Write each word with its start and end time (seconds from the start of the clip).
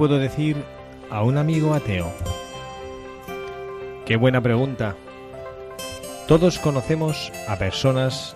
puedo 0.00 0.18
decir 0.18 0.56
a 1.10 1.22
un 1.22 1.36
amigo 1.36 1.74
ateo? 1.74 2.10
Qué 4.06 4.16
buena 4.16 4.40
pregunta. 4.40 4.96
Todos 6.26 6.58
conocemos 6.58 7.30
a 7.46 7.56
personas 7.56 8.34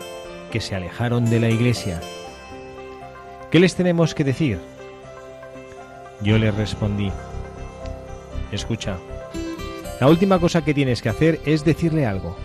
que 0.53 0.61
se 0.61 0.75
alejaron 0.75 1.25
de 1.31 1.41
la 1.41 1.49
iglesia. 1.49 2.03
¿Qué 3.51 3.61
les 3.61 3.77
tenemos 3.77 4.15
que 4.15 4.25
decir? 4.25 4.61
Yo 6.21 6.37
les 6.37 6.55
respondí, 6.55 7.11
escucha, 8.53 8.99
la 10.03 10.09
última 10.09 10.39
cosa 10.39 10.63
que 10.63 10.75
tienes 10.75 11.01
que 11.01 11.09
hacer 11.09 11.41
es 11.47 11.65
decirle 11.65 12.05
algo. 12.05 12.37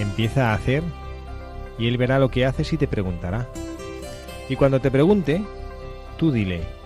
Empieza 0.00 0.50
a 0.50 0.54
hacer 0.54 0.82
y 1.78 1.86
él 1.86 1.96
verá 1.96 2.18
lo 2.18 2.28
que 2.28 2.44
haces 2.44 2.72
y 2.72 2.76
te 2.76 2.88
preguntará. 2.88 3.46
Y 4.48 4.56
cuando 4.56 4.80
te 4.80 4.90
pregunte, 4.90 5.44
tú 6.16 6.32
dile, 6.32 6.77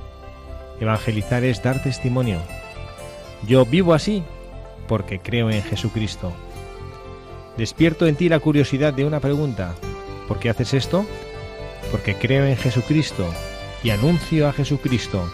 evangelizar 0.83 1.45
es 1.45 1.63
dar 1.63 1.83
testimonio. 1.83 2.41
Yo 3.47 3.65
vivo 3.65 3.95
así 3.95 4.23
porque 4.89 5.21
creo 5.21 5.51
en 5.51 5.63
Jesucristo. 5.63 6.33
Despierto 7.57 8.07
en 8.07 8.17
ti 8.17 8.29
la 8.29 8.41
curiosidad 8.41 8.93
de 8.93 9.05
una 9.05 9.21
pregunta. 9.21 9.75
¿Por 10.27 10.39
qué 10.39 10.51
haces 10.51 10.75
esto? 10.75 11.07
Porque 11.91 12.15
creo 12.15 12.47
en 12.47 12.57
Jesucristo 12.57 13.27
y 13.85 13.91
anuncio 13.91 14.49
a 14.49 14.53
Jesucristo, 14.53 15.31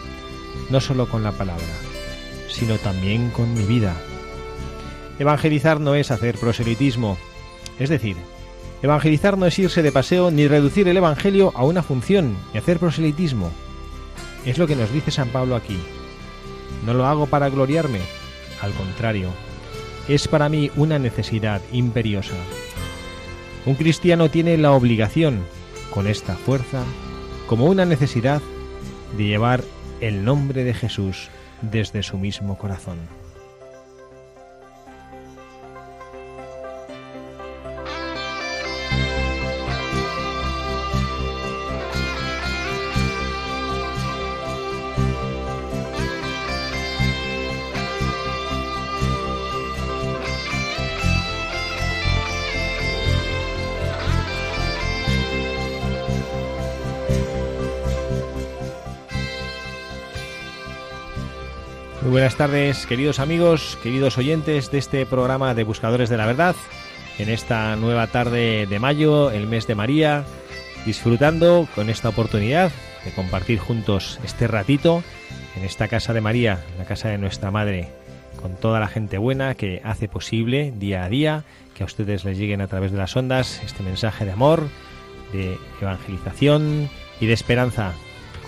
no 0.71 0.81
solo 0.81 1.09
con 1.09 1.23
la 1.23 1.33
palabra, 1.33 1.65
sino 2.49 2.77
también 2.77 3.31
con 3.31 3.53
mi 3.55 3.63
vida. 3.63 3.95
Evangelizar 5.19 5.81
no 5.81 5.95
es 5.95 6.11
hacer 6.11 6.39
proselitismo, 6.39 7.17
es 7.79 7.89
decir, 7.89 8.17
evangelizar 8.83 9.37
no 9.39 9.47
es 9.47 9.59
irse 9.59 9.83
de 9.83 9.93
paseo 9.93 10.31
ni 10.31 10.47
reducir 10.47 10.89
el 10.89 10.97
Evangelio 10.97 11.53
a 11.55 11.65
una 11.65 11.83
función 11.83 12.37
y 12.55 12.59
hacer 12.59 12.79
proselitismo. 12.79 13.51
Es 14.49 14.57
lo 14.57 14.67
que 14.67 14.77
nos 14.77 14.91
dice 14.91 15.11
San 15.11 15.29
Pablo 15.29 15.57
aquí. 15.57 15.79
No 16.87 16.95
lo 16.95 17.05
hago 17.05 17.27
para 17.27 17.51
gloriarme, 17.51 18.01
al 18.63 18.73
contrario, 18.73 19.29
es 20.09 20.27
para 20.27 20.49
mí 20.49 20.71
una 20.75 20.99
necesidad 20.99 21.61
imperiosa. 21.71 22.33
Un 23.67 23.75
cristiano 23.75 24.31
tiene 24.31 24.57
la 24.57 24.73
obligación, 24.73 25.45
con 25.91 26.07
esta 26.07 26.35
fuerza, 26.35 26.83
como 27.47 27.67
una 27.67 27.85
necesidad, 27.85 28.41
de 29.19 29.25
llevar 29.25 29.63
el 30.01 30.25
nombre 30.25 30.65
de 30.65 30.73
Jesús 30.73 31.29
desde 31.61 32.03
su 32.03 32.17
mismo 32.17 32.57
corazón. 32.57 32.97
Muy 62.01 62.13
buenas 62.13 62.37
tardes, 62.37 62.87
queridos 62.87 63.19
amigos, 63.19 63.77
queridos 63.83 64.19
oyentes 64.19 64.71
de 64.71 64.79
este 64.79 65.05
programa 65.05 65.55
de 65.55 65.65
Buscadores 65.65 66.09
de 66.09 66.17
la 66.17 66.27
Verdad. 66.27 66.55
En 67.19 67.29
esta 67.29 67.75
nueva 67.75 68.07
tarde 68.07 68.67
de 68.67 68.79
mayo, 68.79 69.33
el 69.33 69.49
mes 69.49 69.67
de 69.67 69.75
María, 69.75 70.25
disfrutando 70.87 71.67
con 71.75 71.91
esta 71.91 72.09
oportunidad 72.09 72.71
de 73.05 73.11
compartir 73.11 73.59
juntos 73.59 74.21
este 74.25 74.47
ratito 74.47 75.03
en 75.57 75.65
esta 75.65 75.89
casa 75.89 76.13
de 76.13 76.21
María, 76.21 76.65
la 76.79 76.85
casa 76.85 77.09
de 77.09 77.19
nuestra 77.19 77.51
Madre, 77.51 77.89
con 78.41 78.55
toda 78.55 78.79
la 78.79 78.87
gente 78.87 79.19
buena 79.19 79.57
que 79.57 79.83
hace 79.85 80.07
posible 80.07 80.73
día 80.77 81.03
a 81.03 81.09
día 81.09 81.45
que 81.75 81.83
a 81.83 81.87
ustedes 81.87 82.25
les 82.25 82.39
lleguen 82.39 82.61
a 82.61 82.69
través 82.69 82.93
de 82.93 82.99
las 82.99 83.17
ondas 83.17 83.61
este 83.65 83.83
mensaje 83.83 84.25
de 84.25 84.31
amor, 84.31 84.69
de 85.33 85.59
evangelización 85.81 86.89
y 87.21 87.27
de 87.27 87.33
esperanza. 87.33 87.93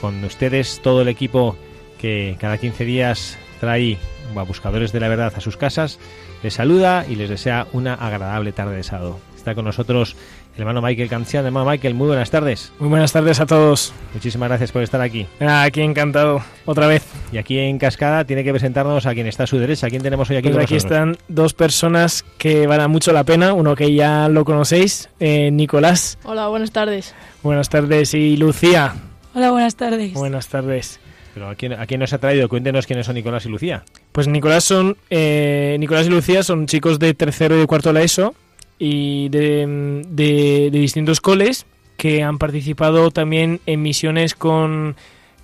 Con 0.00 0.22
ustedes 0.22 0.81
todo 0.83 1.03
el 1.03 1.09
equipo 1.09 1.56
que 2.00 2.37
cada 2.41 2.59
15 2.59 2.84
días 2.84 3.38
trae 3.61 3.99
a 4.34 4.43
buscadores 4.43 4.93
de 4.93 5.00
la 5.00 5.09
verdad 5.09 5.33
a 5.37 5.41
sus 5.41 5.56
casas, 5.56 5.99
les 6.43 6.55
saluda 6.55 7.05
y 7.09 7.16
les 7.16 7.28
desea 7.28 7.66
una 7.72 7.94
agradable 7.94 8.53
tarde 8.53 8.77
de 8.77 8.83
sábado. 8.83 9.19
Está 9.37 9.55
con 9.55 9.65
nosotros 9.65 10.16
el 10.55 10.60
hermano 10.60 10.83
Michael 10.83 11.09
Cancian. 11.09 11.47
Hermano 11.47 11.69
Michael, 11.69 11.94
muy 11.94 12.09
buenas 12.09 12.31
tardes. 12.31 12.72
Muy 12.78 12.89
buenas 12.89 13.12
tardes 13.12 13.41
a 13.41 13.47
todos. 13.47 13.93
Muchísimas 14.12 14.49
gracias 14.49 14.72
por 14.72 14.83
estar 14.83 15.00
aquí. 15.00 15.27
Ah, 15.41 15.62
aquí 15.62 15.81
encantado, 15.81 16.43
otra 16.66 16.87
vez. 16.87 17.05
Y 17.33 17.39
aquí 17.39 17.59
en 17.59 17.78
Cascada 17.78 18.25
tiene 18.25 18.44
que 18.44 18.50
presentarnos 18.50 19.06
a 19.06 19.15
quien 19.15 19.27
está 19.27 19.44
a 19.44 19.47
su 19.47 19.59
derecha. 19.59 19.89
¿Quién 19.89 20.03
tenemos 20.03 20.28
hoy 20.28 20.36
aquí? 20.36 20.48
Pues 20.48 20.57
con 20.57 20.65
aquí 20.65 20.74
nosotros? 20.74 20.98
están 20.98 21.19
dos 21.28 21.54
personas 21.54 22.24
que 22.36 22.66
van 22.66 22.80
a 22.80 22.89
mucho 22.89 23.13
la 23.13 23.24
pena. 23.24 23.53
Uno 23.54 23.74
que 23.74 23.95
ya 23.95 24.28
lo 24.28 24.45
conocéis, 24.45 25.09
eh, 25.21 25.51
Nicolás. 25.51 26.19
Hola, 26.24 26.48
buenas 26.48 26.71
tardes. 26.71 27.15
Buenas 27.42 27.69
tardes. 27.69 28.13
Y 28.15 28.36
Lucía. 28.36 28.95
Hola, 29.34 29.53
buenas 29.53 29.77
tardes. 29.77 30.13
Buenas 30.13 30.48
tardes. 30.48 31.01
Pero 31.34 31.48
¿a 31.48 31.54
quién, 31.54 31.72
¿a 31.74 31.86
quién 31.86 32.00
nos 32.00 32.12
ha 32.12 32.18
traído? 32.18 32.48
Cuéntenos 32.48 32.86
quiénes 32.86 33.06
son 33.06 33.15
Nicolás 33.15 33.47
y 33.47 33.48
Lucía. 33.48 33.84
Pues 34.12 34.27
Nicolás 34.27 34.65
son 34.65 34.97
eh, 35.10 35.77
Nicolás 35.78 36.06
y 36.06 36.10
Lucía 36.10 36.42
son 36.42 36.66
chicos 36.66 36.98
de 36.98 37.15
tercero 37.15 37.62
y 37.62 37.66
cuarto 37.66 37.92
la 37.92 38.03
ESO 38.03 38.34
y 38.78 39.28
de, 39.28 40.03
de- 40.09 40.71
distintos 40.72 41.21
coles 41.21 41.66
que 41.97 42.22
han 42.22 42.38
participado 42.38 43.10
también 43.10 43.60
en 43.66 43.82
misiones 43.82 44.34
con, 44.34 44.97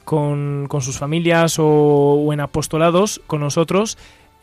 con, 0.04 0.66
con 0.68 0.80
sus 0.80 0.98
familias 0.98 1.56
o 1.58 2.30
en 2.32 2.40
apostolados 2.40 3.20
con 3.26 3.40
nosotros 3.40 3.96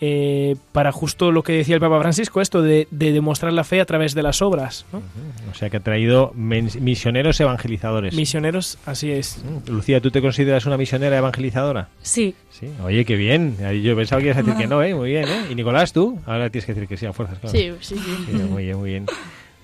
eh, 0.05 0.57
para 0.73 0.91
justo 0.91 1.31
lo 1.31 1.43
que 1.43 1.53
decía 1.53 1.75
el 1.75 1.79
Papa 1.81 1.97
Francisco, 2.01 2.41
esto 2.41 2.61
de, 2.61 2.89
de 2.91 3.13
demostrar 3.13 3.53
la 3.53 3.63
fe 3.63 3.79
a 3.79 3.85
través 3.85 4.13
de 4.13 4.21
las 4.21 4.41
obras. 4.41 4.85
¿no? 4.91 5.01
O 5.49 5.53
sea 5.53 5.69
que 5.69 5.77
ha 5.77 5.79
traído 5.79 6.33
misioneros 6.35 7.39
evangelizadores. 7.39 8.13
Misioneros, 8.13 8.77
así 8.85 9.11
es. 9.11 9.41
Mm, 9.45 9.71
Lucía, 9.71 10.01
¿tú 10.01 10.11
te 10.11 10.21
consideras 10.21 10.65
una 10.65 10.75
misionera 10.75 11.17
evangelizadora? 11.17 11.87
Sí, 12.01 12.35
Sí. 12.49 12.67
Oye, 12.83 13.03
qué 13.03 13.15
bien. 13.15 13.57
Yo 13.81 13.95
pensaba 13.95 14.21
que 14.21 14.27
ibas 14.27 14.37
a 14.37 14.43
decir 14.43 14.55
que 14.57 14.67
no, 14.67 14.83
¿eh? 14.83 14.93
Muy 14.93 15.09
bien, 15.09 15.27
¿eh? 15.27 15.45
Y 15.49 15.55
Nicolás, 15.55 15.91
¿tú? 15.91 16.19
Ahora 16.27 16.49
tienes 16.51 16.65
que 16.67 16.73
decir 16.75 16.87
que 16.87 16.97
sí 16.97 17.05
a 17.07 17.11
fuerzas, 17.13 17.39
claro. 17.39 17.57
sí, 17.57 17.71
sí, 17.81 17.95
sí. 17.97 18.25
Sí, 18.27 18.33
muy 18.33 18.65
bien, 18.65 18.77
muy 18.77 18.89
bien. 18.91 19.05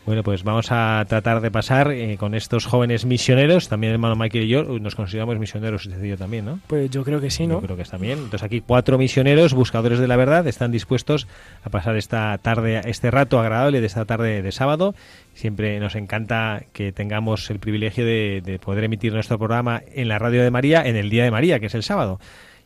Bueno, 0.05 0.23
pues 0.23 0.43
vamos 0.43 0.71
a 0.71 1.05
tratar 1.07 1.39
de 1.41 1.51
pasar 1.51 1.91
eh, 1.91 2.17
con 2.17 2.33
estos 2.33 2.65
jóvenes 2.65 3.05
misioneros. 3.05 3.69
También 3.69 3.91
el 3.91 3.95
hermano 3.95 4.15
Michael 4.15 4.45
y 4.45 4.47
yo 4.47 4.63
nos 4.79 4.95
consideramos 4.95 5.37
misioneros, 5.37 5.85
usted 5.85 6.03
y 6.03 6.09
yo 6.09 6.17
también, 6.17 6.45
¿no? 6.45 6.59
Pues 6.67 6.89
yo 6.89 7.03
creo 7.03 7.21
que 7.21 7.29
sí, 7.29 7.45
¿no? 7.45 7.55
Yo 7.55 7.61
creo 7.61 7.75
que 7.75 7.83
está 7.83 7.97
bien. 7.97 8.17
Entonces 8.17 8.43
aquí 8.43 8.61
cuatro 8.61 8.97
misioneros, 8.97 9.53
buscadores 9.53 9.99
de 9.99 10.07
la 10.07 10.15
verdad, 10.15 10.47
están 10.47 10.71
dispuestos 10.71 11.27
a 11.63 11.69
pasar 11.69 11.95
esta 11.95 12.37
tarde, 12.39 12.81
este 12.85 13.11
rato 13.11 13.39
agradable 13.39 13.81
de 13.81 13.87
esta 13.87 14.05
tarde 14.05 14.41
de 14.41 14.51
sábado. 14.51 14.95
Siempre 15.35 15.79
nos 15.79 15.95
encanta 15.95 16.63
que 16.73 16.91
tengamos 16.91 17.49
el 17.51 17.59
privilegio 17.59 18.03
de, 18.03 18.41
de 18.43 18.57
poder 18.57 18.85
emitir 18.85 19.13
nuestro 19.13 19.37
programa 19.37 19.83
en 19.93 20.07
la 20.07 20.17
radio 20.17 20.41
de 20.41 20.49
María 20.49 20.81
en 20.81 20.95
el 20.95 21.09
día 21.09 21.23
de 21.23 21.31
María, 21.31 21.59
que 21.59 21.67
es 21.67 21.75
el 21.75 21.83
sábado. 21.83 22.19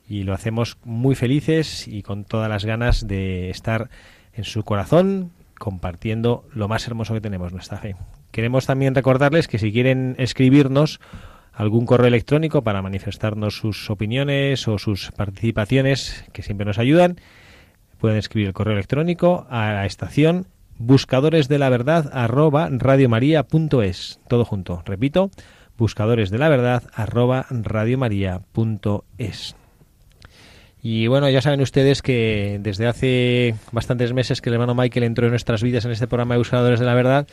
Y 0.07 0.23
lo 0.23 0.33
hacemos 0.33 0.77
muy 0.85 1.15
felices 1.15 1.87
y 1.87 2.03
con 2.03 2.23
todas 2.23 2.49
las 2.49 2.63
ganas 2.63 3.07
de 3.07 3.49
estar 3.49 3.89
en 4.33 4.43
su 4.43 4.63
corazón 4.63 5.31
compartiendo 5.63 6.43
lo 6.53 6.67
más 6.67 6.85
hermoso 6.89 7.13
que 7.13 7.21
tenemos, 7.21 7.53
nuestra 7.53 7.77
fe. 7.77 7.95
Queremos 8.31 8.65
también 8.65 8.95
recordarles 8.95 9.47
que 9.47 9.59
si 9.59 9.71
quieren 9.71 10.13
escribirnos 10.17 10.99
algún 11.53 11.85
correo 11.85 12.07
electrónico 12.07 12.65
para 12.65 12.81
manifestarnos 12.81 13.55
sus 13.55 13.89
opiniones 13.89 14.67
o 14.67 14.77
sus 14.77 15.11
participaciones, 15.11 16.25
que 16.33 16.41
siempre 16.41 16.65
nos 16.65 16.79
ayudan, 16.79 17.15
pueden 17.97 18.17
escribir 18.17 18.47
el 18.49 18.53
correo 18.53 18.73
electrónico 18.73 19.47
a 19.49 19.71
la 19.71 19.85
estación 19.85 20.47
buscadores 20.79 21.47
de 21.47 21.59
la 21.59 21.69
verdad 21.69 22.09
arroba. 22.11 22.69
Todo 24.27 24.43
junto. 24.43 24.83
Repito, 24.85 25.31
buscadores 25.77 26.29
de 26.29 26.39
la 26.39 26.49
arroba. 26.93 27.45
Y 30.85 31.07
bueno, 31.07 31.29
ya 31.29 31.41
saben 31.41 31.61
ustedes 31.61 32.01
que 32.01 32.57
desde 32.61 32.87
hace 32.87 33.55
bastantes 33.71 34.11
meses 34.11 34.41
que 34.41 34.49
el 34.49 34.55
hermano 34.55 34.75
Michael 34.75 35.05
entró 35.05 35.25
en 35.25 35.31
nuestras 35.31 35.63
vidas 35.63 35.85
en 35.85 35.91
este 35.91 36.07
programa 36.07 36.33
de 36.33 36.39
Buscadores 36.39 36.77
de 36.81 36.85
la 36.85 36.93
Verdad, 36.93 37.25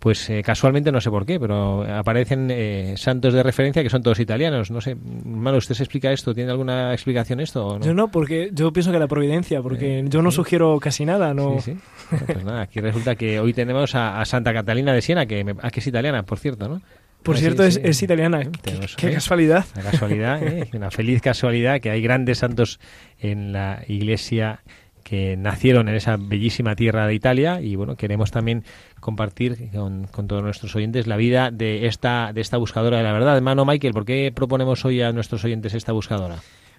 pues 0.00 0.28
eh, 0.28 0.42
casualmente 0.44 0.90
no 0.90 1.00
sé 1.00 1.08
por 1.08 1.24
qué, 1.24 1.38
pero 1.38 1.82
aparecen 1.84 2.48
eh, 2.50 2.94
santos 2.96 3.32
de 3.32 3.44
referencia 3.44 3.84
que 3.84 3.90
son 3.90 4.02
todos 4.02 4.18
italianos. 4.18 4.72
No 4.72 4.80
sé, 4.80 4.90
hermano, 4.90 5.56
¿usted 5.56 5.76
se 5.76 5.84
explica 5.84 6.10
esto? 6.10 6.34
¿Tiene 6.34 6.50
alguna 6.50 6.92
explicación 6.92 7.38
esto? 7.38 7.64
O 7.64 7.78
no? 7.78 7.84
Yo 7.86 7.94
no, 7.94 8.10
porque 8.10 8.50
yo 8.52 8.72
pienso 8.72 8.90
que 8.90 8.98
la 8.98 9.06
providencia, 9.06 9.62
porque 9.62 10.00
Eh, 10.00 10.04
yo 10.08 10.20
no 10.20 10.32
sí. 10.32 10.36
sugiero 10.36 10.76
casi 10.80 11.04
nada, 11.04 11.32
no. 11.32 11.60
Sí, 11.60 11.72
sí. 11.74 11.78
Bueno, 12.10 12.26
Pues 12.26 12.44
nada, 12.44 12.62
aquí 12.62 12.80
resulta 12.80 13.14
que 13.14 13.38
hoy 13.38 13.52
tenemos 13.52 13.94
a, 13.94 14.20
a 14.20 14.24
Santa 14.24 14.52
Catalina 14.52 14.92
de 14.92 15.00
Siena, 15.00 15.26
que, 15.26 15.44
me- 15.44 15.54
ah, 15.62 15.70
que 15.70 15.78
es 15.78 15.86
italiana, 15.86 16.24
por 16.24 16.40
cierto, 16.40 16.68
¿no? 16.68 16.82
Por 17.26 17.36
Ah, 17.36 17.38
cierto, 17.40 17.62
sí. 17.64 17.68
es, 17.68 17.80
es 17.84 18.02
italiana. 18.02 18.42
Sí, 18.44 18.94
Qué, 18.96 19.12
casualidad. 19.12 19.66
Una 19.74 19.90
casualidad, 19.90 20.42
¿eh? 20.42 20.68
una 20.74 20.90
feliz 20.90 21.20
casualidad 21.20 21.80
que 21.80 21.90
hay 21.90 22.00
grandes 22.00 22.38
santos 22.38 22.80
en 23.20 23.52
la 23.52 23.82
iglesia 23.88 24.60
que 25.02 25.36
nacieron 25.36 25.88
en 25.88 25.94
esa 25.94 26.16
bellísima 26.16 26.74
tierra 26.74 27.06
de 27.06 27.14
Italia 27.14 27.60
y 27.60 27.76
bueno, 27.76 27.94
queremos 27.96 28.32
también 28.32 28.64
compartir 28.98 29.70
con, 29.72 30.08
con 30.08 30.26
todos 30.26 30.42
nuestros 30.42 30.74
oyentes 30.74 31.06
la 31.06 31.16
vida 31.16 31.50
de 31.52 31.86
esta, 31.86 32.32
de 32.32 32.40
esta 32.40 32.56
buscadora 32.56 32.96
de 32.98 33.04
la 33.04 33.12
verdad. 33.12 33.36
Hermano 33.36 33.64
Michael, 33.64 33.92
¿por 33.92 34.04
qué 34.04 34.32
proponemos 34.34 34.84
hoy 34.84 35.02
a 35.02 35.12
nuestros 35.12 35.44
oyentes 35.44 35.74
esta 35.74 35.92
buscadora? 35.92 36.36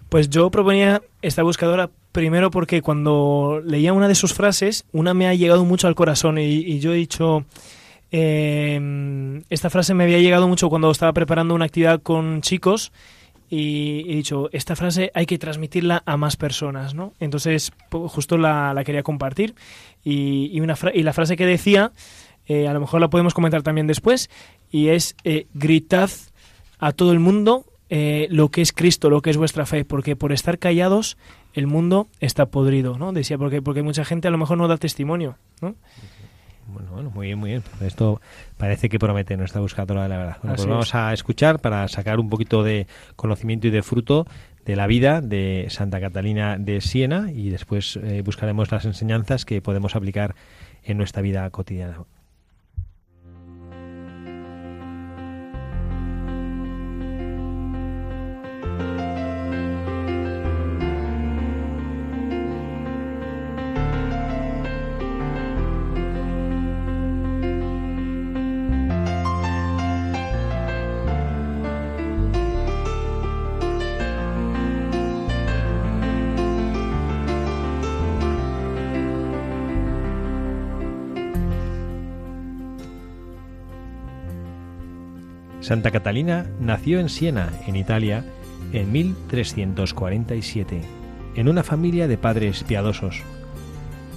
Pues 0.09 0.29
yo 0.29 0.49
proponía 0.51 1.01
esta 1.21 1.43
buscadora 1.43 1.89
primero 2.11 2.51
porque 2.51 2.81
cuando 2.81 3.61
leía 3.65 3.93
una 3.93 4.09
de 4.09 4.15
sus 4.15 4.33
frases, 4.33 4.85
una 4.91 5.13
me 5.13 5.27
ha 5.27 5.33
llegado 5.33 5.63
mucho 5.63 5.87
al 5.87 5.95
corazón 5.95 6.37
y, 6.37 6.43
y 6.43 6.79
yo 6.79 6.93
he 6.93 6.97
dicho, 6.97 7.45
eh, 8.11 9.41
esta 9.49 9.69
frase 9.69 9.93
me 9.93 10.03
había 10.05 10.19
llegado 10.19 10.47
mucho 10.47 10.69
cuando 10.69 10.91
estaba 10.91 11.13
preparando 11.13 11.53
una 11.55 11.65
actividad 11.65 12.01
con 12.01 12.41
chicos 12.41 12.91
y 13.49 14.03
he 14.11 14.15
dicho, 14.15 14.49
esta 14.51 14.75
frase 14.75 15.11
hay 15.13 15.25
que 15.25 15.37
transmitirla 15.37 16.03
a 16.05 16.17
más 16.17 16.35
personas, 16.35 16.93
¿no? 16.93 17.13
Entonces, 17.19 17.71
justo 17.89 18.37
la, 18.37 18.73
la 18.73 18.83
quería 18.83 19.03
compartir 19.03 19.55
y, 20.03 20.49
y 20.51 20.59
una 20.59 20.75
fra- 20.75 20.91
y 20.93 21.03
la 21.03 21.13
frase 21.13 21.37
que 21.37 21.45
decía, 21.45 21.91
eh, 22.47 22.67
a 22.67 22.73
lo 22.73 22.81
mejor 22.81 22.99
la 22.99 23.09
podemos 23.09 23.33
comentar 23.33 23.61
también 23.61 23.87
después, 23.87 24.29
y 24.69 24.89
es, 24.89 25.15
eh, 25.23 25.47
gritad 25.53 26.09
a 26.79 26.91
todo 26.91 27.13
el 27.13 27.19
mundo 27.19 27.65
eh, 27.89 28.27
lo 28.31 28.49
que 28.49 28.61
es 28.61 28.73
Cristo, 28.73 29.09
lo 29.09 29.21
que 29.21 29.29
es 29.29 29.37
vuestra 29.37 29.65
fe, 29.65 29.85
porque 29.85 30.17
por 30.17 30.33
estar 30.33 30.59
callados 30.59 31.17
el 31.53 31.67
mundo 31.67 32.07
está 32.19 32.47
podrido, 32.47 32.97
¿no? 32.97 33.13
Decía, 33.13 33.37
porque, 33.37 33.61
porque 33.61 33.81
mucha 33.81 34.03
gente 34.03 34.27
a 34.27 34.31
lo 34.31 34.37
mejor 34.37 34.57
no 34.57 34.67
da 34.67 34.75
testimonio, 34.75 35.37
¿no? 35.61 35.75
Bueno, 36.67 36.91
bueno, 36.91 37.11
muy 37.11 37.27
bien, 37.27 37.39
muy 37.39 37.49
bien. 37.51 37.63
Esto 37.81 38.21
parece 38.57 38.89
que 38.89 38.99
promete 38.99 39.37
nuestra 39.37 39.61
buscadora 39.61 40.03
de 40.03 40.09
la 40.09 40.17
verdad. 40.17 40.37
Bueno, 40.41 40.55
pues 40.55 40.67
vamos 40.67 40.87
es. 40.89 40.95
a 40.95 41.13
escuchar 41.13 41.59
para 41.59 41.87
sacar 41.87 42.19
un 42.19 42.29
poquito 42.29 42.63
de 42.63 42.87
conocimiento 43.15 43.67
y 43.67 43.71
de 43.71 43.81
fruto 43.83 44.27
de 44.65 44.75
la 44.75 44.85
vida 44.85 45.21
de 45.21 45.67
Santa 45.69 46.01
Catalina 46.01 46.57
de 46.57 46.81
Siena 46.81 47.31
y 47.31 47.49
después 47.49 47.97
eh, 48.03 48.21
buscaremos 48.23 48.69
las 48.69 48.83
enseñanzas 48.83 49.45
que 49.45 49.61
podemos 49.61 49.95
aplicar 49.95 50.35
en 50.83 50.97
nuestra 50.97 51.21
vida 51.21 51.49
cotidiana. 51.51 51.99
Santa 85.67 85.91
Catalina 85.91 86.45
nació 86.61 87.01
en 87.01 87.09
Siena, 87.09 87.51
en 87.67 87.75
Italia, 87.75 88.23
en 88.71 88.89
1347, 88.89 90.79
en 91.35 91.49
una 91.49 91.61
familia 91.61 92.07
de 92.07 92.17
padres 92.17 92.63
piadosos. 92.63 93.21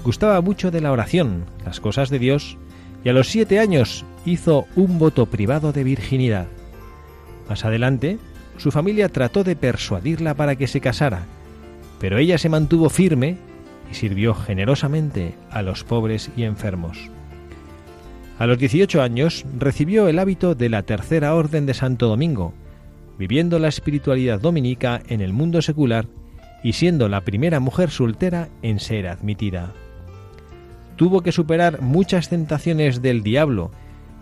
Gustaba 0.04 0.40
mucho 0.42 0.70
de 0.70 0.80
la 0.80 0.92
oración, 0.92 1.46
las 1.64 1.80
cosas 1.80 2.08
de 2.08 2.20
Dios, 2.20 2.56
y 3.02 3.08
a 3.08 3.12
los 3.12 3.30
siete 3.30 3.58
años 3.58 4.04
hizo 4.24 4.66
un 4.76 5.00
voto 5.00 5.26
privado 5.26 5.72
de 5.72 5.82
virginidad. 5.82 6.46
Más 7.48 7.64
adelante, 7.64 8.18
su 8.56 8.70
familia 8.70 9.08
trató 9.08 9.42
de 9.42 9.56
persuadirla 9.56 10.34
para 10.34 10.54
que 10.54 10.68
se 10.68 10.80
casara, 10.80 11.24
pero 11.98 12.18
ella 12.18 12.38
se 12.38 12.48
mantuvo 12.48 12.90
firme 12.90 13.38
y 13.90 13.94
sirvió 13.94 14.34
generosamente 14.34 15.34
a 15.50 15.62
los 15.62 15.82
pobres 15.82 16.30
y 16.36 16.44
enfermos. 16.44 17.10
A 18.40 18.46
los 18.46 18.56
18 18.56 19.02
años 19.02 19.44
recibió 19.58 20.08
el 20.08 20.18
hábito 20.18 20.54
de 20.54 20.70
la 20.70 20.82
Tercera 20.82 21.34
Orden 21.34 21.66
de 21.66 21.74
Santo 21.74 22.08
Domingo, 22.08 22.54
viviendo 23.18 23.58
la 23.58 23.68
espiritualidad 23.68 24.40
dominica 24.40 25.02
en 25.08 25.20
el 25.20 25.34
mundo 25.34 25.60
secular 25.60 26.06
y 26.64 26.72
siendo 26.72 27.10
la 27.10 27.20
primera 27.20 27.60
mujer 27.60 27.90
soltera 27.90 28.48
en 28.62 28.80
ser 28.80 29.08
admitida. 29.08 29.74
Tuvo 30.96 31.20
que 31.20 31.32
superar 31.32 31.82
muchas 31.82 32.30
tentaciones 32.30 33.02
del 33.02 33.22
diablo 33.22 33.72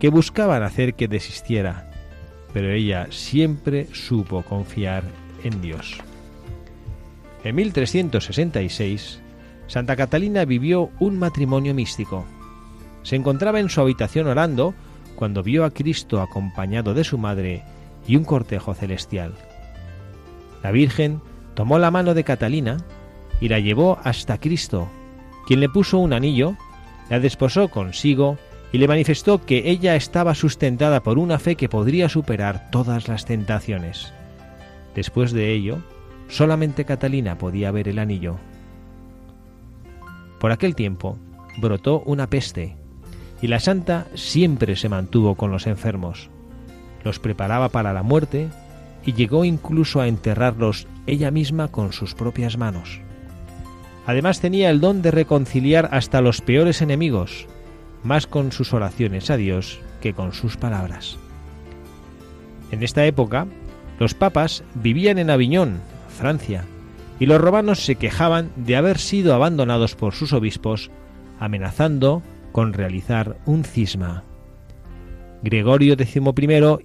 que 0.01 0.09
buscaban 0.09 0.65
hacer 0.65 0.95
que 0.95 1.07
desistiera, 1.07 1.93
pero 2.53 2.73
ella 2.73 3.07
siempre 3.11 3.87
supo 3.93 4.43
confiar 4.43 5.05
en 5.45 5.63
Dios. 5.63 5.97
En 7.45 7.55
1366, 7.55 9.21
Santa 9.69 9.95
Catalina 9.95 10.45
vivió 10.45 10.91
un 10.99 11.21
matrimonio 11.21 11.73
místico. 11.73 12.27
Se 13.09 13.17
encontraba 13.17 13.59
en 13.59 13.71
su 13.71 13.81
habitación 13.81 14.27
orando 14.27 14.75
cuando 15.17 15.43
vio 15.43 15.65
a 15.65 15.71
Cristo 15.71 16.21
acompañado 16.21 16.93
de 16.93 17.05
su 17.05 17.17
madre 17.17 17.65
y 18.07 18.17
un 18.17 18.25
cortejo 18.25 18.75
celestial. 18.75 19.33
La 20.63 20.73
Virgen 20.73 21.23
tomó 21.55 21.79
la 21.79 21.91
mano 21.91 22.13
de 22.13 22.23
Catalina 22.23 22.77
y 23.41 23.49
la 23.49 23.61
llevó 23.61 23.99
hasta 24.05 24.37
Cristo, 24.37 24.91
quien 25.47 25.61
le 25.61 25.71
puso 25.71 25.97
un 25.97 26.13
anillo, 26.13 26.55
la 27.09 27.19
desposó 27.19 27.69
consigo 27.69 28.37
y 28.73 28.77
le 28.77 28.89
manifestó 28.89 29.43
que 29.43 29.71
ella 29.71 29.97
estaba 29.97 30.35
sustentada 30.35 31.03
por 31.03 31.17
una 31.17 31.39
fe 31.39 31.57
que 31.57 31.71
podría 31.71 32.11
superar 32.11 32.71
todas 32.71 33.09
las 33.09 33.25
tentaciones. 33.25 34.13
Después 34.95 35.33
de 35.33 35.55
ello, 35.55 35.79
solamente 36.29 36.85
Catalina 36.85 37.39
podía 37.39 37.71
ver 37.71 37.89
el 37.89 38.01
anillo. 38.01 38.37
Por 40.39 40.53
aquel 40.53 40.75
tiempo 40.75 41.17
brotó 41.57 42.01
una 42.01 42.27
peste, 42.27 42.77
y 43.41 43.47
la 43.47 43.61
santa 43.61 44.07
siempre 44.15 44.77
se 44.77 44.89
mantuvo 44.89 45.37
con 45.37 45.51
los 45.51 45.67
enfermos. 45.67 46.31
Los 47.05 47.19
preparaba 47.19 47.69
para 47.69 47.93
la 47.93 48.03
muerte 48.03 48.49
y 49.05 49.13
llegó 49.13 49.45
incluso 49.45 50.01
a 50.01 50.09
enterrarlos 50.09 50.87
ella 51.07 51.31
misma 51.31 51.69
con 51.69 51.93
sus 51.93 52.15
propias 52.15 52.59
manos. 52.59 53.01
Además 54.07 54.41
tenía 54.41 54.71
el 54.71 54.81
don 54.81 55.03
de 55.03 55.11
reconciliar 55.11 55.91
hasta 55.93 56.21
los 56.21 56.41
peores 56.41 56.83
enemigos, 56.83 57.47
más 58.03 58.27
con 58.27 58.53
sus 58.53 58.73
oraciones 58.73 59.31
a 59.31 59.37
Dios 59.37 59.81
que 60.01 60.15
con 60.15 60.33
sus 60.33 60.57
palabras. 60.57 61.19
En 62.71 62.83
esta 62.83 63.05
época, 63.07 63.47
los 63.99 64.15
papas 64.15 64.65
vivían 64.75 65.19
en 65.19 65.31
Aviñón, 65.31 65.81
Francia, 66.09 66.65
y 67.21 67.27
los 67.27 67.41
romanos 67.41 67.85
se 67.85 67.97
quejaban 67.97 68.51
de 68.57 68.77
haber 68.77 68.99
sido 68.99 69.35
abandonados 69.35 69.95
por 69.95 70.15
sus 70.15 70.33
obispos, 70.33 70.91
amenazando 71.41 72.23
con 72.59 72.73
realizar 72.73 73.39
un 73.47 73.63
cisma. 73.63 74.25
Gregorio 75.45 75.95
XI 75.95 76.21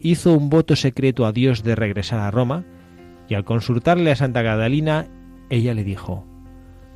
hizo 0.01 0.32
un 0.34 0.51
voto 0.51 0.75
secreto 0.75 1.25
a 1.25 1.32
Dios 1.32 1.63
de 1.63 1.74
regresar 1.74 2.20
a 2.20 2.30
Roma, 2.30 2.63
y 3.27 3.34
al 3.34 3.44
consultarle 3.44 4.12
a 4.12 4.15
Santa 4.15 4.44
Catalina, 4.44 5.08
ella 5.50 5.74
le 5.74 5.84
dijo, 5.84 6.27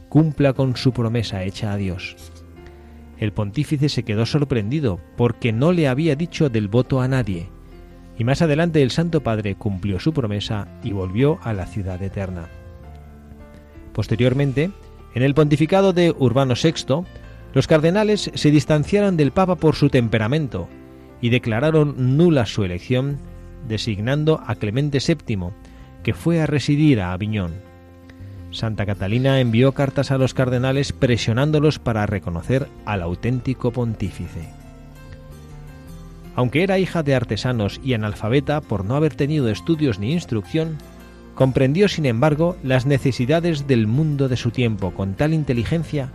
cumpla 0.09 0.53
con 0.53 0.77
su 0.77 0.91
promesa 0.91 1.43
hecha 1.43 1.73
a 1.73 1.77
Dios. 1.77 2.17
El 3.17 3.33
pontífice 3.33 3.89
se 3.89 4.03
quedó 4.03 4.27
sorprendido 4.27 4.99
porque 5.15 5.51
no 5.51 5.71
le 5.71 5.87
había 5.87 6.15
dicho 6.15 6.49
del 6.49 6.67
voto 6.67 7.01
a 7.01 7.07
nadie, 7.07 7.49
y 8.15 8.25
más 8.25 8.43
adelante 8.43 8.83
el 8.83 8.91
Santo 8.91 9.23
Padre 9.23 9.55
cumplió 9.55 9.99
su 9.99 10.13
promesa 10.13 10.67
y 10.83 10.91
volvió 10.91 11.39
a 11.41 11.51
la 11.53 11.65
ciudad 11.65 11.99
eterna. 12.03 12.47
Posteriormente, 13.91 14.69
en 15.15 15.23
el 15.23 15.33
pontificado 15.33 15.93
de 15.93 16.13
Urbano 16.15 16.53
VI, 16.53 17.05
los 17.57 17.65
cardenales 17.65 18.29
se 18.35 18.51
distanciaron 18.51 19.17
del 19.17 19.31
Papa 19.31 19.55
por 19.55 19.73
su 19.73 19.89
temperamento 19.89 20.69
y 21.21 21.29
declararon 21.29 22.15
nula 22.15 22.45
su 22.45 22.63
elección, 22.63 23.17
designando 23.67 24.43
a 24.45 24.53
Clemente 24.53 24.99
VII, 24.99 25.49
que 26.03 26.13
fue 26.13 26.39
a 26.39 26.45
residir 26.45 27.01
a 27.01 27.13
Aviñón. 27.13 27.53
Santa 28.51 28.85
Catalina 28.85 29.39
envió 29.41 29.71
cartas 29.71 30.11
a 30.11 30.19
los 30.19 30.35
cardenales 30.35 30.93
presionándolos 30.93 31.79
para 31.79 32.05
reconocer 32.05 32.67
al 32.85 33.01
auténtico 33.01 33.71
pontífice. 33.71 34.49
Aunque 36.35 36.61
era 36.61 36.77
hija 36.77 37.01
de 37.01 37.15
artesanos 37.15 37.81
y 37.83 37.95
analfabeta 37.95 38.61
por 38.61 38.85
no 38.85 38.95
haber 38.95 39.15
tenido 39.15 39.49
estudios 39.49 39.97
ni 39.97 40.13
instrucción, 40.13 40.77
comprendió 41.33 41.87
sin 41.87 42.05
embargo 42.05 42.55
las 42.61 42.85
necesidades 42.85 43.65
del 43.65 43.87
mundo 43.87 44.29
de 44.29 44.37
su 44.37 44.51
tiempo 44.51 44.91
con 44.91 45.15
tal 45.15 45.33
inteligencia 45.33 46.11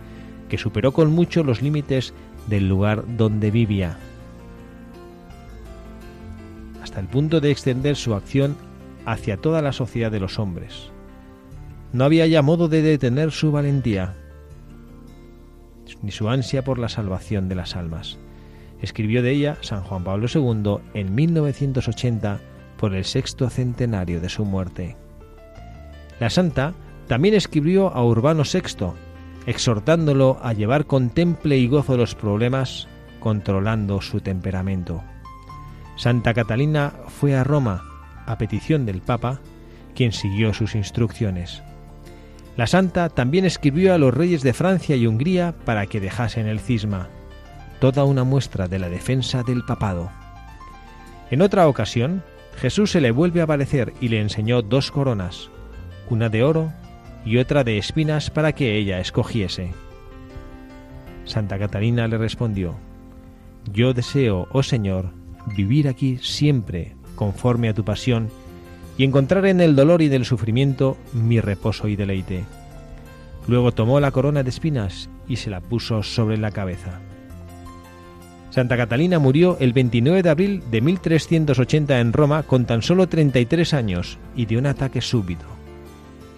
que 0.53 0.59
superó 0.59 0.91
con 0.91 1.11
mucho 1.11 1.43
los 1.43 1.63
límites 1.63 2.13
del 2.45 2.69
lugar 2.69 3.05
donde 3.17 3.49
vivía, 3.49 3.97
hasta 6.83 6.99
el 6.99 7.07
punto 7.07 7.41
de 7.41 7.49
extender 7.49 7.95
su 7.95 8.13
acción 8.13 8.55
hacia 9.03 9.37
toda 9.37 9.63
la 9.63 9.71
sociedad 9.71 10.11
de 10.11 10.19
los 10.19 10.37
hombres. 10.37 10.91
No 11.91 12.03
había 12.03 12.27
ya 12.27 12.43
modo 12.43 12.67
de 12.67 12.83
detener 12.83 13.31
su 13.31 13.51
valentía, 13.51 14.13
ni 16.03 16.11
su 16.11 16.29
ansia 16.29 16.63
por 16.63 16.77
la 16.77 16.87
salvación 16.87 17.49
de 17.49 17.55
las 17.55 17.75
almas. 17.75 18.19
Escribió 18.79 19.23
de 19.23 19.31
ella 19.31 19.57
San 19.61 19.81
Juan 19.81 20.03
Pablo 20.03 20.27
II 20.31 20.81
en 20.93 21.15
1980 21.15 22.39
por 22.77 22.93
el 22.93 23.05
sexto 23.05 23.49
centenario 23.49 24.21
de 24.21 24.29
su 24.29 24.45
muerte. 24.45 24.97
La 26.19 26.29
santa 26.29 26.75
también 27.07 27.33
escribió 27.33 27.89
a 27.89 28.05
Urbano 28.05 28.43
VI, 28.43 28.93
exhortándolo 29.45 30.39
a 30.41 30.53
llevar 30.53 30.85
con 30.85 31.09
temple 31.09 31.57
y 31.57 31.67
gozo 31.67 31.97
los 31.97 32.15
problemas, 32.15 32.87
controlando 33.19 34.01
su 34.01 34.21
temperamento. 34.21 35.03
Santa 35.95 36.33
Catalina 36.33 36.93
fue 37.07 37.35
a 37.35 37.43
Roma, 37.43 37.83
a 38.25 38.37
petición 38.37 38.85
del 38.85 39.01
Papa, 39.01 39.39
quien 39.95 40.11
siguió 40.11 40.53
sus 40.53 40.75
instrucciones. 40.75 41.61
La 42.55 42.67
santa 42.67 43.09
también 43.09 43.45
escribió 43.45 43.93
a 43.93 43.97
los 43.97 44.13
reyes 44.13 44.43
de 44.43 44.53
Francia 44.53 44.95
y 44.95 45.07
Hungría 45.07 45.55
para 45.65 45.87
que 45.87 45.99
dejasen 45.99 46.47
el 46.47 46.59
cisma, 46.59 47.09
toda 47.79 48.05
una 48.05 48.23
muestra 48.23 48.67
de 48.67 48.79
la 48.79 48.89
defensa 48.89 49.43
del 49.43 49.63
papado. 49.63 50.11
En 51.31 51.41
otra 51.41 51.67
ocasión, 51.67 52.23
Jesús 52.57 52.91
se 52.91 53.01
le 53.01 53.11
vuelve 53.11 53.41
a 53.41 53.45
aparecer 53.45 53.93
y 53.99 54.09
le 54.09 54.21
enseñó 54.21 54.61
dos 54.61 54.91
coronas, 54.91 55.49
una 56.09 56.29
de 56.29 56.43
oro 56.43 56.71
y 57.25 57.37
otra 57.37 57.63
de 57.63 57.77
espinas 57.77 58.29
para 58.29 58.53
que 58.53 58.77
ella 58.77 58.99
escogiese. 58.99 59.71
Santa 61.25 61.57
Catalina 61.57 62.07
le 62.07 62.17
respondió, 62.17 62.75
Yo 63.71 63.93
deseo, 63.93 64.47
oh 64.51 64.63
Señor, 64.63 65.11
vivir 65.55 65.87
aquí 65.87 66.17
siempre 66.21 66.95
conforme 67.15 67.69
a 67.69 67.73
tu 67.73 67.83
pasión 67.83 68.29
y 68.97 69.03
encontrar 69.03 69.45
en 69.45 69.61
el 69.61 69.75
dolor 69.75 70.01
y 70.01 70.09
del 70.09 70.25
sufrimiento 70.25 70.97
mi 71.13 71.39
reposo 71.39 71.87
y 71.87 71.95
deleite. 71.95 72.43
Luego 73.47 73.71
tomó 73.71 73.99
la 73.99 74.11
corona 74.11 74.43
de 74.43 74.49
espinas 74.49 75.09
y 75.27 75.37
se 75.37 75.49
la 75.49 75.61
puso 75.61 76.03
sobre 76.03 76.37
la 76.37 76.51
cabeza. 76.51 76.99
Santa 78.51 78.77
Catalina 78.77 79.17
murió 79.17 79.57
el 79.59 79.73
29 79.73 80.21
de 80.21 80.29
abril 80.29 80.63
de 80.69 80.81
1380 80.81 81.99
en 81.99 82.13
Roma 82.13 82.43
con 82.43 82.65
tan 82.65 82.83
solo 82.83 83.07
33 83.07 83.73
años 83.73 84.19
y 84.35 84.45
de 84.45 84.57
un 84.57 84.67
ataque 84.67 85.01
súbito. 85.01 85.62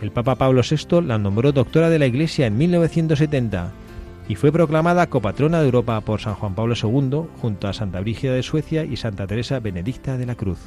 El 0.02 0.12
Papa 0.12 0.36
Pablo 0.36 0.62
VI 0.62 1.02
la 1.02 1.18
nombró 1.18 1.52
doctora 1.52 1.90
de 1.90 2.00
la 2.00 2.06
Iglesia 2.06 2.48
en 2.48 2.58
1970 2.58 3.72
y 4.28 4.36
fue 4.36 4.52
proclamada 4.52 5.08
copatrona 5.08 5.60
de 5.60 5.66
Europa 5.66 6.02
por 6.02 6.20
San 6.20 6.34
Juan 6.36 6.56
Pablo 6.56 6.76
II 6.76 7.28
junto 7.40 7.68
a 7.68 7.74
Santa 7.74 8.02
Brígida 8.02 8.34
de 8.34 8.44
Suecia 8.44 8.84
y 8.84 8.98
Santa 8.98 9.28
Teresa 9.28 9.60
Benedicta 9.60 10.18
de 10.18 10.26
la 10.26 10.36
Cruz. 10.36 10.60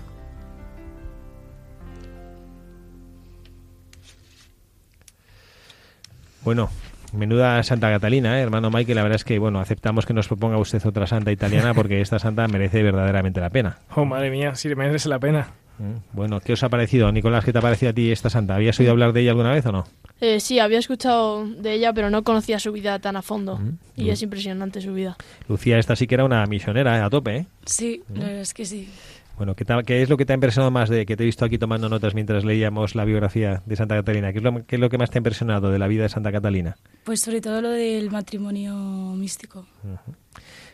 Bueno, 6.42 6.70
menuda 7.12 7.62
Santa 7.62 7.90
Catalina, 7.90 8.38
¿eh? 8.38 8.42
hermano 8.42 8.70
Mike, 8.70 8.94
la 8.94 9.02
verdad 9.02 9.16
es 9.16 9.24
que 9.24 9.38
bueno, 9.38 9.60
aceptamos 9.60 10.06
que 10.06 10.14
nos 10.14 10.28
proponga 10.28 10.56
usted 10.56 10.84
otra 10.86 11.06
santa 11.06 11.30
italiana 11.30 11.74
porque 11.74 12.00
esta 12.00 12.18
santa 12.18 12.48
merece 12.48 12.82
verdaderamente 12.82 13.40
la 13.40 13.50
pena. 13.50 13.78
Oh, 13.94 14.06
madre 14.06 14.30
mía, 14.30 14.54
sí, 14.54 14.74
merece 14.74 15.10
la 15.10 15.18
pena. 15.18 15.48
Mm, 15.78 15.96
bueno, 16.12 16.40
¿qué 16.40 16.52
os 16.54 16.62
ha 16.62 16.68
parecido, 16.68 17.10
Nicolás? 17.12 17.44
¿Qué 17.44 17.52
te 17.52 17.58
ha 17.58 17.62
parecido 17.62 17.90
a 17.90 17.92
ti 17.92 18.10
esta 18.10 18.30
santa? 18.30 18.54
¿Habías 18.56 18.78
oído 18.80 18.90
hablar 18.92 19.12
de 19.12 19.20
ella 19.22 19.30
alguna 19.30 19.52
vez 19.52 19.64
o 19.66 19.72
no? 19.72 19.84
Eh, 20.20 20.40
sí, 20.40 20.58
había 20.58 20.78
escuchado 20.80 21.46
de 21.46 21.74
ella, 21.74 21.92
pero 21.92 22.10
no 22.10 22.24
conocía 22.24 22.58
su 22.58 22.72
vida 22.72 22.98
tan 22.98 23.16
a 23.16 23.22
fondo. 23.22 23.56
Mm, 23.58 23.78
Y 23.96 24.04
mm. 24.06 24.10
es 24.10 24.22
impresionante 24.22 24.80
su 24.80 24.92
vida. 24.92 25.16
Lucía, 25.48 25.78
esta 25.78 25.94
sí 25.94 26.06
que 26.08 26.16
era 26.16 26.24
una 26.24 26.44
misionera 26.46 26.98
¿eh? 26.98 27.02
a 27.02 27.08
tope, 27.10 27.36
¿eh? 27.36 27.46
Sí, 27.66 28.02
la 28.12 28.24
verdad 28.24 28.40
es 28.40 28.54
que 28.54 28.64
sí. 28.64 28.88
Bueno, 29.36 29.54
¿qué, 29.54 29.64
tal- 29.64 29.84
qué 29.84 30.02
es 30.02 30.08
lo 30.10 30.16
que 30.16 30.24
te 30.26 30.32
ha 30.32 30.34
impresionado 30.34 30.72
más 30.72 30.88
de 30.88 31.06
que 31.06 31.16
te 31.16 31.22
he 31.22 31.26
visto 31.26 31.44
aquí 31.44 31.58
tomando 31.58 31.88
notas 31.88 32.12
mientras 32.12 32.44
leíamos 32.44 32.96
la 32.96 33.04
biografía 33.04 33.62
de 33.66 33.76
Santa 33.76 33.94
Catalina? 33.94 34.32
¿Qué 34.32 34.38
es 34.38 34.42
lo, 34.44 34.66
qué 34.66 34.74
es 34.74 34.80
lo 34.80 34.90
que 34.90 34.98
más 34.98 35.10
te 35.10 35.18
ha 35.18 35.20
impresionado 35.20 35.70
de 35.70 35.78
la 35.78 35.86
vida 35.86 36.02
de 36.02 36.08
Santa 36.08 36.32
Catalina? 36.32 36.76
Pues 37.04 37.20
sobre 37.20 37.40
todo 37.40 37.62
lo 37.62 37.70
del 37.70 38.10
matrimonio 38.10 38.74
místico. 39.14 39.64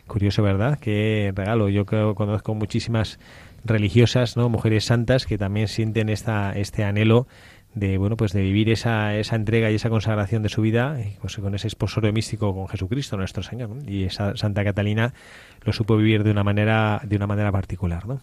Curioso, 0.07 0.43
¿verdad? 0.43 0.79
Qué 0.79 1.33
regalo. 1.35 1.69
Yo 1.69 1.85
creo, 1.85 2.15
conozco 2.15 2.55
muchísimas 2.55 3.19
religiosas, 3.65 4.37
¿no? 4.37 4.49
Mujeres 4.49 4.85
santas 4.85 5.27
que 5.27 5.39
también 5.39 5.69
sienten 5.69 6.09
esta, 6.09 6.53
este 6.53 6.85
anhelo 6.85 7.27
de, 7.75 7.99
bueno, 7.99 8.17
pues 8.17 8.33
de 8.33 8.43
vivir 8.43 8.71
esa, 8.71 9.17
esa 9.17 9.37
entrega 9.37 9.71
y 9.71 9.75
esa 9.75 9.91
consagración 9.91 10.43
de 10.43 10.49
su 10.49 10.63
vida 10.63 10.97
y, 11.01 11.17
pues, 11.21 11.37
con 11.37 11.55
ese 11.55 11.67
esposorio 11.67 12.13
místico 12.13 12.55
con 12.55 12.69
Jesucristo, 12.69 13.17
nuestro 13.17 13.43
Señor. 13.43 13.71
Y 13.87 14.05
esa 14.05 14.37
Santa 14.37 14.65
Catalina 14.65 15.13
lo 15.63 15.73
supo 15.73 15.97
vivir 15.97 16.23
de 16.23 16.31
una 16.31 16.45
manera, 16.45 17.01
de 17.05 17.17
una 17.17 17.27
manera 17.27 17.51
particular, 17.51 18.07
¿no? 18.07 18.21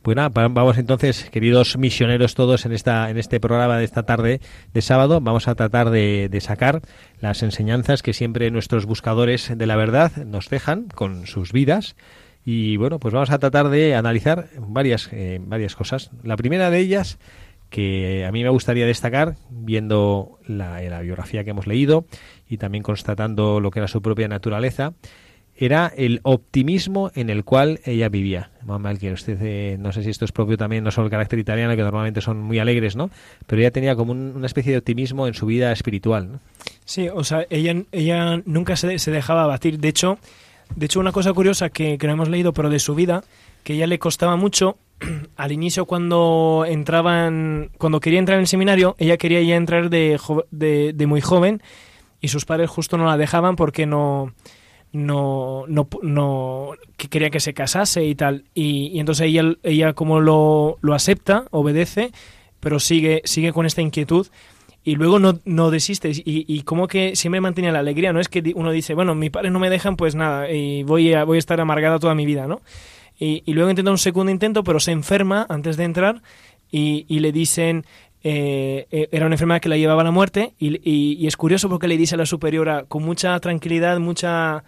Pues 0.00 0.16
nada, 0.16 0.30
vamos 0.30 0.78
entonces, 0.78 1.28
queridos 1.30 1.76
misioneros 1.76 2.34
todos, 2.34 2.64
en 2.64 2.72
esta 2.72 3.10
en 3.10 3.18
este 3.18 3.38
programa 3.38 3.76
de 3.76 3.84
esta 3.84 4.04
tarde 4.04 4.40
de 4.72 4.80
sábado, 4.80 5.20
vamos 5.20 5.46
a 5.46 5.54
tratar 5.56 5.90
de 5.90 6.38
sacar 6.40 6.80
las 7.20 7.42
enseñanzas 7.42 8.02
que 8.02 8.14
siempre 8.14 8.50
nuestros 8.50 8.86
buscadores 8.86 9.52
de 9.54 9.66
la 9.66 9.76
verdad 9.76 10.12
nos 10.24 10.48
dejan 10.48 10.86
con 10.88 11.26
sus 11.26 11.52
vidas. 11.52 11.96
Y 12.50 12.78
bueno, 12.78 12.98
pues 12.98 13.12
vamos 13.12 13.28
a 13.30 13.38
tratar 13.38 13.68
de 13.68 13.94
analizar 13.94 14.48
varias, 14.58 15.10
eh, 15.12 15.38
varias 15.38 15.76
cosas. 15.76 16.10
La 16.22 16.34
primera 16.34 16.70
de 16.70 16.78
ellas, 16.78 17.18
que 17.68 18.24
a 18.24 18.32
mí 18.32 18.42
me 18.42 18.48
gustaría 18.48 18.86
destacar, 18.86 19.34
viendo 19.50 20.38
la, 20.46 20.80
biografía 21.02 21.44
que 21.44 21.50
hemos 21.50 21.66
leído 21.66 22.06
y 22.48 22.56
también 22.56 22.82
constatando 22.82 23.60
lo 23.60 23.70
que 23.70 23.80
era 23.80 23.86
su 23.86 24.00
propia 24.00 24.28
naturaleza, 24.28 24.94
era 25.56 25.92
el 25.94 26.20
optimismo 26.22 27.10
en 27.14 27.28
el 27.28 27.44
cual 27.44 27.80
ella 27.84 28.08
vivía. 28.08 28.50
Mamá, 28.64 28.94
que 28.94 29.12
usted, 29.12 29.36
eh, 29.42 29.76
no 29.78 29.92
sé 29.92 30.02
si 30.02 30.08
esto 30.08 30.24
es 30.24 30.32
propio 30.32 30.56
también, 30.56 30.84
no 30.84 30.90
solo 30.90 31.08
el 31.08 31.10
carácter 31.10 31.38
italiano, 31.38 31.76
que 31.76 31.82
normalmente 31.82 32.22
son 32.22 32.40
muy 32.40 32.58
alegres, 32.60 32.96
¿no? 32.96 33.10
Pero 33.46 33.60
ella 33.60 33.72
tenía 33.72 33.94
como 33.94 34.12
un- 34.12 34.32
una 34.36 34.46
especie 34.46 34.72
de 34.72 34.78
optimismo 34.78 35.26
en 35.26 35.34
su 35.34 35.44
vida 35.44 35.70
espiritual. 35.70 36.40
Sí, 36.86 37.10
o 37.12 37.24
sea, 37.24 37.44
ella, 37.50 37.74
ella 37.92 38.40
nunca 38.46 38.74
se, 38.76 38.98
se 38.98 39.10
dejaba 39.10 39.44
abatir. 39.44 39.80
De 39.80 39.88
hecho, 39.88 40.18
de 40.76 40.86
hecho, 40.86 41.00
una 41.00 41.12
cosa 41.12 41.32
curiosa 41.32 41.70
que, 41.70 41.98
que 41.98 42.06
no 42.06 42.12
hemos 42.14 42.28
leído, 42.28 42.52
pero 42.52 42.70
de 42.70 42.78
su 42.78 42.94
vida, 42.94 43.24
que 43.64 43.72
a 43.72 43.76
ella 43.76 43.86
le 43.86 43.98
costaba 43.98 44.36
mucho 44.36 44.78
al 45.36 45.52
inicio 45.52 45.86
cuando 45.86 46.64
entraban, 46.66 47.70
cuando 47.78 48.00
quería 48.00 48.18
entrar 48.18 48.36
en 48.36 48.42
el 48.42 48.46
seminario, 48.48 48.96
ella 48.98 49.16
quería 49.16 49.42
ya 49.42 49.56
entrar 49.56 49.90
de, 49.90 50.18
de, 50.50 50.92
de 50.94 51.06
muy 51.06 51.20
joven 51.20 51.62
y 52.20 52.28
sus 52.28 52.44
padres 52.44 52.70
justo 52.70 52.96
no 52.96 53.06
la 53.06 53.16
dejaban 53.16 53.56
porque 53.56 53.86
no 53.86 54.32
no 54.92 55.64
no, 55.68 55.86
no 56.02 56.70
que 56.96 57.08
quería 57.08 57.30
que 57.30 57.40
se 57.40 57.54
casase 57.54 58.04
y 58.04 58.14
tal. 58.14 58.44
Y, 58.54 58.90
y 58.94 59.00
entonces 59.00 59.26
ella 59.26 59.54
ella 59.62 59.92
como 59.92 60.20
lo, 60.20 60.78
lo 60.80 60.94
acepta 60.94 61.44
obedece 61.50 62.10
pero 62.60 62.80
sigue 62.80 63.22
sigue 63.24 63.52
con 63.52 63.66
esta 63.66 63.82
inquietud 63.82 64.26
y 64.84 64.94
luego 64.94 65.18
no, 65.18 65.40
no 65.44 65.70
desistes. 65.70 66.18
Y, 66.18 66.44
y 66.46 66.62
como 66.62 66.88
que 66.88 67.16
siempre 67.16 67.40
mantiene 67.40 67.72
la 67.72 67.80
alegría 67.80 68.12
no 68.12 68.20
es 68.20 68.28
que 68.28 68.52
uno 68.54 68.70
dice 68.70 68.94
bueno 68.94 69.14
mis 69.14 69.30
padres 69.30 69.52
no 69.52 69.58
me 69.58 69.70
dejan 69.70 69.96
pues 69.96 70.14
nada 70.14 70.50
y 70.50 70.82
voy 70.82 71.12
a 71.12 71.24
voy 71.24 71.36
a 71.36 71.38
estar 71.38 71.60
amargada 71.60 71.98
toda 71.98 72.14
mi 72.14 72.26
vida 72.26 72.46
no 72.46 72.60
y, 73.18 73.42
y 73.44 73.52
luego 73.54 73.70
intenta 73.70 73.90
un 73.90 73.98
segundo 73.98 74.30
intento 74.30 74.64
pero 74.64 74.80
se 74.80 74.92
enferma 74.92 75.46
antes 75.48 75.76
de 75.76 75.84
entrar 75.84 76.22
y, 76.70 77.04
y 77.08 77.20
le 77.20 77.32
dicen 77.32 77.84
eh, 78.24 78.86
eh, 78.90 79.08
era 79.12 79.26
una 79.26 79.36
enfermedad 79.36 79.60
que 79.60 79.68
la 79.68 79.76
llevaba 79.76 80.02
a 80.02 80.04
la 80.04 80.10
muerte 80.10 80.52
y, 80.58 81.26
es 81.26 81.36
curioso 81.36 81.68
porque 81.68 81.88
le 81.88 81.96
dice 81.96 82.14
a 82.14 82.18
la 82.18 82.26
superiora 82.26 82.84
con 82.84 83.04
mucha 83.04 83.38
tranquilidad, 83.40 83.98
mucha 84.00 84.64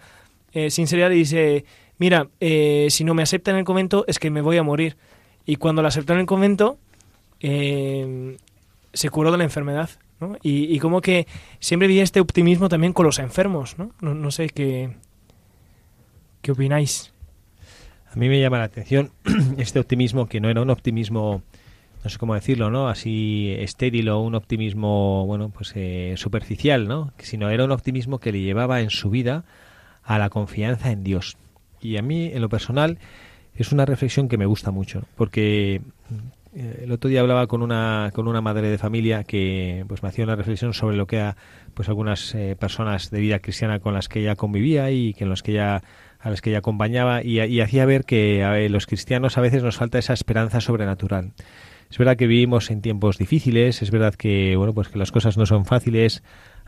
eh, 0.53 0.69
sinceridad, 0.69 1.09
le 1.09 1.15
dice, 1.15 1.65
mira, 1.97 2.27
eh, 2.39 2.87
si 2.89 3.03
no 3.03 3.13
me 3.13 3.23
aceptan 3.23 3.55
en 3.55 3.59
el 3.59 3.65
convento 3.65 4.05
es 4.07 4.19
que 4.19 4.29
me 4.29 4.41
voy 4.41 4.57
a 4.57 4.63
morir. 4.63 4.97
Y 5.45 5.55
cuando 5.57 5.81
la 5.81 5.89
aceptó 5.89 6.13
en 6.13 6.19
el 6.19 6.25
convento, 6.25 6.77
eh, 7.39 8.37
se 8.93 9.09
curó 9.09 9.31
de 9.31 9.37
la 9.37 9.43
enfermedad. 9.43 9.89
¿no? 10.19 10.35
Y, 10.43 10.77
como 10.79 11.01
que 11.01 11.27
siempre 11.59 11.87
vi 11.87 11.99
este 11.99 12.19
optimismo 12.19 12.69
también 12.69 12.93
con 12.93 13.05
los 13.05 13.19
enfermos. 13.19 13.75
No, 13.77 13.91
no, 14.01 14.31
sé 14.31 14.49
qué, 14.49 14.95
qué 16.41 16.51
opináis. 16.51 17.11
A 18.11 18.15
mí 18.17 18.29
me 18.29 18.39
llama 18.39 18.59
la 18.59 18.65
atención 18.65 19.11
este 19.57 19.79
optimismo 19.79 20.27
que 20.27 20.39
no 20.39 20.49
era 20.49 20.61
un 20.61 20.69
optimismo, 20.69 21.41
no 22.03 22.09
sé 22.09 22.19
cómo 22.19 22.35
decirlo, 22.35 22.69
¿no? 22.69 22.87
Así 22.87 23.55
estéril 23.57 24.09
o 24.09 24.19
un 24.19 24.35
optimismo, 24.35 25.25
bueno, 25.25 25.49
pues 25.49 25.71
eh, 25.75 26.13
superficial, 26.17 26.87
¿no? 26.87 27.13
Sino 27.17 27.49
era 27.49 27.65
un 27.65 27.71
optimismo 27.71 28.19
que 28.19 28.31
le 28.31 28.41
llevaba 28.41 28.81
en 28.81 28.89
su 28.89 29.09
vida 29.09 29.43
a 30.03 30.19
la 30.19 30.29
confianza 30.29 30.91
en 30.91 31.03
Dios. 31.03 31.37
Y 31.81 31.97
a 31.97 32.03
mí, 32.03 32.29
en 32.31 32.41
lo 32.41 32.49
personal, 32.49 32.99
es 33.55 33.71
una 33.71 33.85
reflexión 33.85 34.27
que 34.27 34.37
me 34.37 34.45
gusta 34.45 34.71
mucho, 34.71 35.03
porque 35.15 35.81
eh, 36.53 36.81
el 36.83 36.91
otro 36.91 37.09
día 37.09 37.21
hablaba 37.21 37.47
con 37.47 37.61
una, 37.61 38.11
con 38.13 38.27
una 38.27 38.41
madre 38.41 38.69
de 38.69 38.77
familia 38.77 39.23
que 39.23 39.85
pues 39.87 40.03
me 40.03 40.09
hacía 40.09 40.25
una 40.25 40.35
reflexión 40.35 40.73
sobre 40.73 40.97
lo 40.97 41.07
que 41.07 41.19
a, 41.21 41.37
pues 41.73 41.87
algunas 41.87 42.35
eh, 42.35 42.57
personas 42.59 43.09
de 43.09 43.21
vida 43.21 43.39
cristiana 43.39 43.79
con 43.79 43.93
las 43.93 44.09
que 44.09 44.19
ella 44.19 44.35
convivía 44.35 44.91
y 44.91 45.13
que 45.13 45.23
en 45.23 45.29
los 45.29 45.43
que 45.43 45.51
ella 45.51 45.81
a 46.19 46.29
las 46.29 46.41
que 46.41 46.51
ella 46.51 46.59
acompañaba 46.59 47.23
y, 47.23 47.61
hacía 47.61 47.85
ver 47.85 48.03
que 48.03 48.43
a 48.43 48.57
los 48.69 48.85
cristianos 48.85 49.39
a 49.39 49.41
veces 49.41 49.63
nos 49.63 49.77
falta 49.77 49.97
esa 49.97 50.13
esperanza 50.13 50.61
sobrenatural. 50.61 51.33
Es 51.89 51.97
verdad 51.97 52.15
que 52.15 52.27
vivimos 52.27 52.69
en 52.69 52.81
tiempos 52.81 53.17
difíciles, 53.17 53.81
es 53.81 53.89
verdad 53.89 54.13
que 54.13 54.55
bueno 54.55 54.73
pues 54.73 54.87
que 54.89 54.99
las 54.99 55.11
cosas 55.11 55.37
no 55.37 55.47
son 55.47 55.65
fáciles, 55.65 56.21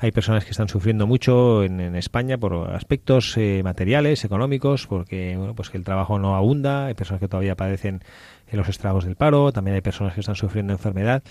hay 0.04 0.12
personas 0.12 0.44
que 0.44 0.52
están 0.52 0.68
sufriendo 0.68 1.08
mucho 1.08 1.64
en, 1.64 1.80
España 1.96 2.38
por 2.38 2.72
aspectos 2.72 3.38
eh, 3.38 3.62
materiales, 3.64 4.26
económicos, 4.26 4.86
porque 4.86 5.36
bueno, 5.38 5.56
pues 5.56 5.70
que 5.70 5.78
el 5.78 5.86
trabajo 5.86 6.20
no 6.20 6.36
abunda, 6.36 6.88
hay 6.88 6.94
personas 6.94 7.22
que 7.22 7.30
todavía 7.30 7.56
padecen 7.56 8.02
en 8.52 8.58
los 8.58 8.68
estragos 8.68 9.06
del 9.06 9.16
paro, 9.16 9.54
también 9.54 9.76
hay 9.76 9.82
personas 9.82 10.14
que 10.14 10.20
están 10.20 10.36
sufriendo 10.36 10.74
enfermedad, 10.74 11.24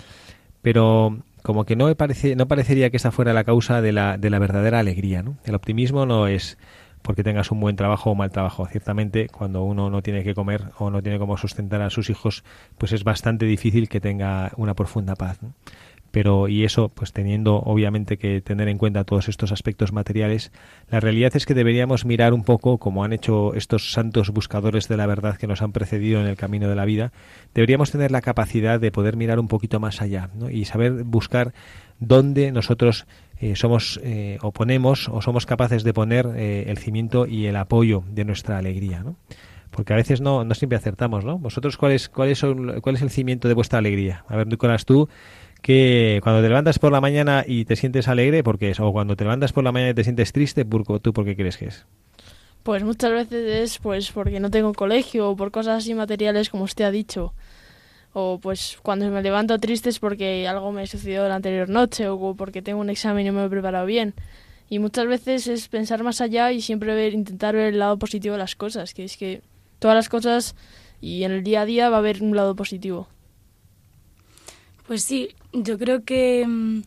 pero 0.63 1.19
como 1.43 1.65
que 1.65 1.75
no 1.75 1.93
parece, 1.93 2.35
no 2.35 2.47
parecería 2.47 2.89
que 2.89 2.97
esa 2.97 3.11
fuera 3.11 3.31
la 3.31 3.43
causa 3.43 3.79
de 3.79 3.91
la, 3.91 4.17
de 4.17 4.31
la 4.31 4.39
verdadera 4.39 4.79
alegría, 4.79 5.21
¿no? 5.21 5.37
El 5.45 5.53
optimismo 5.53 6.07
no 6.07 6.25
es 6.25 6.57
porque 7.03 7.23
tengas 7.23 7.51
un 7.51 7.59
buen 7.59 7.75
trabajo 7.75 8.09
o 8.09 8.15
mal 8.15 8.31
trabajo. 8.31 8.65
Ciertamente, 8.65 9.27
cuando 9.27 9.63
uno 9.63 9.91
no 9.91 10.01
tiene 10.01 10.23
que 10.23 10.33
comer 10.33 10.71
o 10.79 10.89
no 10.89 11.03
tiene 11.03 11.19
cómo 11.19 11.37
sustentar 11.37 11.81
a 11.81 11.91
sus 11.91 12.09
hijos, 12.09 12.43
pues 12.79 12.93
es 12.93 13.03
bastante 13.03 13.45
difícil 13.45 13.87
que 13.87 13.99
tenga 13.99 14.51
una 14.55 14.73
profunda 14.73 15.15
paz. 15.15 15.37
Pero 16.13 16.47
y 16.47 16.63
eso 16.63 16.89
pues 16.89 17.11
teniendo 17.11 17.55
obviamente 17.55 18.17
que 18.17 18.39
tener 18.39 18.67
en 18.67 18.77
cuenta 18.77 19.03
todos 19.03 19.29
estos 19.29 19.51
aspectos 19.51 19.91
materiales 19.91 20.51
la 20.91 20.99
realidad 20.99 21.35
es 21.35 21.47
que 21.47 21.55
deberíamos 21.55 22.05
mirar 22.05 22.33
un 22.33 22.43
poco 22.43 22.77
como 22.77 23.03
han 23.03 23.13
hecho 23.13 23.55
estos 23.55 23.91
santos 23.91 24.29
buscadores 24.29 24.87
de 24.87 24.95
la 24.95 25.07
verdad 25.07 25.37
que 25.37 25.47
nos 25.47 25.63
han 25.63 25.71
precedido 25.71 26.21
en 26.21 26.27
el 26.27 26.37
camino 26.37 26.69
de 26.69 26.75
la 26.75 26.85
vida 26.85 27.11
deberíamos 27.55 27.89
tener 27.89 28.11
la 28.11 28.21
capacidad 28.21 28.79
de 28.79 28.91
poder 28.91 29.17
mirar 29.17 29.39
un 29.39 29.47
poquito 29.47 29.79
más 29.79 30.03
allá 30.03 30.29
¿no? 30.35 30.51
y 30.51 30.65
saber 30.65 31.03
buscar 31.03 31.51
dónde 31.99 32.51
nosotros 32.51 33.07
eh, 33.39 33.55
somos 33.55 33.99
eh, 34.03 34.37
o 34.43 34.51
ponemos 34.51 35.09
o 35.09 35.19
somos 35.23 35.47
capaces 35.47 35.83
de 35.83 35.93
poner 35.95 36.27
eh, 36.35 36.65
el 36.67 36.77
cimiento 36.77 37.25
y 37.25 37.47
el 37.47 37.55
apoyo 37.55 38.03
de 38.07 38.23
nuestra 38.23 38.59
alegría 38.59 39.01
¿no? 39.01 39.15
porque 39.71 39.93
a 39.93 39.95
veces 39.95 40.21
no, 40.21 40.43
no 40.43 40.53
siempre 40.53 40.77
acertamos, 40.77 41.25
¿no? 41.25 41.39
¿Vosotros 41.39 41.77
cuál 41.77 41.93
es, 41.93 42.07
cuál, 42.07 42.31
cuál 42.83 42.95
es 42.95 43.01
el 43.01 43.09
cimiento 43.09 43.47
de 43.47 43.55
vuestra 43.55 43.79
alegría? 43.79 44.23
A 44.27 44.35
ver, 44.35 44.45
Nicolás, 44.45 44.85
tú, 44.85 45.09
que 45.63 46.19
cuando 46.21 46.41
te 46.41 46.49
levantas 46.49 46.77
por 46.77 46.91
la 46.91 46.99
mañana 46.99 47.45
y 47.47 47.63
te 47.63 47.77
sientes 47.77 48.09
alegre, 48.09 48.43
¿por 48.43 48.59
qué 48.59 48.69
es? 48.69 48.81
O 48.81 48.91
cuando 48.91 49.15
te 49.15 49.23
levantas 49.23 49.53
por 49.53 49.63
la 49.63 49.71
mañana 49.71 49.91
y 49.91 49.93
te 49.95 50.03
sientes 50.03 50.33
triste, 50.33 50.65
¿tú 50.65 51.13
por 51.13 51.25
qué 51.25 51.35
crees 51.37 51.57
que 51.57 51.67
es? 51.67 51.85
Pues 52.63 52.83
muchas 52.83 53.11
veces 53.11 53.49
es 53.49 53.79
pues 53.79 54.11
porque 54.11 54.41
no 54.41 54.51
tengo 54.51 54.73
colegio 54.73 55.29
o 55.29 55.35
por 55.37 55.51
cosas 55.51 55.81
así 55.81 55.93
materiales 55.93 56.49
como 56.49 56.65
usted 56.65 56.83
ha 56.83 56.91
dicho. 56.91 57.33
O 58.11 58.39
pues 58.41 58.77
cuando 58.83 59.09
me 59.09 59.23
levanto 59.23 59.57
triste 59.57 59.89
es 59.89 59.99
porque 59.99 60.47
algo 60.49 60.73
me 60.73 60.85
sucedió 60.85 61.27
la 61.29 61.35
anterior 61.35 61.69
noche 61.69 62.09
o 62.09 62.35
porque 62.35 62.61
tengo 62.61 62.81
un 62.81 62.89
examen 62.89 63.25
y 63.25 63.29
no 63.29 63.39
me 63.39 63.45
he 63.45 63.49
preparado 63.49 63.85
bien. 63.85 64.13
Y 64.69 64.79
muchas 64.79 65.07
veces 65.07 65.47
es 65.47 65.69
pensar 65.69 66.03
más 66.03 66.19
allá 66.19 66.51
y 66.51 66.59
siempre 66.59 66.93
ver, 66.93 67.13
intentar 67.13 67.55
ver 67.55 67.73
el 67.73 67.79
lado 67.79 67.97
positivo 67.97 68.33
de 68.33 68.39
las 68.39 68.57
cosas, 68.57 68.93
que 68.93 69.05
es 69.05 69.15
que 69.15 69.41
todas 69.79 69.95
las 69.95 70.09
cosas 70.09 70.55
y 70.99 71.23
en 71.23 71.31
el 71.31 71.43
día 71.43 71.61
a 71.61 71.65
día 71.65 71.89
va 71.89 71.95
a 71.95 71.99
haber 71.99 72.21
un 72.21 72.35
lado 72.35 72.53
positivo. 72.53 73.07
Pues 74.87 75.03
sí, 75.03 75.29
yo 75.53 75.77
creo 75.77 76.03
que, 76.03 76.45
mm, 76.47 76.81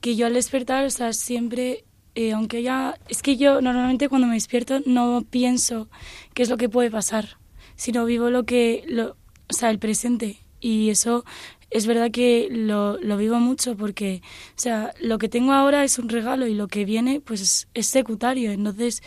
que 0.00 0.16
yo 0.16 0.26
al 0.26 0.34
despertar, 0.34 0.84
o 0.84 0.90
sea, 0.90 1.12
siempre, 1.12 1.84
eh, 2.14 2.32
aunque 2.32 2.62
ya... 2.62 2.96
Es 3.08 3.22
que 3.22 3.36
yo 3.36 3.60
normalmente 3.60 4.08
cuando 4.08 4.26
me 4.26 4.34
despierto 4.34 4.80
no 4.86 5.24
pienso 5.28 5.88
qué 6.34 6.42
es 6.42 6.48
lo 6.50 6.56
que 6.56 6.68
puede 6.68 6.90
pasar, 6.90 7.38
sino 7.76 8.04
vivo 8.04 8.30
lo 8.30 8.44
que... 8.44 8.84
Lo, 8.88 9.16
o 9.48 9.52
sea, 9.52 9.70
el 9.70 9.78
presente. 9.78 10.38
Y 10.60 10.90
eso 10.90 11.24
es 11.70 11.86
verdad 11.86 12.10
que 12.10 12.48
lo, 12.50 12.98
lo 12.98 13.16
vivo 13.16 13.38
mucho 13.38 13.76
porque, 13.76 14.22
o 14.56 14.60
sea, 14.60 14.92
lo 15.00 15.18
que 15.18 15.28
tengo 15.28 15.52
ahora 15.52 15.84
es 15.84 15.98
un 15.98 16.08
regalo 16.08 16.46
y 16.46 16.54
lo 16.54 16.68
que 16.68 16.84
viene, 16.84 17.20
pues 17.20 17.40
es, 17.40 17.68
es 17.74 17.86
secundario. 17.86 18.50
Entonces, 18.52 19.02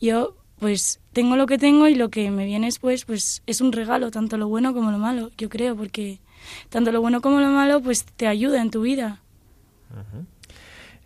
yo 0.00 0.36
pues 0.58 1.00
tengo 1.12 1.36
lo 1.36 1.46
que 1.46 1.58
tengo 1.58 1.86
y 1.86 1.94
lo 1.94 2.08
que 2.08 2.30
me 2.30 2.46
viene 2.46 2.66
después 2.66 3.04
pues 3.04 3.42
es 3.46 3.60
un 3.60 3.72
regalo, 3.72 4.10
tanto 4.10 4.38
lo 4.38 4.48
bueno 4.48 4.72
como 4.72 4.90
lo 4.90 4.98
malo, 4.98 5.30
yo 5.36 5.48
creo, 5.50 5.76
porque 5.76 6.20
tanto 6.68 6.92
lo 6.92 7.00
bueno 7.00 7.20
como 7.20 7.40
lo 7.40 7.48
malo 7.48 7.80
pues 7.80 8.04
te 8.04 8.26
ayuda 8.26 8.60
en 8.60 8.70
tu 8.70 8.82
vida. 8.82 9.20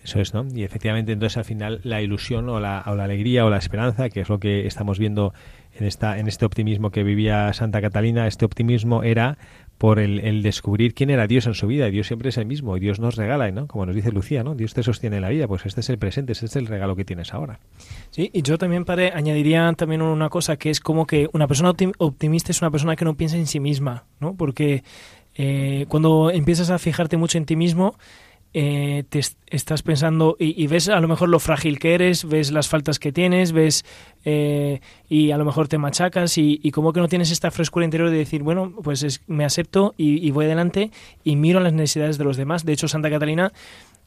Eso 0.02 0.20
es, 0.20 0.32
¿no? 0.32 0.46
Y 0.54 0.64
efectivamente 0.64 1.12
entonces 1.12 1.36
al 1.36 1.44
final 1.44 1.80
la 1.84 2.00
ilusión 2.00 2.48
o 2.48 2.58
la, 2.58 2.82
o 2.86 2.94
la 2.94 3.04
alegría 3.04 3.44
o 3.44 3.50
la 3.50 3.58
esperanza, 3.58 4.08
que 4.08 4.20
es 4.20 4.28
lo 4.28 4.40
que 4.40 4.66
estamos 4.66 4.98
viendo 4.98 5.34
en, 5.74 5.86
esta, 5.86 6.18
en 6.18 6.26
este 6.26 6.46
optimismo 6.46 6.90
que 6.90 7.02
vivía 7.02 7.52
Santa 7.52 7.80
Catalina, 7.80 8.26
este 8.26 8.44
optimismo 8.44 9.02
era 9.02 9.36
por 9.80 9.98
el, 9.98 10.42
descubrir 10.42 10.92
quién 10.92 11.08
era 11.08 11.26
Dios 11.26 11.46
en 11.46 11.54
su 11.54 11.66
vida. 11.66 11.88
Y 11.88 11.90
Dios 11.90 12.06
siempre 12.06 12.28
es 12.28 12.36
el 12.36 12.44
mismo 12.44 12.76
y 12.76 12.80
Dios 12.80 13.00
nos 13.00 13.16
regala, 13.16 13.50
¿no? 13.50 13.66
Como 13.66 13.86
nos 13.86 13.94
dice 13.94 14.12
Lucía, 14.12 14.44
¿no? 14.44 14.54
Dios 14.54 14.74
te 14.74 14.82
sostiene 14.82 15.16
en 15.16 15.22
la 15.22 15.30
vida. 15.30 15.48
Pues 15.48 15.64
este 15.64 15.80
es 15.80 15.88
el 15.88 15.96
presente, 15.96 16.32
este 16.32 16.44
es 16.44 16.56
el 16.56 16.66
regalo 16.66 16.96
que 16.96 17.06
tienes 17.06 17.32
ahora. 17.32 17.60
Sí, 18.10 18.30
y 18.34 18.42
yo 18.42 18.58
también, 18.58 18.84
padre, 18.84 19.12
añadiría 19.14 19.72
también 19.72 20.02
una 20.02 20.28
cosa 20.28 20.58
que 20.58 20.68
es 20.68 20.80
como 20.80 21.06
que 21.06 21.30
una 21.32 21.48
persona 21.48 21.72
optimista 21.96 22.52
es 22.52 22.60
una 22.60 22.70
persona 22.70 22.94
que 22.94 23.06
no 23.06 23.16
piensa 23.16 23.38
en 23.38 23.46
sí 23.46 23.58
misma, 23.58 24.04
¿no? 24.18 24.34
Porque 24.34 24.84
eh, 25.42 25.86
cuando 25.88 26.30
empiezas 26.30 26.68
a 26.68 26.78
fijarte 26.78 27.16
mucho 27.16 27.38
en 27.38 27.46
ti 27.46 27.56
mismo, 27.56 27.94
eh, 28.52 29.04
te 29.08 29.20
estás 29.46 29.82
pensando 29.82 30.36
y, 30.38 30.66
ves 30.66 30.90
a 30.90 31.00
lo 31.00 31.08
mejor 31.08 31.30
lo 31.30 31.38
frágil 31.38 31.78
que 31.78 31.94
eres, 31.94 32.28
ves 32.28 32.52
las 32.52 32.68
faltas 32.68 32.98
que 32.98 33.10
tienes, 33.10 33.52
ves 33.52 33.86
eh, 34.26 34.82
y 35.08 35.30
a 35.30 35.38
lo 35.38 35.46
mejor 35.46 35.66
te 35.66 35.78
machacas 35.78 36.36
y, 36.36 36.70
como 36.72 36.92
que 36.92 37.00
no 37.00 37.08
tienes 37.08 37.30
esta 37.30 37.50
frescura 37.50 37.86
interior 37.86 38.10
de 38.10 38.18
decir, 38.18 38.42
bueno, 38.42 38.70
pues 38.82 39.22
me 39.28 39.46
acepto 39.46 39.94
y, 39.96 40.30
voy 40.30 40.44
adelante 40.44 40.90
y 41.24 41.36
miro 41.36 41.58
las 41.60 41.72
necesidades 41.72 42.18
de 42.18 42.24
los 42.24 42.36
demás. 42.36 42.66
De 42.66 42.74
hecho, 42.74 42.86
Santa 42.86 43.08
Catalina 43.08 43.50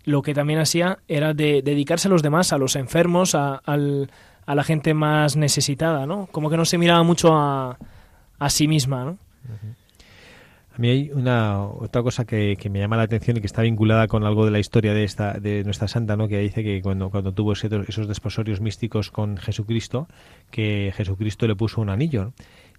lo 0.05 0.21
que 0.21 0.35
también 0.35 0.59
hacía 0.59 0.99
era 1.07 1.33
de 1.33 1.63
dedicarse 1.63 2.09
a 2.09 2.11
los 2.11 2.21
demás, 2.21 2.53
a 2.53 2.59
los 2.59 2.75
enfermos, 2.75 3.33
a, 3.33 3.59
la 3.65 4.63
gente 4.63 4.93
más 4.93 5.35
necesitada, 5.35 6.05
¿no? 6.05 6.27
Como 6.31 6.51
que 6.51 6.57
no 6.57 6.65
se 6.65 6.77
miraba 6.77 7.01
mucho 7.01 7.33
a, 7.33 7.79
a 8.37 8.49
sí 8.51 8.67
misma, 8.67 9.03
¿no? 9.03 9.17
A 10.75 10.79
mí 10.79 10.89
hay 10.89 11.11
una 11.11 11.61
otra 11.65 12.01
cosa 12.01 12.25
que, 12.25 12.57
me 12.71 12.79
llama 12.79 12.97
la 12.97 13.03
atención 13.03 13.37
y 13.37 13.41
que 13.41 13.45
está 13.45 13.61
vinculada 13.61 14.07
con 14.07 14.23
algo 14.23 14.43
de 14.43 14.49
la 14.49 14.57
historia 14.57 14.95
de 14.95 15.03
esta 15.03 15.33
de 15.33 15.63
nuestra 15.63 15.87
santa, 15.87 16.17
¿no? 16.17 16.27
Que 16.27 16.39
dice 16.39 16.63
que 16.63 16.81
cuando 16.81 17.11
cuando 17.11 17.31
tuvo 17.31 17.53
esos 17.53 18.07
desposorios 18.07 18.59
místicos 18.59 19.11
con 19.11 19.37
Jesucristo, 19.37 20.07
que 20.49 20.91
Jesucristo 20.95 21.45
le 21.47 21.55
puso 21.55 21.79
un 21.79 21.89
anillo 21.89 22.33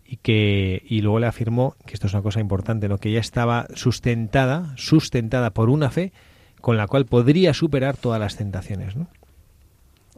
y 0.05 0.17
que 0.17 0.83
y 0.89 1.03
luego 1.03 1.21
le 1.21 1.29
afirmó 1.29 1.77
que 1.87 1.95
esto 1.95 2.09
es 2.09 2.15
una 2.15 2.23
cosa 2.23 2.41
importante, 2.41 2.89
¿no? 2.89 2.99
Que 2.99 3.11
ella 3.11 3.21
estaba 3.21 3.69
sustentada, 3.75 4.73
sustentada 4.77 5.51
por 5.51 5.71
una 5.71 5.89
fe 5.91 6.13
con 6.61 6.77
la 6.77 6.89
cual 6.89 7.07
podría 7.07 7.55
superar 7.55 7.97
todas 7.97 8.19
las 8.19 8.37
tentaciones, 8.37 8.97
¿no? 8.97 9.07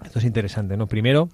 Esto 0.03 0.19
es 0.19 0.25
interesante, 0.25 0.79
¿no? 0.79 0.87
Primero, 0.87 1.29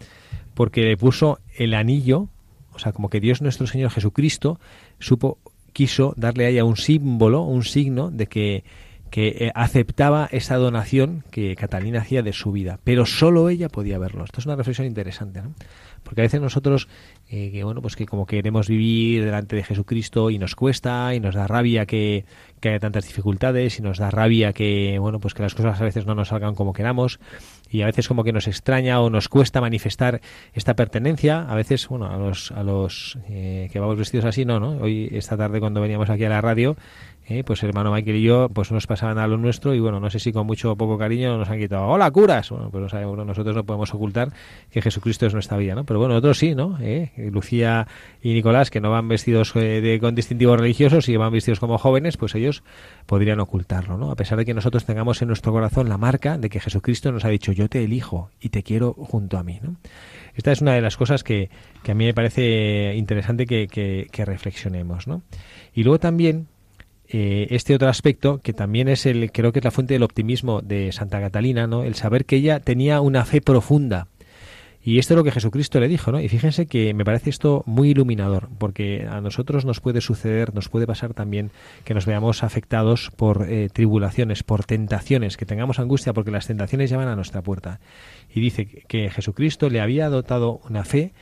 porque 0.54 0.82
le 0.82 0.96
puso 0.96 1.38
el 1.56 1.74
anillo, 1.74 2.28
o 2.72 2.80
sea, 2.80 2.90
como 2.92 3.10
que 3.10 3.20
Dios 3.20 3.42
nuestro 3.42 3.68
Señor 3.68 3.90
Jesucristo 3.90 4.58
supo 4.98 5.38
quiso 5.72 6.14
darle 6.16 6.46
a 6.46 6.48
ella 6.48 6.64
un 6.64 6.76
símbolo, 6.76 7.42
un 7.42 7.64
signo 7.64 8.10
de 8.10 8.26
que, 8.26 8.64
que 9.10 9.28
eh, 9.28 9.52
aceptaba 9.54 10.28
esa 10.32 10.56
donación 10.56 11.24
que 11.30 11.54
Catalina 11.56 12.00
hacía 12.00 12.22
de 12.22 12.32
su 12.32 12.52
vida, 12.52 12.78
pero 12.84 13.06
solo 13.06 13.48
ella 13.48 13.68
podía 13.68 13.98
verlo. 13.98 14.24
Esto 14.24 14.40
es 14.40 14.46
una 14.46 14.56
reflexión 14.56 14.86
interesante, 14.86 15.42
¿no? 15.42 15.54
Porque 16.02 16.20
a 16.20 16.24
veces 16.24 16.40
nosotros, 16.40 16.88
eh, 17.28 17.50
que 17.52 17.64
bueno, 17.64 17.80
pues 17.80 17.96
que 17.96 18.06
como 18.06 18.26
queremos 18.26 18.68
vivir 18.68 19.24
delante 19.24 19.56
de 19.56 19.64
Jesucristo 19.64 20.30
y 20.30 20.38
nos 20.38 20.54
cuesta 20.54 21.14
y 21.14 21.20
nos 21.20 21.34
da 21.34 21.46
rabia 21.46 21.86
que, 21.86 22.24
que 22.60 22.70
haya 22.70 22.78
tantas 22.78 23.06
dificultades 23.06 23.78
y 23.78 23.82
nos 23.82 23.98
da 23.98 24.10
rabia 24.10 24.52
que, 24.52 24.98
bueno, 24.98 25.20
pues 25.20 25.34
que 25.34 25.42
las 25.42 25.54
cosas 25.54 25.80
a 25.80 25.84
veces 25.84 26.06
no 26.06 26.14
nos 26.14 26.28
salgan 26.28 26.54
como 26.54 26.72
queramos 26.72 27.20
y 27.70 27.82
a 27.82 27.86
veces 27.86 28.06
como 28.06 28.22
que 28.22 28.32
nos 28.32 28.46
extraña 28.48 29.00
o 29.00 29.10
nos 29.10 29.28
cuesta 29.28 29.60
manifestar 29.60 30.20
esta 30.52 30.74
pertenencia. 30.74 31.42
A 31.48 31.54
veces, 31.54 31.88
bueno, 31.88 32.06
a 32.06 32.16
los, 32.16 32.52
a 32.52 32.62
los 32.62 33.18
eh, 33.28 33.68
que 33.72 33.80
vamos 33.80 33.96
vestidos 33.96 34.26
así, 34.26 34.44
no, 34.44 34.60
¿no? 34.60 34.82
Hoy, 34.82 35.08
esta 35.12 35.36
tarde 35.36 35.58
cuando 35.58 35.80
veníamos 35.80 36.10
aquí 36.10 36.24
a 36.24 36.28
la 36.28 36.40
radio, 36.40 36.76
eh, 37.28 37.44
pues 37.44 37.62
hermano 37.62 37.92
Michael 37.92 38.16
y 38.16 38.22
yo 38.22 38.48
pues 38.48 38.72
nos 38.72 38.88
pasaban 38.88 39.18
a 39.18 39.26
lo 39.28 39.36
nuestro 39.36 39.74
y 39.74 39.80
bueno, 39.80 40.00
no 40.00 40.10
sé 40.10 40.18
si 40.18 40.32
con 40.32 40.44
mucho 40.44 40.72
o 40.72 40.76
poco 40.76 40.98
cariño 40.98 41.38
nos 41.38 41.48
han 41.48 41.58
quitado, 41.58 41.86
hola 41.86 42.10
curas, 42.10 42.50
bueno, 42.50 42.68
pues 42.70 42.92
nosotros 42.92 43.54
no 43.54 43.64
podemos 43.64 43.94
ocultar 43.94 44.32
que 44.70 44.82
Jesucristo 44.82 45.26
es 45.26 45.32
nuestra 45.32 45.56
vida, 45.56 45.76
¿no? 45.76 45.84
Pero 45.84 46.00
bueno, 46.00 46.16
otros 46.16 46.38
sí, 46.38 46.56
¿no? 46.56 46.78
Eh, 46.80 47.12
Lucía 47.30 47.86
y 48.22 48.34
Nicolás, 48.34 48.70
que 48.70 48.80
no 48.80 48.90
van 48.90 49.06
vestidos 49.06 49.54
eh, 49.54 49.80
de, 49.80 50.00
con 50.00 50.16
distintivos 50.16 50.58
religiosos 50.58 51.08
y 51.08 51.16
van 51.16 51.32
vestidos 51.32 51.60
como 51.60 51.78
jóvenes, 51.78 52.16
pues 52.16 52.34
ellos 52.34 52.64
podrían 53.06 53.38
ocultarlo, 53.38 53.98
¿no? 53.98 54.10
A 54.10 54.16
pesar 54.16 54.38
de 54.38 54.44
que 54.44 54.54
nosotros 54.54 54.84
tengamos 54.84 55.22
en 55.22 55.28
nuestro 55.28 55.52
corazón 55.52 55.88
la 55.88 55.98
marca 55.98 56.38
de 56.38 56.50
que 56.50 56.58
Jesucristo 56.58 57.12
nos 57.12 57.24
ha 57.24 57.28
dicho, 57.28 57.52
yo 57.52 57.68
te 57.68 57.84
elijo 57.84 58.30
y 58.40 58.48
te 58.48 58.64
quiero 58.64 58.94
junto 58.94 59.38
a 59.38 59.44
mí, 59.44 59.60
¿no? 59.62 59.76
Esta 60.34 60.50
es 60.50 60.60
una 60.60 60.74
de 60.74 60.80
las 60.80 60.96
cosas 60.96 61.22
que, 61.22 61.50
que 61.82 61.92
a 61.92 61.94
mí 61.94 62.06
me 62.06 62.14
parece 62.14 62.94
interesante 62.96 63.46
que, 63.46 63.68
que 64.10 64.24
reflexionemos, 64.24 65.06
¿no? 65.06 65.22
Y 65.74 65.84
luego 65.84 65.98
también 65.98 66.48
eh, 67.12 67.46
este 67.50 67.74
otro 67.74 67.88
aspecto 67.88 68.38
que 68.38 68.52
también 68.52 68.88
es 68.88 69.06
el 69.06 69.30
creo 69.32 69.52
que 69.52 69.58
es 69.58 69.64
la 69.64 69.70
fuente 69.70 69.94
del 69.94 70.02
optimismo 70.02 70.62
de 70.62 70.92
Santa 70.92 71.20
Catalina 71.20 71.66
no 71.66 71.84
el 71.84 71.94
saber 71.94 72.24
que 72.24 72.36
ella 72.36 72.60
tenía 72.60 73.00
una 73.00 73.24
fe 73.24 73.40
profunda 73.40 74.08
Y 74.84 74.98
esto 74.98 75.14
es 75.14 75.16
lo 75.18 75.22
que 75.22 75.30
Jesucristo 75.30 75.78
le 75.78 75.86
dijo, 75.86 76.10
¿no? 76.10 76.20
Y 76.20 76.28
fíjense 76.28 76.66
que 76.66 76.92
me 76.92 77.04
parece 77.04 77.30
esto 77.30 77.62
muy 77.66 77.90
iluminador, 77.90 78.48
porque 78.58 79.06
a 79.08 79.20
nosotros 79.20 79.64
nos 79.64 79.78
puede 79.78 80.00
suceder, 80.00 80.54
nos 80.54 80.68
puede 80.68 80.88
pasar 80.88 81.14
también 81.14 81.52
que 81.84 81.94
nos 81.94 82.04
veamos 82.04 82.42
afectados 82.42 83.12
por 83.14 83.46
eh, 83.48 83.68
tribulaciones, 83.72 84.42
por 84.42 84.64
tentaciones, 84.64 85.36
que 85.36 85.46
tengamos 85.46 85.78
angustia, 85.78 86.12
porque 86.12 86.32
las 86.32 86.48
tentaciones 86.48 86.90
llaman 86.90 87.06
a 87.06 87.14
nuestra 87.14 87.42
puerta. 87.42 87.78
Y 88.34 88.40
dice 88.40 88.66
que 88.66 89.08
Jesucristo 89.08 89.70
le 89.70 89.80
había 89.80 90.08
dotado 90.08 90.60
una 90.68 90.82
fe 90.82 91.12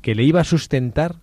que 0.00 0.14
le 0.14 0.22
iba 0.22 0.40
a 0.40 0.44
sustentar 0.44 1.16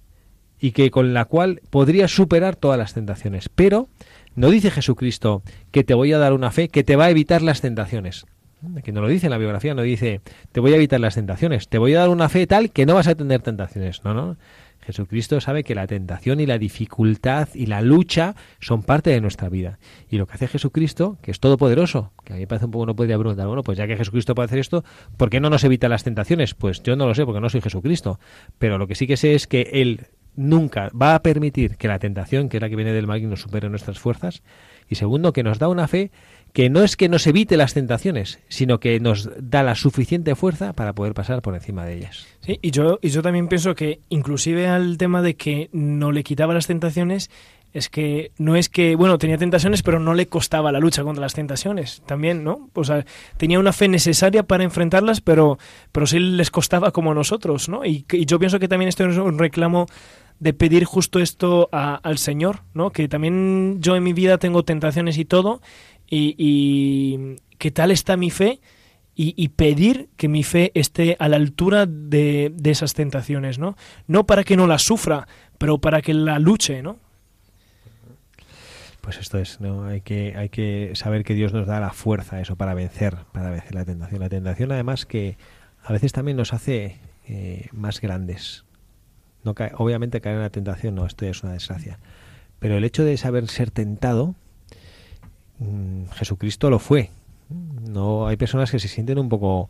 y 0.60 0.72
que 0.72 0.92
con 0.92 1.14
la 1.14 1.26
cual 1.26 1.62
podría 1.70 2.08
superar 2.08 2.56
todas 2.56 2.78
las 2.78 2.94
tentaciones. 2.94 3.50
Pero 3.50 3.88
no 4.36 4.50
dice 4.50 4.72
Jesucristo 4.72 5.44
que 5.72 5.84
te 5.84 5.94
voy 5.94 6.14
a 6.14 6.18
dar 6.18 6.34
una 6.34 6.52
fe 6.52 6.70
que 6.70 6.84
te 6.84 6.96
va 6.96 7.06
a 7.06 7.10
evitar 7.10 7.42
las 7.42 7.62
tentaciones 7.62 8.26
que 8.84 8.92
no 8.92 9.02
lo 9.02 9.08
dice 9.08 9.28
en 9.28 9.32
la 9.32 9.38
biografía, 9.38 9.74
no 9.74 9.82
dice, 9.82 10.22
te 10.52 10.60
voy 10.60 10.74
a 10.74 10.76
evitar 10.76 11.00
las 11.00 11.16
tentaciones, 11.16 11.70
te 11.70 11.78
voy 11.78 11.94
a 11.94 12.00
dar 12.00 12.10
una 12.10 12.30
fe 12.30 12.48
tal 12.48 12.72
que 12.72 12.86
no 12.86 12.96
vas 12.96 13.08
a 13.08 13.16
tener 13.16 13.42
tentaciones. 13.42 14.04
No, 14.04 14.14
no. 14.14 14.38
Jesucristo 14.82 15.40
sabe 15.40 15.64
que 15.64 15.76
la 15.76 15.86
tentación 15.86 16.40
y 16.40 16.46
la 16.46 16.58
dificultad 16.58 17.50
y 17.54 17.68
la 17.68 17.82
lucha 17.82 18.36
son 18.60 18.82
parte 18.82 19.12
de 19.12 19.22
nuestra 19.22 19.48
vida. 19.48 19.78
Y 20.10 20.18
lo 20.18 20.26
que 20.26 20.34
hace 20.34 20.48
Jesucristo, 20.48 21.18
que 21.22 21.32
es 21.32 21.40
todopoderoso, 21.40 22.12
que 22.24 22.34
a 22.34 22.36
mí 22.38 22.42
me 22.42 22.48
parece 22.48 22.66
un 22.66 22.72
poco, 22.72 22.86
no 22.86 22.96
podría 22.96 23.18
preguntar, 23.18 23.46
bueno, 23.46 23.62
pues 23.62 23.78
ya 23.78 23.86
que 23.88 23.98
Jesucristo 23.98 24.34
puede 24.34 24.46
hacer 24.48 24.60
esto, 24.60 24.84
¿por 25.16 25.30
qué 25.30 25.40
no 25.40 25.50
nos 25.50 25.64
evita 25.64 25.90
las 25.90 26.04
tentaciones? 26.04 26.56
Pues 26.56 26.82
yo 26.82 26.96
no 26.96 27.06
lo 27.06 27.14
sé, 27.14 27.26
porque 27.26 27.42
no 27.42 27.50
soy 27.50 27.62
Jesucristo. 27.62 28.20
Pero 28.58 28.78
lo 28.78 28.88
que 28.88 28.96
sí 28.96 29.06
que 29.06 29.18
sé 29.18 29.36
es 29.36 29.46
que 29.48 29.70
Él 29.74 30.08
nunca 30.36 30.90
va 31.00 31.16
a 31.16 31.22
permitir 31.22 31.78
que 31.78 31.88
la 31.88 32.00
tentación, 32.00 32.50
que 32.50 32.58
es 32.58 32.62
la 32.62 32.70
que 32.70 32.76
viene 32.76 32.94
del 32.94 33.08
maligno, 33.08 33.36
supere 33.36 33.70
nuestras 33.70 34.00
fuerzas. 34.00 34.42
Y 34.90 34.96
segundo, 34.96 35.34
que 35.34 35.44
nos 35.44 35.60
da 35.60 35.68
una 35.68 35.88
fe 35.88 36.12
que 36.54 36.70
no 36.70 36.82
es 36.84 36.96
que 36.96 37.10
nos 37.10 37.28
evite 37.28 37.58
las 37.58 37.74
tentaciones, 37.74 38.40
sino 38.48 38.80
que 38.80 39.00
nos 39.00 39.30
da 39.40 39.62
la 39.64 39.76
suficiente 39.76 40.36
fuerza 40.36 40.74
para 40.74 40.94
poder 40.94 41.14
pasar 41.14 41.42
por 41.42 41.54
encima 41.54 41.86
de 41.86 41.98
ellas. 41.98 42.26
Sí, 42.42 42.58
y 42.62 42.72
yo, 42.72 43.00
y 43.02 43.10
yo 43.10 43.22
también 43.22 43.48
pienso 43.48 43.76
que 43.76 44.00
inclusive 44.10 44.68
al 44.68 44.98
tema 44.98 45.22
de 45.22 45.36
que 45.36 45.70
no 45.72 46.12
le 46.12 46.24
quitaba 46.24 46.54
las 46.54 46.68
tentaciones, 46.68 47.30
es 47.74 47.90
que 47.90 48.32
no 48.38 48.56
es 48.56 48.70
que, 48.70 48.96
bueno, 48.96 49.18
tenía 49.18 49.38
tentaciones, 49.38 49.84
pero 49.84 50.00
no 50.00 50.14
le 50.14 50.28
costaba 50.28 50.72
la 50.72 50.80
lucha 50.80 51.04
contra 51.04 51.22
las 51.22 51.34
tentaciones, 51.34 52.02
también, 52.06 52.44
¿no? 52.44 52.70
O 52.74 52.84
sea, 52.84 53.06
tenía 53.38 53.60
una 53.60 53.74
fe 53.74 53.88
necesaria 53.88 54.44
para 54.44 54.64
enfrentarlas, 54.64 55.22
pero, 55.22 55.60
pero 55.92 56.08
sí 56.08 56.20
les 56.20 56.52
costaba 56.52 56.92
como 56.92 57.12
a 57.12 57.16
nosotros, 57.16 57.70
¿no? 57.70 57.86
Y, 57.86 58.06
y 58.12 58.26
yo 58.26 58.40
pienso 58.40 58.60
que 58.60 58.68
también 58.68 58.90
esto 58.90 59.06
es 59.06 59.18
un 59.18 59.38
reclamo 59.38 59.88
de 60.40 60.54
pedir 60.54 60.86
justo 60.86 61.20
esto 61.20 61.70
al 61.72 62.18
Señor, 62.18 62.62
¿no? 62.74 62.92
Que 62.92 63.08
también 63.08 63.78
yo 63.82 63.96
en 63.96 64.04
mi 64.04 64.14
vida 64.14 64.38
tengo 64.38 64.64
tentaciones 64.64 65.18
y 65.18 65.26
todo, 65.26 65.62
y, 66.10 66.36
y 66.38 67.36
qué 67.58 67.72
tal 67.72 67.92
está 67.92 68.18
mi 68.18 68.32
fe 68.32 68.60
y, 69.22 69.50
pedir 69.50 70.08
que 70.16 70.30
mi 70.30 70.44
fe 70.44 70.72
esté 70.76 71.18
a 71.20 71.28
la 71.28 71.36
altura 71.36 71.86
de, 71.86 72.54
de, 72.56 72.72
esas 72.72 72.94
tentaciones, 72.94 73.60
¿no? 73.60 73.76
No 74.08 74.26
para 74.26 74.46
que 74.46 74.56
no 74.56 74.66
la 74.66 74.80
sufra, 74.80 75.28
pero 75.58 75.80
para 75.80 76.02
que 76.02 76.14
la 76.14 76.40
luche, 76.40 76.82
¿no? 76.82 77.00
Pues 79.02 79.18
esto 79.18 79.38
es, 79.38 79.62
¿no? 79.62 79.86
Hay 79.86 80.02
que, 80.02 80.36
hay 80.36 80.50
que 80.50 80.92
saber 80.96 81.24
que 81.24 81.34
Dios 81.34 81.54
nos 81.54 81.68
da 81.68 81.80
la 81.80 81.92
fuerza, 81.92 82.42
eso, 82.42 82.56
para 82.56 82.74
vencer, 82.74 83.18
para 83.32 83.50
vencer 83.50 83.76
la 83.76 83.86
tentación. 83.86 84.20
La 84.20 84.30
tentación, 84.30 84.72
además, 84.72 85.06
que 85.06 85.38
a 85.84 85.94
veces 85.94 86.12
también 86.12 86.38
nos 86.38 86.54
hace 86.54 86.98
eh, 87.28 87.68
más 87.72 88.02
grandes. 88.02 88.66
No 89.44 89.56
obviamente 89.78 90.22
caer 90.22 90.36
en 90.36 90.42
la 90.42 90.50
tentación, 90.50 90.96
no, 90.96 91.06
esto 91.06 91.26
es 91.26 91.44
una 91.44 91.54
desgracia. 91.54 91.98
Pero 92.60 92.78
el 92.78 92.84
hecho 92.84 93.06
de 93.06 93.16
saber 93.16 93.48
ser 93.48 93.72
tentado, 93.72 94.36
Mm, 95.60 96.06
Jesucristo 96.14 96.70
lo 96.70 96.80
fue. 96.80 97.10
No 97.50 98.28
hay 98.28 98.38
personas 98.38 98.72
que 98.72 98.80
se 98.80 98.88
sienten 98.88 99.20
un 99.20 99.30
poco 99.30 99.70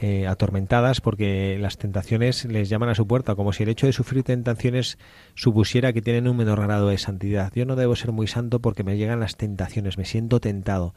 eh, 0.00 0.26
atormentadas 0.26 1.00
porque 1.00 1.56
las 1.60 1.78
tentaciones 1.78 2.44
les 2.46 2.68
llaman 2.68 2.88
a 2.88 2.94
su 2.94 3.06
puerta, 3.06 3.36
como 3.36 3.52
si 3.52 3.62
el 3.62 3.68
hecho 3.68 3.86
de 3.86 3.92
sufrir 3.92 4.24
tentaciones 4.24 4.98
supusiera 5.34 5.92
que 5.92 6.02
tienen 6.02 6.26
un 6.26 6.36
menor 6.36 6.60
grado 6.60 6.88
de 6.88 6.98
santidad. 6.98 7.52
Yo 7.54 7.64
no 7.64 7.76
debo 7.76 7.94
ser 7.94 8.10
muy 8.10 8.26
santo 8.26 8.58
porque 8.58 8.82
me 8.82 8.96
llegan 8.96 9.20
las 9.20 9.36
tentaciones, 9.36 9.96
me 9.96 10.04
siento 10.04 10.40
tentado. 10.40 10.94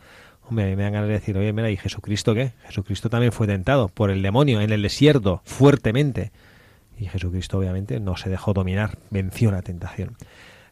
Hombre, 0.49 0.75
me 0.75 0.83
dan 0.83 0.93
ganas 0.93 1.09
de 1.09 1.13
decir, 1.13 1.37
oye, 1.37 1.53
mira, 1.53 1.69
¿y 1.69 1.77
Jesucristo 1.77 2.33
qué? 2.33 2.53
Jesucristo 2.65 3.09
también 3.09 3.31
fue 3.31 3.47
tentado 3.47 3.89
por 3.89 4.09
el 4.09 4.21
demonio 4.21 4.61
en 4.61 4.71
el 4.71 4.81
desierto, 4.81 5.41
fuertemente. 5.45 6.31
Y 6.97 7.05
Jesucristo 7.05 7.59
obviamente 7.59 7.99
no 7.99 8.17
se 8.17 8.29
dejó 8.29 8.53
dominar, 8.53 8.97
venció 9.11 9.51
la 9.51 9.61
tentación. 9.61 10.15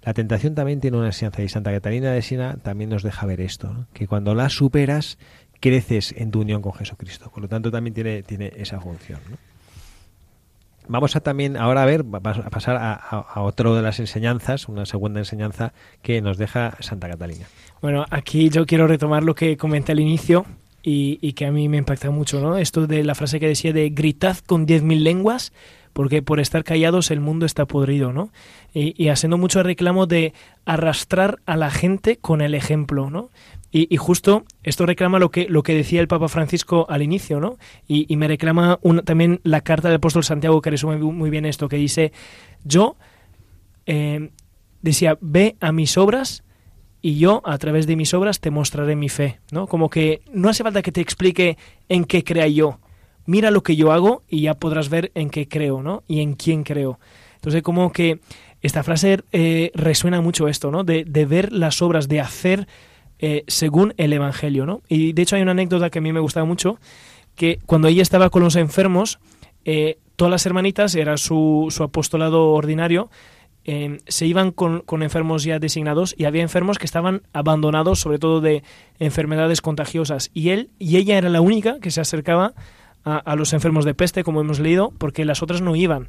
La 0.06 0.14
tentación 0.14 0.54
también 0.54 0.80
tiene 0.80 0.98
una 0.98 1.08
enseñanza 1.08 1.42
y 1.42 1.50
Santa 1.50 1.72
Catalina 1.72 2.12
de 2.12 2.22
Siena 2.22 2.58
también 2.62 2.92
nos 2.92 3.02
deja 3.02 3.26
ver 3.26 3.42
esto, 3.42 3.88
que 3.92 4.08
cuando 4.08 4.36
la 4.36 4.50
superas 4.50 5.18
creces 5.66 6.14
en 6.16 6.30
tu 6.30 6.42
unión 6.42 6.62
con 6.62 6.74
Jesucristo. 6.74 7.32
Por 7.34 7.42
lo 7.42 7.50
tanto 7.50 7.72
también 7.72 7.96
tiene, 7.96 8.22
tiene 8.22 8.54
esa 8.56 8.80
función. 8.80 9.20
Vamos 10.88 11.16
a 11.16 11.22
también 11.22 11.58
ahora 11.58 11.82
a 11.82 11.86
ver, 11.88 12.06
a 12.14 12.20
pasar 12.52 12.78
a, 12.80 13.42
otro 13.42 13.74
de 13.74 13.82
las 13.82 14.00
enseñanzas, 14.00 14.70
una 14.70 14.86
segunda 14.86 15.22
enseñanza 15.22 15.74
que 16.04 16.22
nos 16.22 16.38
deja 16.38 16.78
Santa 16.82 17.10
Catalina. 17.10 17.48
Bueno, 17.82 18.06
aquí 18.12 18.50
yo 18.50 18.68
quiero 18.68 18.86
retomar 18.86 19.24
lo 19.24 19.34
que 19.34 19.58
comenté 19.58 19.94
al 19.94 20.00
inicio 20.00 20.46
y, 20.84 21.18
y 21.20 21.34
que 21.34 21.48
a 21.48 21.52
mí 21.52 21.68
me 21.68 21.78
impacta 21.78 22.12
mucho, 22.12 22.40
¿no? 22.40 22.58
Esto 22.58 22.86
de 22.86 23.04
la 23.04 23.16
frase 23.16 23.40
que 23.40 23.48
decía 23.48 23.74
de 23.74 23.90
gritad 23.90 24.38
con 24.46 24.68
diez 24.68 24.84
mil 24.84 25.04
lenguas, 25.04 25.52
porque 25.96 26.22
por 26.22 26.42
estar 26.42 26.66
callados 26.66 27.10
el 27.10 27.22
mundo 27.22 27.46
está 27.46 27.66
podrido, 27.66 28.12
¿no? 28.12 28.30
Y, 28.74 29.08
haciendo 29.08 29.38
mucho 29.38 29.64
reclamo 29.64 30.08
de 30.08 30.34
arrastrar 30.66 31.40
a 31.46 31.56
la 31.56 31.72
gente 31.72 32.18
con 32.18 32.42
el 32.42 32.54
ejemplo, 32.54 33.10
¿no? 33.10 33.30
Y, 33.78 33.98
justo 33.98 34.46
esto 34.64 34.86
reclama 34.86 35.20
lo 35.20 35.32
que, 35.32 35.48
lo 35.50 35.62
que 35.62 35.74
decía 35.74 36.00
el 36.00 36.08
Papa 36.08 36.30
Francisco 36.30 36.86
al 36.88 37.02
inicio, 37.02 37.42
¿no? 37.42 37.58
Y, 37.88 38.16
me 38.16 38.30
reclama 38.30 38.80
también 39.04 39.42
la 39.44 39.60
carta 39.60 39.90
del 39.90 39.98
apóstol 39.98 40.24
Santiago 40.24 40.62
que 40.62 40.70
resume 40.70 40.96
muy 40.98 41.30
bien 41.30 41.46
esto, 41.46 41.68
que 41.68 41.76
dice, 41.76 42.14
yo, 42.64 42.96
eh, 43.86 44.30
decía, 44.82 45.18
ve 45.20 45.58
a 45.60 45.74
mis 45.74 45.98
obras 45.98 46.46
y 47.02 47.18
yo 47.18 47.42
a 47.44 47.58
través 47.58 47.86
de 47.86 47.98
mis 47.98 48.14
obras 48.14 48.40
te 48.40 48.50
mostraré 48.50 48.96
mi 48.96 49.10
fe, 49.10 49.42
¿no? 49.52 49.68
Como 49.68 49.90
que 49.90 50.22
no 50.32 50.48
hace 50.48 50.64
falta 50.64 50.82
que 50.82 50.94
te 50.94 51.02
explique 51.02 51.58
en 51.90 52.06
qué 52.06 52.24
crea 52.24 52.48
yo, 52.48 52.80
mira 53.26 53.52
lo 53.52 53.62
que 53.62 53.76
yo 53.76 53.92
hago 53.92 54.24
y 54.30 54.44
ya 54.44 54.54
podrás 54.54 54.88
ver 54.88 55.12
en 55.16 55.30
qué 55.30 55.50
creo, 55.50 55.84
¿no? 55.84 56.04
Y 56.08 56.22
en 56.22 56.36
quién 56.36 56.64
creo. 56.64 56.98
Entonces, 57.36 57.62
como 57.62 57.92
que 57.92 58.22
esta 58.62 58.84
frase 58.84 59.22
eh, 59.34 59.72
resuena 59.76 60.22
mucho 60.22 60.48
esto, 60.48 60.72
¿no? 60.72 60.84
De, 60.86 61.04
ver 61.04 61.52
las 61.52 61.82
obras, 61.82 62.08
de 62.08 62.22
hacer 62.22 62.68
eh, 63.20 63.44
según 63.48 63.94
el 63.98 64.14
Evangelio, 64.14 64.66
¿no? 64.66 64.82
Y 64.88 65.14
de 65.14 65.22
hecho 65.22 65.36
hay 65.36 65.42
una 65.42 65.52
anécdota 65.52 65.90
que 65.90 66.00
a 66.00 66.02
mí 66.02 66.12
me 66.14 66.20
gustaba 66.20 66.46
mucho, 66.46 66.80
que 67.36 67.60
cuando 67.66 67.88
ella 67.88 68.02
estaba 68.02 68.30
con 68.30 68.44
los 68.44 68.56
enfermos, 68.56 69.20
eh, 69.66 69.98
todas 70.16 70.32
las 70.32 70.46
hermanitas, 70.46 70.96
era 70.96 71.18
su, 71.18 71.68
su 71.70 71.84
apostolado 71.84 72.52
ordinario, 72.52 73.10
se 74.06 74.28
iban 74.28 74.52
con, 74.52 74.82
con, 74.82 75.02
enfermos 75.02 75.44
ya 75.44 75.58
designados 75.58 76.14
y 76.16 76.26
había 76.26 76.44
enfermos 76.44 76.78
que 76.78 76.86
estaban 76.86 77.24
abandonados, 77.34 78.00
sobre 78.00 78.20
todo 78.20 78.40
de 78.40 78.62
enfermedades 79.00 79.62
contagiosas. 79.62 80.30
Y 80.36 80.50
él 80.50 80.70
y 80.78 80.98
ella 80.98 81.18
era 81.18 81.30
la 81.30 81.42
única 81.42 81.80
que 81.80 81.90
se 81.90 82.00
acercaba 82.00 82.54
a, 83.06 83.36
los 83.36 83.54
enfermos 83.54 83.86
de 83.86 83.94
peste, 83.94 84.24
como 84.24 84.42
hemos 84.42 84.60
leído, 84.60 84.92
porque 84.98 85.26
las 85.26 85.44
otras 85.44 85.62
no 85.62 85.76
iban. 85.76 86.08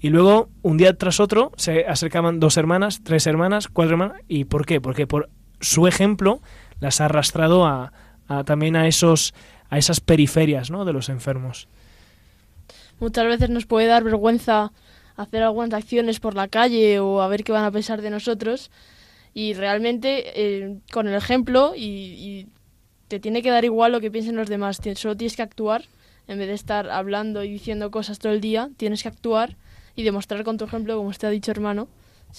Y 0.00 0.08
luego, 0.08 0.48
un 0.62 0.78
día 0.78 0.96
tras 0.96 1.20
otro, 1.20 1.52
se 1.56 1.84
acercaban 1.84 2.40
dos 2.40 2.56
hermanas, 2.56 3.02
tres 3.04 3.26
hermanas, 3.26 3.68
cuatro 3.68 3.92
hermanas. 3.92 4.22
¿Y 4.28 4.44
por 4.44 4.64
qué? 4.66 4.80
Porque 4.80 5.06
por 5.06 5.28
su 5.62 5.86
ejemplo 5.86 6.42
las 6.80 7.00
ha 7.00 7.06
arrastrado 7.06 7.64
a, 7.64 7.92
también 8.44 8.76
a, 8.76 8.86
esos, 8.86 9.32
a 9.70 9.78
esas 9.78 10.00
periferias 10.00 10.70
¿no? 10.70 10.84
de 10.84 10.92
los 10.92 11.08
enfermos. 11.08 11.68
Muchas 13.00 13.24
veces 13.26 13.48
nos 13.48 13.66
puede 13.66 13.86
dar 13.86 14.04
vergüenza 14.04 14.72
hacer 15.16 15.42
algunas 15.42 15.72
acciones 15.72 16.20
por 16.20 16.34
la 16.34 16.48
calle 16.48 17.00
o 17.00 17.22
a 17.22 17.28
ver 17.28 17.44
qué 17.44 17.52
van 17.52 17.64
a 17.64 17.70
pensar 17.70 18.02
de 18.02 18.10
nosotros. 18.10 18.70
Y 19.34 19.54
realmente, 19.54 20.24
eh, 20.34 20.78
con 20.92 21.08
el 21.08 21.14
ejemplo, 21.14 21.72
y, 21.74 21.82
y, 21.82 22.48
te 23.08 23.18
tiene 23.20 23.42
que 23.42 23.50
dar 23.50 23.64
igual 23.64 23.92
lo 23.92 24.00
que 24.00 24.10
piensen 24.10 24.36
los 24.36 24.48
demás. 24.48 24.80
Solo 24.94 25.16
tienes 25.16 25.36
que 25.36 25.42
actuar 25.42 25.84
en 26.28 26.38
vez 26.38 26.48
de 26.48 26.54
estar 26.54 26.88
hablando 26.90 27.44
y 27.44 27.50
diciendo 27.50 27.90
cosas 27.90 28.18
todo 28.18 28.32
el 28.32 28.40
día, 28.40 28.70
tienes 28.76 29.02
que 29.02 29.08
actuar 29.08 29.56
y 29.94 30.02
demostrar 30.02 30.44
con 30.44 30.56
tu 30.56 30.64
ejemplo, 30.64 30.96
como 30.96 31.08
usted 31.08 31.28
ha 31.28 31.30
dicho, 31.30 31.50
hermano, 31.50 31.88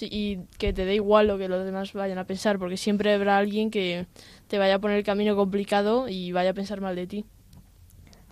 y 0.02 0.40
que 0.58 0.74
te 0.74 0.86
dé 0.86 0.96
igual 0.96 1.28
lo 1.28 1.38
que 1.38 1.48
los 1.48 1.64
demás 1.64 1.94
vayan 1.94 2.18
a 2.18 2.26
pensar, 2.26 2.60
porque 2.60 2.78
siempre 2.78 3.14
habrá 3.14 3.38
alguien 3.38 3.72
que 3.72 4.08
te 4.48 4.58
vaya 4.58 4.76
a 4.76 4.80
poner 4.80 4.98
el 4.98 5.04
camino 5.04 5.36
complicado 5.36 6.10
y 6.10 6.32
vaya 6.32 6.52
a 6.52 6.54
pensar 6.54 6.82
mal 6.82 6.96
de 6.96 7.08
ti. 7.08 7.26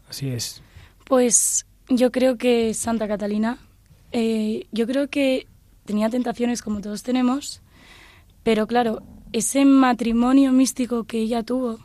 Así 0.09 0.29
es. 0.29 0.61
Pues 1.05 1.65
yo 1.87 2.11
creo 2.11 2.37
que 2.37 2.73
Santa 2.73 3.07
Catalina, 3.07 3.57
eh, 4.11 4.67
yo 4.71 4.87
creo 4.87 5.09
que 5.09 5.47
tenía 5.85 6.09
tentaciones 6.09 6.61
como 6.61 6.81
todos 6.81 7.03
tenemos, 7.03 7.61
pero 8.43 8.67
claro, 8.67 9.03
ese 9.31 9.65
matrimonio 9.65 10.51
místico 10.51 11.03
que 11.03 11.19
ella 11.19 11.43
tuvo, 11.43 11.79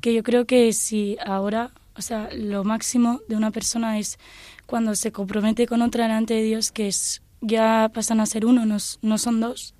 que 0.00 0.14
yo 0.14 0.22
creo 0.22 0.46
que 0.46 0.72
si 0.72 1.16
ahora 1.24 1.72
o 1.96 2.02
sea, 2.02 2.30
lo 2.32 2.64
máximo 2.64 3.20
de 3.28 3.36
una 3.36 3.50
persona 3.50 3.98
es 3.98 4.18
cuando 4.66 4.94
se 4.94 5.12
compromete 5.12 5.66
con 5.66 5.82
otra 5.82 6.04
delante 6.04 6.34
de 6.34 6.42
Dios, 6.42 6.72
que 6.72 6.88
es 6.88 7.21
ya 7.42 7.90
pasan 7.92 8.20
a 8.20 8.26
ser 8.26 8.46
uno, 8.46 8.64
no, 8.64 8.78
no 9.02 9.18
son 9.18 9.40
dos. 9.40 9.74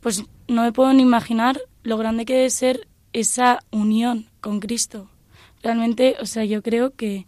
Pues 0.00 0.24
no 0.48 0.62
me 0.62 0.72
puedo 0.72 0.92
ni 0.92 1.02
imaginar 1.02 1.60
lo 1.82 1.96
grande 1.98 2.24
que 2.24 2.34
debe 2.34 2.50
ser 2.50 2.88
esa 3.12 3.60
unión 3.70 4.28
con 4.40 4.60
Cristo. 4.60 5.08
Realmente, 5.62 6.16
o 6.20 6.26
sea, 6.26 6.44
yo 6.44 6.62
creo 6.62 6.94
que, 6.94 7.26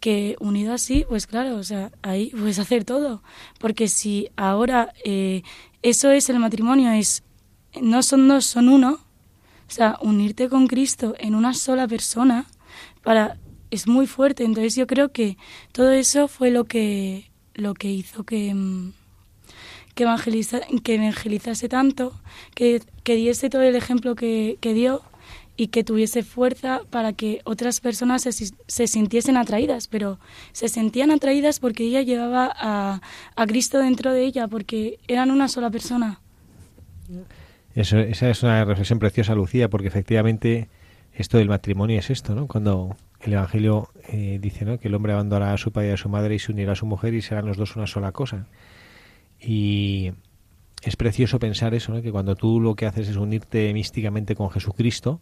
que 0.00 0.36
unido 0.40 0.72
así, 0.72 1.04
pues 1.08 1.26
claro, 1.26 1.56
o 1.56 1.62
sea, 1.62 1.92
ahí 2.02 2.30
puedes 2.30 2.58
hacer 2.58 2.84
todo. 2.84 3.22
Porque 3.58 3.88
si 3.88 4.28
ahora 4.36 4.92
eh, 5.04 5.42
eso 5.82 6.10
es 6.10 6.30
el 6.30 6.38
matrimonio, 6.38 6.90
es 6.92 7.22
no 7.80 8.02
son 8.02 8.28
dos, 8.28 8.44
son 8.44 8.68
uno, 8.68 9.00
o 9.68 9.70
sea, 9.70 9.98
unirte 10.00 10.48
con 10.48 10.66
Cristo 10.66 11.14
en 11.18 11.34
una 11.34 11.54
sola 11.54 11.88
persona 11.88 12.46
para 13.02 13.38
es 13.70 13.86
muy 13.86 14.06
fuerte. 14.06 14.44
Entonces 14.44 14.76
yo 14.76 14.86
creo 14.86 15.12
que 15.12 15.36
todo 15.72 15.92
eso 15.92 16.28
fue 16.28 16.50
lo 16.50 16.64
que 16.64 17.30
lo 17.54 17.74
que 17.74 17.90
hizo 17.90 18.24
que 18.24 18.54
mm, 18.54 18.92
que, 19.94 20.02
evangeliza, 20.04 20.60
que 20.82 20.94
evangelizase 20.96 21.68
tanto, 21.68 22.12
que, 22.54 22.82
que 23.02 23.14
diese 23.14 23.48
todo 23.48 23.62
el 23.62 23.76
ejemplo 23.76 24.14
que, 24.14 24.58
que 24.60 24.74
dio 24.74 25.02
y 25.56 25.68
que 25.68 25.84
tuviese 25.84 26.24
fuerza 26.24 26.80
para 26.90 27.12
que 27.12 27.40
otras 27.44 27.80
personas 27.80 28.22
se, 28.22 28.32
se, 28.32 28.86
sintiesen 28.88 29.36
atraídas, 29.36 29.86
pero 29.86 30.18
se 30.52 30.68
sentían 30.68 31.12
atraídas 31.12 31.60
porque 31.60 31.84
ella 31.84 32.02
llevaba 32.02 32.52
a, 32.56 33.00
a, 33.36 33.46
Cristo 33.46 33.78
dentro 33.78 34.12
de 34.12 34.24
ella, 34.24 34.48
porque 34.48 34.98
eran 35.06 35.30
una 35.30 35.46
sola 35.46 35.70
persona. 35.70 36.20
Eso, 37.76 37.98
esa 37.98 38.30
es 38.30 38.42
una 38.42 38.64
reflexión 38.64 38.98
preciosa, 38.98 39.34
Lucía, 39.36 39.70
porque 39.70 39.86
efectivamente 39.86 40.68
esto 41.12 41.38
del 41.38 41.48
matrimonio 41.48 42.00
es 42.00 42.10
esto, 42.10 42.34
¿no? 42.34 42.48
Cuando 42.48 42.96
el 43.24 43.34
Evangelio 43.34 43.90
eh, 44.08 44.38
dice 44.40 44.64
¿no? 44.64 44.78
que 44.78 44.88
el 44.88 44.94
hombre 44.94 45.12
abandonará 45.12 45.52
a 45.52 45.58
su 45.58 45.72
padre 45.72 45.90
y 45.90 45.92
a 45.92 45.96
su 45.96 46.08
madre 46.08 46.34
y 46.34 46.38
se 46.38 46.52
unirá 46.52 46.72
a 46.72 46.76
su 46.76 46.86
mujer 46.86 47.14
y 47.14 47.22
serán 47.22 47.46
los 47.46 47.56
dos 47.56 47.76
una 47.76 47.86
sola 47.86 48.12
cosa. 48.12 48.46
Y 49.40 50.12
es 50.82 50.96
precioso 50.96 51.38
pensar 51.38 51.74
eso, 51.74 51.92
¿no? 51.92 52.02
que 52.02 52.12
cuando 52.12 52.36
tú 52.36 52.60
lo 52.60 52.74
que 52.74 52.86
haces 52.86 53.08
es 53.08 53.16
unirte 53.16 53.72
místicamente 53.72 54.34
con 54.34 54.50
Jesucristo, 54.50 55.20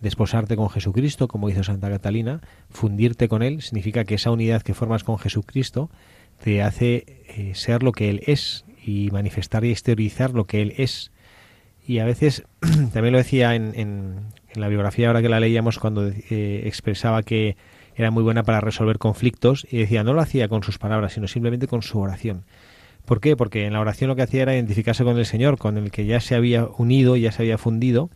desposarte 0.00 0.56
con 0.56 0.68
Jesucristo, 0.68 1.28
como 1.28 1.48
hizo 1.48 1.64
Santa 1.64 1.88
Catalina, 1.88 2.40
fundirte 2.68 3.28
con 3.28 3.42
Él, 3.42 3.62
significa 3.62 4.04
que 4.04 4.16
esa 4.16 4.30
unidad 4.30 4.62
que 4.62 4.74
formas 4.74 5.04
con 5.04 5.18
Jesucristo 5.18 5.90
te 6.42 6.62
hace 6.62 7.22
eh, 7.28 7.52
ser 7.54 7.82
lo 7.82 7.92
que 7.92 8.10
Él 8.10 8.22
es 8.26 8.64
y 8.84 9.08
manifestar 9.10 9.64
y 9.64 9.70
exteriorizar 9.70 10.32
lo 10.32 10.46
que 10.46 10.60
Él 10.60 10.74
es. 10.76 11.10
Y 11.86 11.98
a 11.98 12.04
veces, 12.04 12.44
también 12.92 13.12
lo 13.12 13.18
decía 13.18 13.54
en, 13.54 13.72
en, 13.74 14.26
en 14.54 14.60
la 14.60 14.68
biografía 14.68 15.08
ahora 15.08 15.22
que 15.22 15.28
la 15.28 15.40
leíamos, 15.40 15.78
cuando 15.78 16.08
eh, 16.08 16.62
expresaba 16.64 17.22
que 17.22 17.56
era 17.96 18.10
muy 18.10 18.22
buena 18.22 18.42
para 18.42 18.60
resolver 18.60 18.98
conflictos, 18.98 19.66
y 19.70 19.78
decía, 19.78 20.02
no 20.02 20.14
lo 20.14 20.20
hacía 20.20 20.48
con 20.48 20.62
sus 20.62 20.78
palabras, 20.78 21.12
sino 21.12 21.28
simplemente 21.28 21.66
con 21.66 21.82
su 21.82 21.98
oración. 22.00 22.44
¿Por 23.04 23.20
qué? 23.20 23.36
Porque 23.36 23.66
en 23.66 23.72
la 23.72 23.80
oración 23.80 24.08
lo 24.08 24.16
que 24.16 24.22
hacía 24.22 24.42
era 24.42 24.54
identificarse 24.54 25.04
con 25.04 25.18
el 25.18 25.26
Señor, 25.26 25.58
con 25.58 25.76
el 25.76 25.90
que 25.90 26.06
ya 26.06 26.20
se 26.20 26.34
había 26.34 26.64
unido, 26.64 27.16
ya 27.16 27.32
se 27.32 27.42
había 27.42 27.58
fundido, 27.58 28.10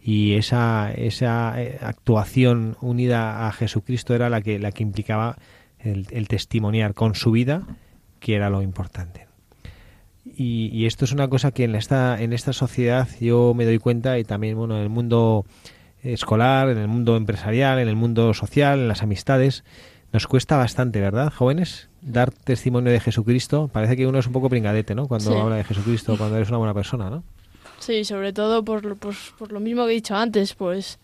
y 0.00 0.34
esa, 0.34 0.92
esa 0.92 1.60
eh, 1.60 1.78
actuación 1.82 2.76
unida 2.80 3.48
a 3.48 3.52
Jesucristo 3.52 4.14
era 4.14 4.30
la 4.30 4.40
que, 4.40 4.58
la 4.58 4.72
que 4.72 4.82
implicaba 4.82 5.36
el, 5.80 6.28
testimoniar 6.28 6.94
con 6.94 7.14
su 7.14 7.30
vida, 7.32 7.66
que 8.20 8.34
era 8.34 8.48
lo 8.48 8.62
importante. 8.62 9.26
Y, 10.24 10.70
y, 10.72 10.86
esto 10.86 11.04
es 11.04 11.12
una 11.12 11.28
cosa 11.28 11.50
que 11.52 11.64
en 11.64 11.74
esta, 11.74 12.20
en 12.20 12.32
esta 12.32 12.52
sociedad 12.52 13.08
yo 13.20 13.54
me 13.54 13.64
doy 13.64 13.78
cuenta, 13.78 14.18
y 14.18 14.24
también 14.24 14.56
bueno, 14.56 14.76
en 14.76 14.82
el 14.82 14.88
mundo 14.88 15.44
escolar, 16.02 16.68
en 16.70 16.78
el 16.78 16.88
mundo 16.88 17.16
empresarial, 17.16 17.78
en 17.78 17.88
el 17.88 17.96
mundo 17.96 18.32
social, 18.34 18.78
en 18.80 18.88
las 18.88 19.02
amistades, 19.02 19.64
nos 20.12 20.26
cuesta 20.26 20.56
bastante, 20.56 21.00
¿verdad, 21.00 21.32
jóvenes? 21.32 21.88
Dar 22.00 22.30
testimonio 22.30 22.90
de 22.92 23.00
Jesucristo. 23.00 23.68
Parece 23.72 23.96
que 23.96 24.06
uno 24.06 24.18
es 24.18 24.26
un 24.26 24.32
poco 24.32 24.48
pringadete, 24.48 24.94
¿no? 24.94 25.06
Cuando 25.08 25.32
Sí. 25.32 25.36
habla 25.38 25.56
de 25.56 25.64
Jesucristo, 25.64 26.16
cuando 26.16 26.36
eres 26.36 26.48
una 26.48 26.58
buena 26.58 26.74
persona, 26.74 27.10
¿no? 27.10 27.22
Sí, 27.78 28.04
sobre 28.04 28.32
todo 28.32 28.64
por, 28.64 28.84
lo- 28.84 28.96
por 28.96 29.52
lo 29.52 29.60
mismo 29.60 29.84
que 29.84 29.92
he 29.92 29.94
dicho 29.94 30.16
antes, 30.16 30.54
pues 30.54 30.98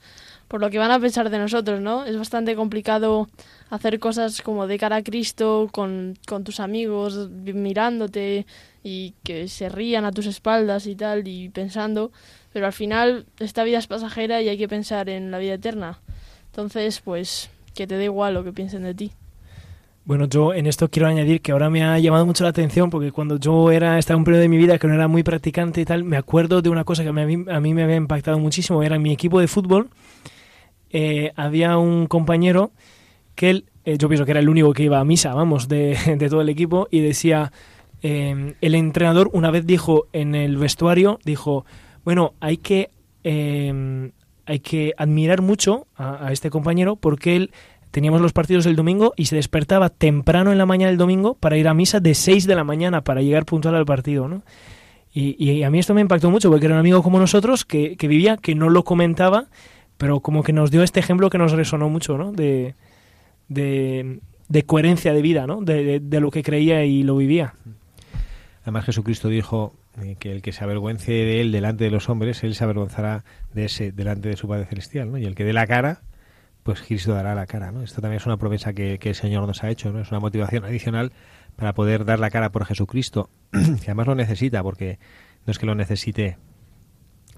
por 0.48 0.60
lo 0.60 0.70
que 0.70 0.78
van 0.78 0.90
a 0.90 1.00
pensar 1.00 1.30
de 1.30 1.38
nosotros, 1.38 1.80
¿no? 1.80 2.04
Es 2.04 2.16
bastante 2.16 2.54
complicado 2.56 3.28
hacer 3.70 3.98
cosas 3.98 4.40
como 4.42 4.66
de 4.66 4.78
cara 4.78 4.96
a 4.96 5.02
Cristo 5.02 5.68
con, 5.72 6.16
con 6.26 6.44
tus 6.44 6.60
amigos 6.60 7.28
mirándote 7.30 8.46
y 8.82 9.14
que 9.24 9.48
se 9.48 9.68
rían 9.68 10.04
a 10.04 10.12
tus 10.12 10.26
espaldas 10.26 10.86
y 10.86 10.94
tal 10.96 11.26
y 11.26 11.48
pensando, 11.48 12.12
pero 12.54 12.66
al 12.66 12.72
final 12.72 13.26
esta 13.40 13.64
vida 13.64 13.78
es 13.78 13.88
pasajera 13.88 14.40
y 14.40 14.48
hay 14.48 14.56
que 14.56 14.68
pensar 14.68 15.08
en 15.08 15.32
la 15.32 15.38
vida 15.38 15.54
eterna. 15.54 15.98
Entonces, 16.46 17.00
pues 17.00 17.50
que 17.74 17.88
te 17.88 17.96
dé 17.96 18.04
igual 18.04 18.34
lo 18.34 18.44
que 18.44 18.52
piensen 18.52 18.84
de 18.84 18.94
ti. 18.94 19.10
Bueno, 20.04 20.26
yo 20.26 20.54
en 20.54 20.66
esto 20.66 20.88
quiero 20.88 21.08
añadir 21.08 21.40
que 21.40 21.50
ahora 21.50 21.68
me 21.68 21.82
ha 21.82 21.98
llamado 21.98 22.24
mucho 22.24 22.44
la 22.44 22.50
atención 22.50 22.90
porque 22.90 23.10
cuando 23.10 23.40
yo 23.40 23.72
era 23.72 23.98
estaba 23.98 24.14
en 24.14 24.20
un 24.20 24.24
periodo 24.24 24.42
de 24.42 24.48
mi 24.48 24.56
vida 24.56 24.78
que 24.78 24.86
no 24.86 24.94
era 24.94 25.08
muy 25.08 25.24
practicante 25.24 25.80
y 25.80 25.84
tal, 25.84 26.04
me 26.04 26.16
acuerdo 26.16 26.62
de 26.62 26.70
una 26.70 26.84
cosa 26.84 27.02
que 27.02 27.08
a 27.08 27.12
mí, 27.12 27.44
a 27.50 27.58
mí 27.58 27.74
me 27.74 27.82
había 27.82 27.96
impactado 27.96 28.38
muchísimo. 28.38 28.84
Era 28.84 28.94
en 28.94 29.02
mi 29.02 29.12
equipo 29.12 29.40
de 29.40 29.48
fútbol, 29.48 29.90
eh, 30.90 31.32
había 31.34 31.76
un 31.76 32.06
compañero 32.06 32.70
que 33.34 33.50
él, 33.50 33.64
eh, 33.84 33.98
yo 33.98 34.08
pienso 34.08 34.24
que 34.24 34.30
era 34.30 34.38
el 34.38 34.48
único 34.48 34.72
que 34.74 34.84
iba 34.84 35.00
a 35.00 35.04
misa, 35.04 35.34
vamos, 35.34 35.66
de, 35.66 35.98
de 36.18 36.28
todo 36.28 36.40
el 36.40 36.48
equipo 36.50 36.86
y 36.88 37.00
decía, 37.00 37.50
eh, 38.02 38.54
el 38.60 38.74
entrenador 38.76 39.28
una 39.32 39.50
vez 39.50 39.66
dijo 39.66 40.06
en 40.12 40.36
el 40.36 40.56
vestuario, 40.56 41.18
dijo, 41.24 41.64
bueno, 42.04 42.34
hay 42.40 42.56
que, 42.58 42.90
eh, 43.24 44.10
hay 44.46 44.58
que 44.60 44.92
admirar 44.96 45.42
mucho 45.42 45.86
a, 45.96 46.30
este 46.32 46.50
compañero 46.50 46.96
porque 46.96 47.36
él 47.36 47.50
teníamos 47.90 48.20
los 48.20 48.32
partidos 48.32 48.66
el 48.66 48.76
domingo 48.76 49.14
y 49.16 49.26
se 49.26 49.36
despertaba 49.36 49.88
temprano 49.88 50.52
en 50.52 50.58
la 50.58 50.66
mañana 50.66 50.90
del 50.90 50.98
domingo 50.98 51.34
para 51.34 51.56
ir 51.56 51.68
a 51.68 51.74
misa 51.74 52.00
de 52.00 52.14
6 52.14 52.46
de 52.46 52.54
la 52.56 52.64
mañana 52.64 53.02
para 53.02 53.22
llegar 53.22 53.44
puntual 53.46 53.74
al 53.76 53.86
partido, 53.86 54.28
¿no? 54.28 54.42
Y, 55.12 55.36
y 55.42 55.62
a 55.62 55.70
mí 55.70 55.78
esto 55.78 55.94
me 55.94 56.00
impactó 56.00 56.28
mucho 56.30 56.50
porque 56.50 56.66
era 56.66 56.74
un 56.74 56.80
amigo 56.80 57.02
como 57.02 57.20
nosotros 57.20 57.64
que, 57.64 57.96
que 57.96 58.08
vivía, 58.08 58.36
que 58.36 58.56
no 58.56 58.68
lo 58.68 58.82
comentaba, 58.82 59.46
pero 59.96 60.18
como 60.18 60.42
que 60.42 60.52
nos 60.52 60.72
dio 60.72 60.82
este 60.82 60.98
ejemplo 60.98 61.30
que 61.30 61.38
nos 61.38 61.52
resonó 61.52 61.88
mucho, 61.88 62.18
¿no? 62.18 62.32
De, 62.32 62.74
de, 63.48 64.18
de 64.48 64.62
coherencia 64.64 65.12
de 65.14 65.22
vida, 65.22 65.46
¿no? 65.46 65.60
De, 65.62 65.84
de- 65.84 66.00
de 66.00 66.20
lo 66.20 66.32
que 66.32 66.42
creía 66.42 66.84
y 66.84 67.04
lo 67.04 67.16
vivía. 67.16 67.54
Además 68.62 68.86
Jesucristo 68.86 69.28
dijo 69.28 69.72
eh, 70.02 70.16
que 70.18 70.32
el 70.32 70.42
que 70.42 70.52
se 70.52 70.64
avergüence 70.64 71.12
de 71.12 71.40
él 71.40 71.52
delante 71.52 71.84
de 71.84 71.90
los 71.90 72.08
hombres, 72.08 72.42
él 72.44 72.54
se 72.54 72.64
avergonzará 72.64 73.24
de 73.52 73.66
ese 73.66 73.92
delante 73.92 74.28
de 74.28 74.36
su 74.36 74.48
Padre 74.48 74.66
Celestial, 74.66 75.10
¿no? 75.10 75.18
Y 75.18 75.24
el 75.24 75.34
que 75.34 75.44
dé 75.44 75.52
la 75.52 75.66
cara, 75.66 76.02
pues 76.62 76.82
Cristo 76.82 77.12
dará 77.12 77.34
la 77.34 77.46
cara, 77.46 77.72
¿no? 77.72 77.82
Esto 77.82 78.00
también 78.00 78.20
es 78.20 78.26
una 78.26 78.36
promesa 78.36 78.72
que, 78.72 78.98
que 78.98 79.10
el 79.10 79.14
Señor 79.14 79.46
nos 79.46 79.62
ha 79.62 79.70
hecho, 79.70 79.92
¿no? 79.92 80.00
Es 80.00 80.10
una 80.10 80.20
motivación 80.20 80.64
adicional 80.64 81.12
para 81.56 81.74
poder 81.74 82.04
dar 82.04 82.18
la 82.18 82.30
cara 82.30 82.50
por 82.50 82.64
Jesucristo, 82.64 83.30
que 83.52 83.84
además 83.84 84.06
lo 84.06 84.14
necesita, 84.14 84.62
porque 84.62 84.98
no 85.46 85.50
es 85.50 85.58
que 85.58 85.66
lo 85.66 85.74
necesite 85.74 86.38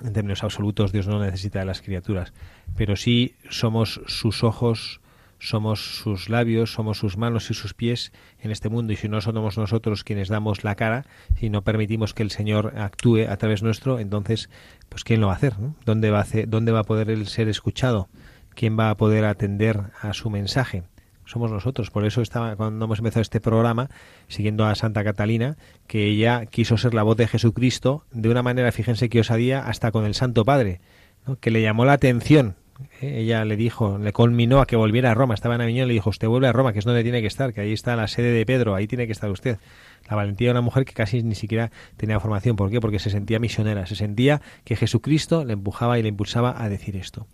en 0.02 0.12
términos 0.12 0.44
absolutos, 0.44 0.92
Dios 0.92 1.06
no 1.06 1.20
necesita 1.20 1.60
de 1.60 1.64
las 1.64 1.80
criaturas, 1.80 2.32
pero 2.76 2.96
sí 2.96 3.34
somos 3.48 4.00
sus 4.06 4.44
ojos, 4.44 5.00
somos 5.38 5.98
sus 5.98 6.28
labios, 6.28 6.72
somos 6.72 6.98
sus 6.98 7.16
manos 7.16 7.50
y 7.50 7.54
sus 7.54 7.74
pies 7.74 8.12
en 8.40 8.50
este 8.50 8.68
mundo, 8.68 8.92
y 8.92 8.96
si 8.96 9.08
no 9.08 9.20
somos 9.20 9.58
nosotros 9.58 10.04
quienes 10.04 10.28
damos 10.28 10.64
la 10.64 10.74
cara, 10.74 11.04
si 11.38 11.50
no 11.50 11.62
permitimos 11.62 12.14
que 12.14 12.22
el 12.22 12.30
Señor 12.30 12.74
actúe 12.78 13.28
a 13.28 13.36
través 13.36 13.62
nuestro, 13.62 13.98
entonces, 13.98 14.48
pues 14.88 15.04
¿quién 15.04 15.20
lo 15.20 15.28
va 15.28 15.34
a 15.34 15.36
hacer? 15.36 15.58
no? 15.58 15.74
¿Dónde, 15.84 16.10
va 16.10 16.18
a 16.18 16.22
hacer, 16.22 16.48
¿Dónde 16.48 16.72
va 16.72 16.80
a 16.80 16.84
poder 16.84 17.26
ser 17.26 17.48
escuchado? 17.48 18.08
¿Quién 18.54 18.78
va 18.78 18.90
a 18.90 18.96
poder 18.96 19.24
atender 19.24 19.80
a 20.00 20.12
su 20.14 20.30
mensaje? 20.30 20.84
Somos 21.26 21.50
nosotros. 21.50 21.90
Por 21.90 22.06
eso 22.06 22.22
estaba, 22.22 22.54
cuando 22.54 22.84
hemos 22.84 23.00
empezado 23.00 23.20
este 23.20 23.40
programa, 23.40 23.90
siguiendo 24.28 24.64
a 24.64 24.74
Santa 24.76 25.02
Catalina, 25.02 25.56
que 25.88 26.06
ella 26.06 26.46
quiso 26.46 26.78
ser 26.78 26.94
la 26.94 27.02
voz 27.02 27.16
de 27.16 27.26
Jesucristo 27.26 28.04
de 28.12 28.30
una 28.30 28.42
manera, 28.42 28.70
fíjense 28.70 29.08
que 29.08 29.20
osadía, 29.20 29.66
hasta 29.66 29.90
con 29.90 30.04
el 30.04 30.14
Santo 30.14 30.44
Padre, 30.44 30.80
que 31.40 31.50
le 31.50 31.62
llamó 31.62 31.84
la 31.84 31.94
atención. 31.94 32.54
¿Eh? 33.00 33.20
Ella 33.20 33.44
le 33.44 33.56
dijo, 33.56 33.98
le 33.98 34.12
conminó 34.12 34.60
a 34.60 34.66
que 34.66 34.76
volviera 34.76 35.10
a 35.10 35.14
Roma. 35.14 35.34
Estaba 35.34 35.54
en 35.54 35.60
Aviñón 35.60 35.88
le 35.88 35.94
dijo, 35.94 36.10
usted 36.10 36.28
vuelve 36.28 36.48
a 36.48 36.52
Roma, 36.52 36.72
que 36.72 36.78
es 36.78 36.84
donde 36.84 37.02
tiene 37.02 37.20
que 37.20 37.26
estar, 37.26 37.52
que 37.52 37.60
ahí 37.60 37.72
está 37.72 37.96
la 37.96 38.08
sede 38.08 38.32
de 38.32 38.46
Pedro, 38.46 38.74
ahí 38.74 38.86
tiene 38.86 39.06
que 39.06 39.12
estar 39.12 39.30
usted. 39.30 39.58
La 40.08 40.16
valentía 40.16 40.48
de 40.48 40.52
una 40.52 40.60
mujer 40.60 40.84
que 40.84 40.92
casi 40.92 41.22
ni 41.22 41.34
siquiera 41.34 41.70
tenía 41.96 42.20
formación. 42.20 42.56
¿Por 42.56 42.70
qué? 42.70 42.80
Porque 42.80 42.98
se 42.98 43.10
sentía 43.10 43.38
misionera, 43.38 43.86
se 43.86 43.96
sentía 43.96 44.40
que 44.64 44.76
Jesucristo 44.76 45.44
le 45.44 45.54
empujaba 45.54 45.98
y 45.98 46.02
le 46.02 46.08
impulsaba 46.08 46.62
a 46.62 46.68
decir 46.68 46.96
esto. 46.96 47.26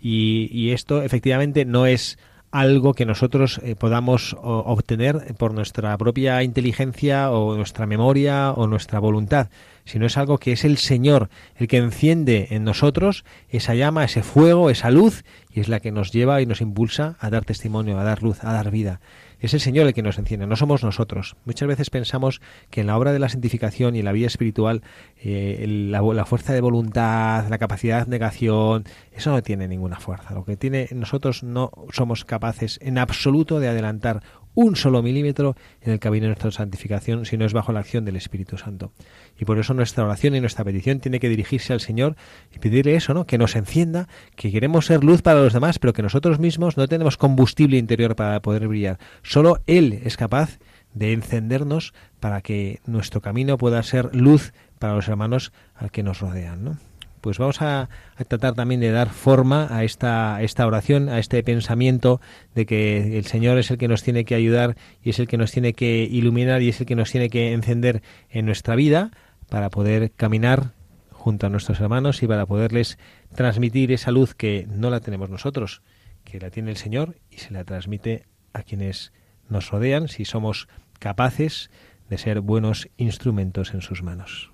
Y, 0.00 0.48
y 0.52 0.70
esto 0.70 1.02
efectivamente 1.02 1.64
no 1.64 1.86
es 1.86 2.18
algo 2.54 2.94
que 2.94 3.04
nosotros 3.04 3.60
eh, 3.64 3.74
podamos 3.74 4.36
obtener 4.40 5.34
por 5.36 5.52
nuestra 5.52 5.98
propia 5.98 6.40
inteligencia 6.44 7.32
o 7.32 7.56
nuestra 7.56 7.84
memoria 7.84 8.52
o 8.52 8.68
nuestra 8.68 9.00
voluntad, 9.00 9.48
sino 9.84 10.06
es 10.06 10.16
algo 10.16 10.38
que 10.38 10.52
es 10.52 10.64
el 10.64 10.78
Señor 10.78 11.30
el 11.56 11.66
que 11.66 11.78
enciende 11.78 12.46
en 12.50 12.62
nosotros 12.62 13.24
esa 13.48 13.74
llama, 13.74 14.04
ese 14.04 14.22
fuego, 14.22 14.70
esa 14.70 14.92
luz, 14.92 15.24
y 15.52 15.58
es 15.58 15.68
la 15.68 15.80
que 15.80 15.90
nos 15.90 16.12
lleva 16.12 16.40
y 16.42 16.46
nos 16.46 16.60
impulsa 16.60 17.16
a 17.18 17.28
dar 17.28 17.44
testimonio, 17.44 17.98
a 17.98 18.04
dar 18.04 18.22
luz, 18.22 18.44
a 18.44 18.52
dar 18.52 18.70
vida. 18.70 19.00
Es 19.44 19.52
el 19.52 19.60
Señor 19.60 19.86
el 19.86 19.92
que 19.92 20.00
nos 20.00 20.18
enciende, 20.18 20.46
no 20.46 20.56
somos 20.56 20.82
nosotros. 20.82 21.36
Muchas 21.44 21.68
veces 21.68 21.90
pensamos 21.90 22.40
que 22.70 22.80
en 22.80 22.86
la 22.86 22.96
obra 22.96 23.12
de 23.12 23.18
la 23.18 23.28
santificación 23.28 23.94
y 23.94 23.98
en 23.98 24.06
la 24.06 24.12
vida 24.12 24.26
espiritual 24.26 24.80
eh, 25.18 25.66
la, 25.68 26.00
la 26.00 26.24
fuerza 26.24 26.54
de 26.54 26.62
voluntad, 26.62 27.46
la 27.50 27.58
capacidad 27.58 28.06
de 28.06 28.10
negación, 28.10 28.84
eso 29.12 29.32
no 29.32 29.42
tiene 29.42 29.68
ninguna 29.68 30.00
fuerza. 30.00 30.32
Lo 30.32 30.46
que 30.46 30.56
tiene 30.56 30.88
nosotros 30.94 31.42
no 31.42 31.70
somos 31.92 32.24
capaces 32.24 32.78
en 32.80 32.96
absoluto 32.96 33.60
de 33.60 33.68
adelantar 33.68 34.22
un 34.54 34.76
solo 34.76 35.02
milímetro 35.02 35.56
en 35.80 35.92
el 35.92 35.98
camino 35.98 36.24
de 36.24 36.28
nuestra 36.28 36.50
santificación 36.50 37.24
si 37.24 37.36
no 37.36 37.44
es 37.44 37.52
bajo 37.52 37.72
la 37.72 37.80
acción 37.80 38.04
del 38.04 38.16
Espíritu 38.16 38.56
Santo. 38.56 38.92
Y 39.38 39.44
por 39.44 39.58
eso 39.58 39.74
nuestra 39.74 40.04
oración 40.04 40.34
y 40.34 40.40
nuestra 40.40 40.64
petición 40.64 41.00
tiene 41.00 41.20
que 41.20 41.28
dirigirse 41.28 41.72
al 41.72 41.80
Señor 41.80 42.16
y 42.54 42.58
pedirle 42.58 42.94
eso, 42.94 43.14
¿no? 43.14 43.26
Que 43.26 43.38
nos 43.38 43.56
encienda, 43.56 44.08
que 44.36 44.50
queremos 44.50 44.86
ser 44.86 45.04
luz 45.04 45.22
para 45.22 45.40
los 45.40 45.52
demás, 45.52 45.78
pero 45.78 45.92
que 45.92 46.02
nosotros 46.02 46.38
mismos 46.38 46.76
no 46.76 46.86
tenemos 46.88 47.16
combustible 47.16 47.76
interior 47.76 48.16
para 48.16 48.40
poder 48.40 48.68
brillar. 48.68 48.98
Solo 49.22 49.60
Él 49.66 50.00
es 50.04 50.16
capaz 50.16 50.58
de 50.92 51.12
encendernos 51.12 51.92
para 52.20 52.40
que 52.40 52.80
nuestro 52.86 53.20
camino 53.20 53.58
pueda 53.58 53.82
ser 53.82 54.14
luz 54.14 54.52
para 54.78 54.94
los 54.94 55.08
hermanos 55.08 55.52
al 55.74 55.90
que 55.90 56.02
nos 56.02 56.20
rodean, 56.20 56.64
¿no? 56.64 56.78
Pues 57.24 57.38
vamos 57.38 57.62
a, 57.62 57.88
tratar 58.28 58.52
también 58.52 58.82
de 58.82 58.90
dar 58.90 59.08
forma 59.08 59.66
a 59.70 59.82
esta, 59.82 60.42
esta 60.42 60.66
oración, 60.66 61.08
a 61.08 61.18
este 61.18 61.42
pensamiento 61.42 62.20
de 62.54 62.66
que 62.66 63.16
el 63.16 63.24
Señor 63.24 63.56
es 63.56 63.70
el 63.70 63.78
que 63.78 63.88
nos 63.88 64.02
tiene 64.02 64.26
que 64.26 64.34
ayudar 64.34 64.76
y 65.02 65.08
es 65.08 65.18
el 65.18 65.26
que 65.26 65.38
nos 65.38 65.50
tiene 65.50 65.72
que 65.72 66.02
iluminar 66.02 66.60
y 66.60 66.68
es 66.68 66.80
el 66.80 66.86
que 66.86 66.96
nos 66.96 67.10
tiene 67.10 67.30
que 67.30 67.54
encender 67.54 68.02
en 68.28 68.44
nuestra 68.44 68.76
vida 68.76 69.10
para 69.48 69.70
poder 69.70 70.10
caminar 70.10 70.72
junto 71.12 71.46
a 71.46 71.48
nuestros 71.48 71.80
hermanos 71.80 72.22
y 72.22 72.26
para 72.26 72.44
poderles 72.44 72.98
transmitir 73.34 73.90
esa 73.90 74.10
luz 74.10 74.34
que 74.34 74.66
no 74.68 74.90
la 74.90 75.00
tenemos 75.00 75.30
nosotros, 75.30 75.80
que 76.24 76.38
la 76.38 76.50
tiene 76.50 76.72
el 76.72 76.76
Señor 76.76 77.16
y 77.30 77.38
se 77.38 77.54
la 77.54 77.64
transmite 77.64 78.26
a 78.52 78.64
quienes 78.64 79.14
nos 79.48 79.70
rodean 79.70 80.08
si 80.08 80.26
somos 80.26 80.68
capaces 80.98 81.70
de 82.10 82.18
ser 82.18 82.42
buenos 82.42 82.90
instrumentos 82.98 83.72
en 83.72 83.80
sus 83.80 84.02
manos. 84.02 84.53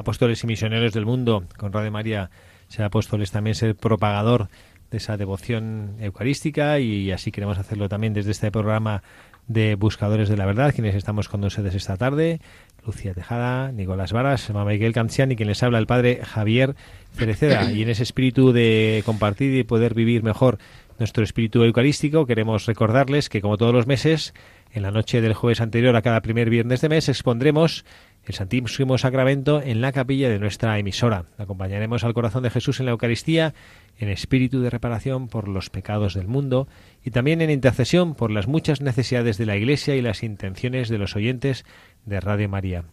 Apóstoles 0.00 0.42
y 0.42 0.46
misioneros 0.46 0.92
del 0.92 1.04
mundo, 1.04 1.44
con 1.58 1.72
Radio 1.72 1.92
María, 1.92 2.30
ser 2.68 2.84
apóstoles 2.84 3.30
también 3.30 3.54
ser 3.54 3.76
propagador 3.76 4.48
de 4.90 4.96
esa 4.96 5.16
devoción 5.16 5.96
eucarística 6.00 6.78
y 6.80 7.12
así 7.12 7.30
queremos 7.30 7.58
hacerlo 7.58 7.88
también 7.88 8.14
desde 8.14 8.30
este 8.30 8.50
programa 8.50 9.02
de 9.46 9.74
Buscadores 9.74 10.28
de 10.28 10.36
la 10.36 10.46
Verdad, 10.46 10.72
quienes 10.74 10.94
estamos 10.94 11.28
con 11.28 11.44
ustedes 11.44 11.74
esta 11.74 11.96
tarde, 11.96 12.40
Lucía 12.86 13.12
Tejada, 13.12 13.72
Nicolás 13.72 14.12
Varas, 14.12 14.50
Miguel 14.50 14.92
Canciani, 14.92 15.36
quien 15.36 15.48
les 15.48 15.62
habla 15.62 15.78
el 15.78 15.86
padre 15.86 16.20
Javier 16.24 16.76
Cereceda. 17.14 17.70
Y 17.70 17.82
en 17.82 17.90
ese 17.90 18.02
espíritu 18.02 18.52
de 18.52 19.02
compartir 19.04 19.54
y 19.54 19.64
poder 19.64 19.94
vivir 19.94 20.22
mejor 20.22 20.58
nuestro 20.98 21.24
espíritu 21.24 21.62
eucarístico, 21.62 22.26
queremos 22.26 22.66
recordarles 22.66 23.28
que 23.28 23.40
como 23.40 23.58
todos 23.58 23.74
los 23.74 23.86
meses, 23.86 24.34
en 24.72 24.82
la 24.82 24.90
noche 24.90 25.20
del 25.20 25.34
jueves 25.34 25.60
anterior 25.60 25.94
a 25.96 26.02
cada 26.02 26.20
primer 26.20 26.48
viernes 26.48 26.80
de 26.80 26.88
mes 26.88 27.08
expondremos 27.08 27.84
el 28.30 28.34
Santísimo 28.34 28.96
Sacramento 28.96 29.60
en 29.60 29.80
la 29.80 29.90
capilla 29.90 30.28
de 30.28 30.38
nuestra 30.38 30.78
emisora. 30.78 31.24
Acompañaremos 31.36 32.04
al 32.04 32.14
corazón 32.14 32.44
de 32.44 32.50
Jesús 32.50 32.78
en 32.78 32.86
la 32.86 32.92
Eucaristía 32.92 33.54
en 33.98 34.08
espíritu 34.08 34.60
de 34.60 34.70
reparación 34.70 35.26
por 35.26 35.48
los 35.48 35.68
pecados 35.68 36.14
del 36.14 36.28
mundo 36.28 36.68
y 37.04 37.10
también 37.10 37.40
en 37.40 37.50
intercesión 37.50 38.14
por 38.14 38.30
las 38.30 38.46
muchas 38.46 38.80
necesidades 38.80 39.36
de 39.36 39.46
la 39.46 39.56
Iglesia 39.56 39.96
y 39.96 40.00
las 40.00 40.22
intenciones 40.22 40.88
de 40.88 40.98
los 40.98 41.16
oyentes 41.16 41.64
de 42.06 42.20
Radio 42.20 42.48
María. 42.48 42.84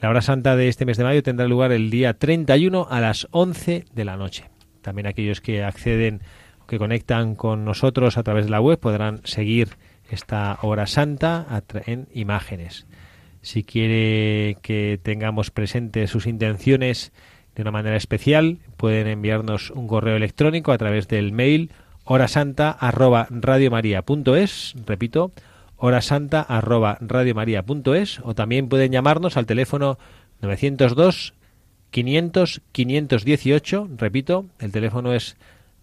La 0.00 0.08
hora 0.08 0.22
santa 0.22 0.54
de 0.54 0.68
este 0.68 0.86
mes 0.86 0.98
de 0.98 1.04
mayo 1.04 1.22
tendrá 1.24 1.48
lugar 1.48 1.72
el 1.72 1.90
día 1.90 2.14
31 2.14 2.86
a 2.88 3.00
las 3.00 3.26
11 3.32 3.86
de 3.92 4.04
la 4.04 4.16
noche. 4.16 4.50
También 4.82 5.08
aquellos 5.08 5.40
que 5.40 5.64
acceden 5.64 6.20
que 6.68 6.78
conectan 6.78 7.34
con 7.34 7.64
nosotros 7.64 8.18
a 8.18 8.22
través 8.22 8.44
de 8.44 8.52
la 8.52 8.60
web 8.60 8.78
podrán 8.78 9.20
seguir 9.24 9.70
esta 10.08 10.56
hora 10.62 10.86
santa 10.86 11.44
en 11.86 12.06
imágenes. 12.12 12.86
Si 13.46 13.62
quiere 13.62 14.58
que 14.60 14.98
tengamos 15.00 15.52
presentes 15.52 16.10
sus 16.10 16.26
intenciones 16.26 17.12
de 17.54 17.62
una 17.62 17.70
manera 17.70 17.94
especial, 17.94 18.58
pueden 18.76 19.06
enviarnos 19.06 19.70
un 19.70 19.86
correo 19.86 20.16
electrónico 20.16 20.72
a 20.72 20.78
través 20.78 21.06
del 21.06 21.30
mail 21.30 21.70
horasanta@radiomaria.es, 22.02 24.74
repito, 24.84 25.30
horasanta@radiomaria.es 25.76 28.18
o 28.24 28.34
también 28.34 28.68
pueden 28.68 28.90
llamarnos 28.90 29.36
al 29.36 29.46
teléfono 29.46 29.96
902 30.42 31.32
500 31.92 32.62
518, 32.72 33.88
repito, 33.96 34.46
el 34.58 34.72
teléfono 34.72 35.12
es 35.12 35.36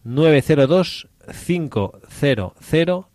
902 0.04 1.08
500 1.32 3.13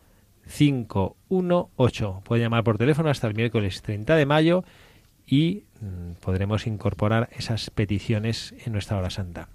518. 0.49 2.23
Pueden 2.25 2.45
llamar 2.45 2.65
por 2.65 2.79
teléfono 2.79 3.11
hasta 3.11 3.27
el 3.27 3.35
miércoles 3.35 3.83
30 3.83 4.17
de 4.17 4.27
mayo 4.27 4.65
y 5.27 5.65
mm, 5.81 6.21
podremos 6.21 6.67
incorporar 6.67 7.29
esas 7.37 7.71
peticiones 7.71 8.55
en 8.65 8.73
nuestra 8.73 8.99
hora 8.99 9.11
santa. 9.11 9.49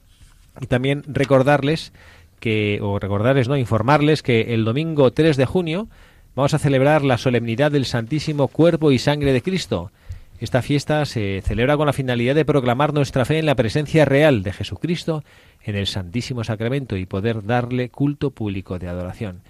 Y 0.62 0.68
también 0.68 1.04
recordarles 1.08 1.94
que, 2.40 2.80
o 2.82 3.00
recordarles, 3.00 3.48
no, 3.48 3.58
informarles 3.58 4.22
que 4.22 4.54
el 4.54 4.66
domingo 4.66 5.12
3 5.12 5.38
de 5.38 5.46
junio 5.46 5.88
vamos 6.36 6.54
a 6.54 6.60
celebrar 6.60 7.04
la 7.04 7.18
solemnidad 7.18 7.72
del 7.72 7.86
Santísimo 7.86 8.48
Cuerpo 8.48 8.92
y 8.92 9.00
Sangre 9.00 9.34
de 9.34 9.42
Cristo. 9.42 9.92
Esta 10.40 10.62
fiesta 10.62 11.06
se 11.06 11.42
celebra 11.42 11.78
con 11.78 11.86
la 11.86 11.94
finalidad 11.94 12.36
de 12.36 12.44
proclamar 12.44 12.94
nuestra 12.94 13.24
fe 13.24 13.40
en 13.40 13.46
la 13.46 13.56
presencia 13.56 14.04
real 14.04 14.44
de 14.44 14.52
Jesucristo 14.52 15.24
en 15.64 15.76
el 15.76 15.88
Santísimo 15.88 16.44
Sacramento 16.44 16.98
y 16.98 17.06
poder 17.06 17.46
darle 17.46 17.90
culto 17.90 18.32
público 18.32 18.78
de 18.78 18.90
adoración. 18.90 19.42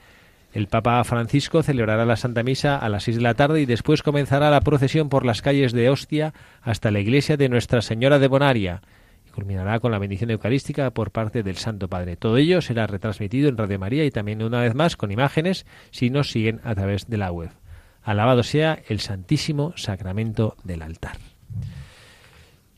El 0.54 0.68
Papa 0.68 1.04
Francisco 1.04 1.64
celebrará 1.64 2.06
la 2.06 2.16
Santa 2.16 2.44
Misa 2.44 2.78
a 2.78 2.88
las 2.88 3.06
seis 3.06 3.18
de 3.18 3.24
la 3.24 3.34
tarde 3.34 3.62
y 3.62 3.66
después 3.66 4.04
comenzará 4.04 4.52
la 4.52 4.62
procesión 4.62 5.10
por 5.10 5.26
las 5.26 5.42
calles 5.42 5.74
de 5.74 5.90
Ostia 5.90 6.36
hasta 6.62 6.92
la 6.92 7.00
iglesia 7.00 7.38
de 7.38 7.50
Nuestra 7.50 7.82
Señora 7.82 8.20
de 8.20 8.28
Bonaria 8.28 8.84
y 9.28 9.32
culminará 9.32 9.80
con 9.80 9.92
la 9.92 9.98
bendición 9.98 10.30
eucarística 10.30 10.92
por 10.92 11.10
parte 11.10 11.42
del 11.42 11.58
Santo 11.58 11.88
Padre. 11.88 12.18
Todo 12.18 12.38
ello 12.38 12.62
será 12.62 12.86
retransmitido 12.86 13.50
en 13.50 13.58
Radio 13.58 13.80
María 13.80 14.06
y 14.06 14.12
también 14.12 14.44
una 14.44 14.62
vez 14.62 14.76
más 14.76 14.96
con 14.96 15.12
imágenes 15.12 15.66
si 15.90 16.12
nos 16.12 16.30
siguen 16.30 16.62
a 16.64 16.76
través 16.76 17.10
de 17.10 17.18
la 17.18 17.32
web. 17.32 17.50
Alabado 18.04 18.44
sea 18.44 18.80
el 18.90 19.00
Santísimo 19.00 19.74
Sacramento 19.76 20.56
del 20.64 20.84
altar. 20.84 21.18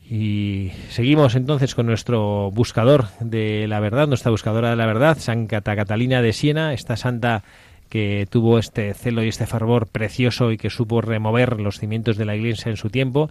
Y 0.08 0.70
seguimos 0.88 1.34
entonces 1.34 1.74
con 1.74 1.86
nuestro 1.86 2.52
buscador 2.52 3.06
de 3.18 3.66
la 3.66 3.80
verdad, 3.80 4.06
nuestra 4.06 4.30
buscadora 4.30 4.70
de 4.70 4.76
la 4.76 4.86
verdad, 4.86 5.18
Santa 5.18 5.60
Catalina 5.60 6.22
de 6.22 6.32
Siena, 6.32 6.72
esta 6.72 6.96
santa 6.96 7.42
que 7.88 8.26
tuvo 8.30 8.58
este 8.58 8.92
celo 8.94 9.22
y 9.22 9.28
este 9.28 9.46
fervor 9.46 9.86
precioso 9.86 10.52
y 10.52 10.56
que 10.56 10.70
supo 10.70 11.00
remover 11.00 11.60
los 11.60 11.78
cimientos 11.78 12.16
de 12.16 12.24
la 12.24 12.36
iglesia 12.36 12.70
en 12.70 12.76
su 12.76 12.90
tiempo. 12.90 13.30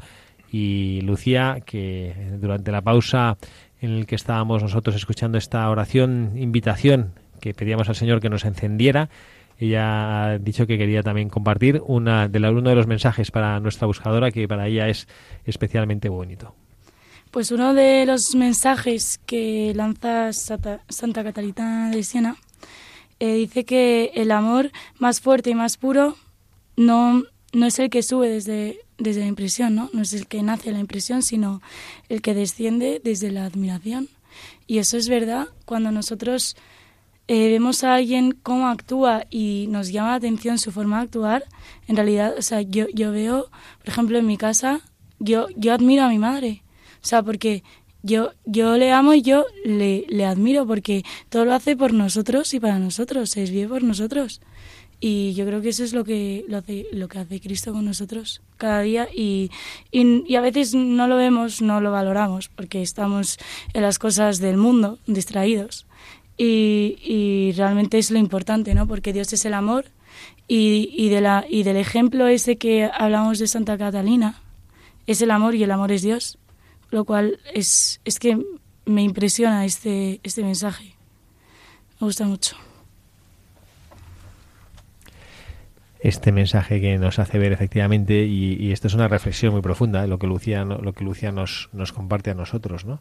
Y 0.52 1.02
Lucía, 1.02 1.62
que 1.66 2.16
durante 2.40 2.72
la 2.72 2.82
pausa 2.82 3.38
en 3.82 3.92
el 3.92 4.06
que 4.06 4.16
estábamos 4.16 4.64
nosotros 4.64 4.96
escuchando 4.96 5.38
esta 5.38 5.70
oración, 5.70 6.34
invitación 6.36 7.14
que 7.42 7.54
pedíamos 7.54 7.90
al 7.90 7.96
Señor 7.96 8.22
que 8.22 8.30
nos 8.30 8.46
encendiera, 8.46 9.10
ella 9.58 10.26
ha 10.26 10.38
dicho 10.38 10.68
que 10.68 10.78
quería 10.78 11.02
también 11.02 11.30
compartir 11.30 11.82
una 11.86 12.28
de 12.28 12.40
uno 12.40 12.70
de 12.70 12.76
los 12.76 12.88
mensajes 12.88 13.32
para 13.32 13.60
nuestra 13.60 13.88
buscadora 13.88 14.32
que 14.32 14.48
para 14.48 14.68
ella 14.68 14.90
es 14.90 15.08
especialmente 15.46 16.10
bonito. 16.10 16.56
Pues 17.32 17.52
uno 17.52 17.74
de 17.74 18.06
los 18.06 18.36
mensajes 18.36 19.20
que 19.26 19.74
lanza 19.76 20.32
Santa, 20.34 20.82
Santa 20.88 21.24
Catalina 21.24 21.90
de 21.90 22.04
Siena 22.04 22.36
eh, 23.20 23.36
dice 23.36 23.66
que 23.66 24.12
el 24.16 24.32
amor 24.32 24.72
más 24.98 25.22
fuerte 25.22 25.50
y 25.50 25.56
más 25.56 25.78
puro 25.78 26.16
no, 26.76 27.24
no 27.54 27.66
es 27.66 27.80
el 27.80 27.90
que 27.90 28.04
sube 28.04 28.30
desde, 28.30 28.80
desde 28.98 29.22
la 29.22 29.28
impresión, 29.28 29.76
¿no? 29.76 29.90
no 29.94 30.02
es 30.02 30.14
el 30.14 30.28
que 30.28 30.44
nace 30.44 30.72
la 30.72 30.80
impresión, 30.80 31.22
sino 31.22 31.62
el 32.10 32.22
que 32.22 32.34
desciende 32.34 33.02
desde 33.04 33.32
la 33.32 33.46
admiración. 33.46 34.10
Y 34.68 34.80
eso 34.80 34.98
es 34.98 35.08
verdad 35.08 35.48
cuando 35.66 35.92
nosotros 35.92 36.58
eh, 37.28 37.50
vemos 37.50 37.84
a 37.84 37.96
alguien 37.96 38.32
cómo 38.32 38.68
actúa 38.68 39.26
y 39.30 39.68
nos 39.70 39.92
llama 39.92 40.10
la 40.10 40.16
atención 40.16 40.58
su 40.58 40.72
forma 40.72 40.98
de 40.98 41.04
actuar. 41.04 41.46
En 41.88 41.96
realidad, 41.96 42.36
o 42.38 42.42
sea, 42.42 42.62
yo, 42.62 42.88
yo 42.94 43.12
veo, 43.12 43.50
por 43.80 43.90
ejemplo, 43.90 44.18
en 44.18 44.26
mi 44.26 44.38
casa, 44.38 44.82
yo, 45.20 45.48
yo 45.56 45.74
admiro 45.74 46.04
a 46.04 46.10
mi 46.10 46.20
madre 46.20 46.64
o 47.06 47.08
sea, 47.08 47.22
porque 47.22 47.64
yo, 48.06 48.34
yo 48.46 48.78
le 48.78 48.92
amo 48.92 49.16
y 49.16 49.24
yo 49.24 49.46
le, 49.64 50.06
le 50.08 50.26
admiro 50.26 50.68
porque 50.68 51.04
todo 51.30 51.44
lo 51.44 51.56
hace 51.56 51.76
por 51.76 51.92
nosotros 51.92 52.54
y 52.54 52.60
para 52.60 52.78
nosotros, 52.78 53.32
se 53.32 53.46
vive 53.46 53.68
por 53.68 53.84
nosotros. 53.84 54.42
Y 55.00 55.34
yo 55.34 55.46
creo 55.46 55.62
que 55.62 55.70
eso 55.70 55.84
es 55.84 55.94
lo 55.94 56.04
que, 56.04 56.46
lo, 56.48 56.58
hace, 56.58 56.86
lo 56.92 57.08
que 57.08 57.20
hace 57.20 57.42
Cristo 57.42 57.74
con 57.74 57.84
nosotros 57.84 58.42
cada 58.58 58.82
día 58.82 59.10
y, 59.14 59.50
y, 59.92 60.36
a 60.36 60.42
veces 60.42 60.76
no 60.76 61.08
lo 61.08 61.18
vemos, 61.18 61.62
no 61.62 61.82
lo 61.82 61.92
valoramos 61.92 62.48
porque 62.48 62.82
estamos 62.84 63.38
en 63.74 63.82
las 63.82 63.98
cosas 63.98 64.40
del 64.40 64.58
mundo 64.58 65.00
distraídos. 65.08 65.88
Y, 66.38 66.98
y 67.02 67.54
realmente 67.54 67.98
es 67.98 68.12
lo 68.12 68.20
importante, 68.20 68.76
¿no? 68.76 68.88
Porque 68.88 69.14
Dios 69.14 69.34
es 69.34 69.46
el 69.46 69.54
amor 69.54 69.86
y, 70.48 70.90
y, 70.94 71.10
de 71.10 71.22
la, 71.22 71.46
y 71.50 71.64
del 71.64 71.78
ejemplo 71.78 72.28
ese 72.28 72.58
que 72.58 72.90
hablamos 72.94 73.40
de 73.40 73.48
Santa 73.48 73.78
Catalina, 73.78 74.42
es 75.08 75.22
el 75.22 75.32
amor 75.32 75.56
y 75.56 75.64
el 75.64 75.72
amor 75.72 75.92
es 75.92 76.04
Dios 76.04 76.38
lo 76.90 77.06
cual 77.06 77.40
es, 77.54 78.02
es 78.06 78.20
que 78.20 78.38
me 78.86 79.02
impresiona 79.04 79.66
este, 79.66 80.20
este 80.24 80.44
mensaje. 80.44 80.96
Me 82.00 82.08
gusta 82.08 82.26
mucho. 82.26 82.56
Este 86.00 86.32
mensaje 86.32 86.80
que 86.80 86.98
nos 87.00 87.18
hace 87.18 87.40
ver 87.40 87.52
efectivamente, 87.52 88.26
y, 88.26 88.72
esto 88.72 88.88
es 88.88 88.94
una 88.94 89.08
reflexión 89.08 89.54
muy 89.54 89.62
profunda, 89.62 90.04
¿eh? 90.04 90.08
lo 90.08 90.20
que 90.20 90.28
Lucía, 90.28 90.64
lo 90.64 90.94
que 90.94 91.04
Lucía 91.04 91.32
nos, 91.32 91.70
nos 91.74 91.94
comparte 91.94 92.30
a 92.30 92.36
nosotros, 92.36 92.86
¿no? 92.86 93.00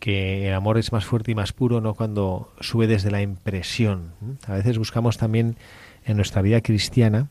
que 0.00 0.48
el 0.48 0.54
amor 0.54 0.78
es 0.78 0.92
más 0.92 1.04
fuerte 1.04 1.30
y 1.30 1.34
más 1.34 1.52
puro 1.52 1.80
no 1.80 1.94
cuando 1.94 2.52
sube 2.58 2.86
desde 2.86 3.10
la 3.10 3.22
impresión. 3.22 4.14
A 4.46 4.54
veces 4.54 4.78
buscamos 4.78 5.18
también 5.18 5.56
en 6.04 6.16
nuestra 6.16 6.42
vida 6.42 6.62
cristiana 6.62 7.28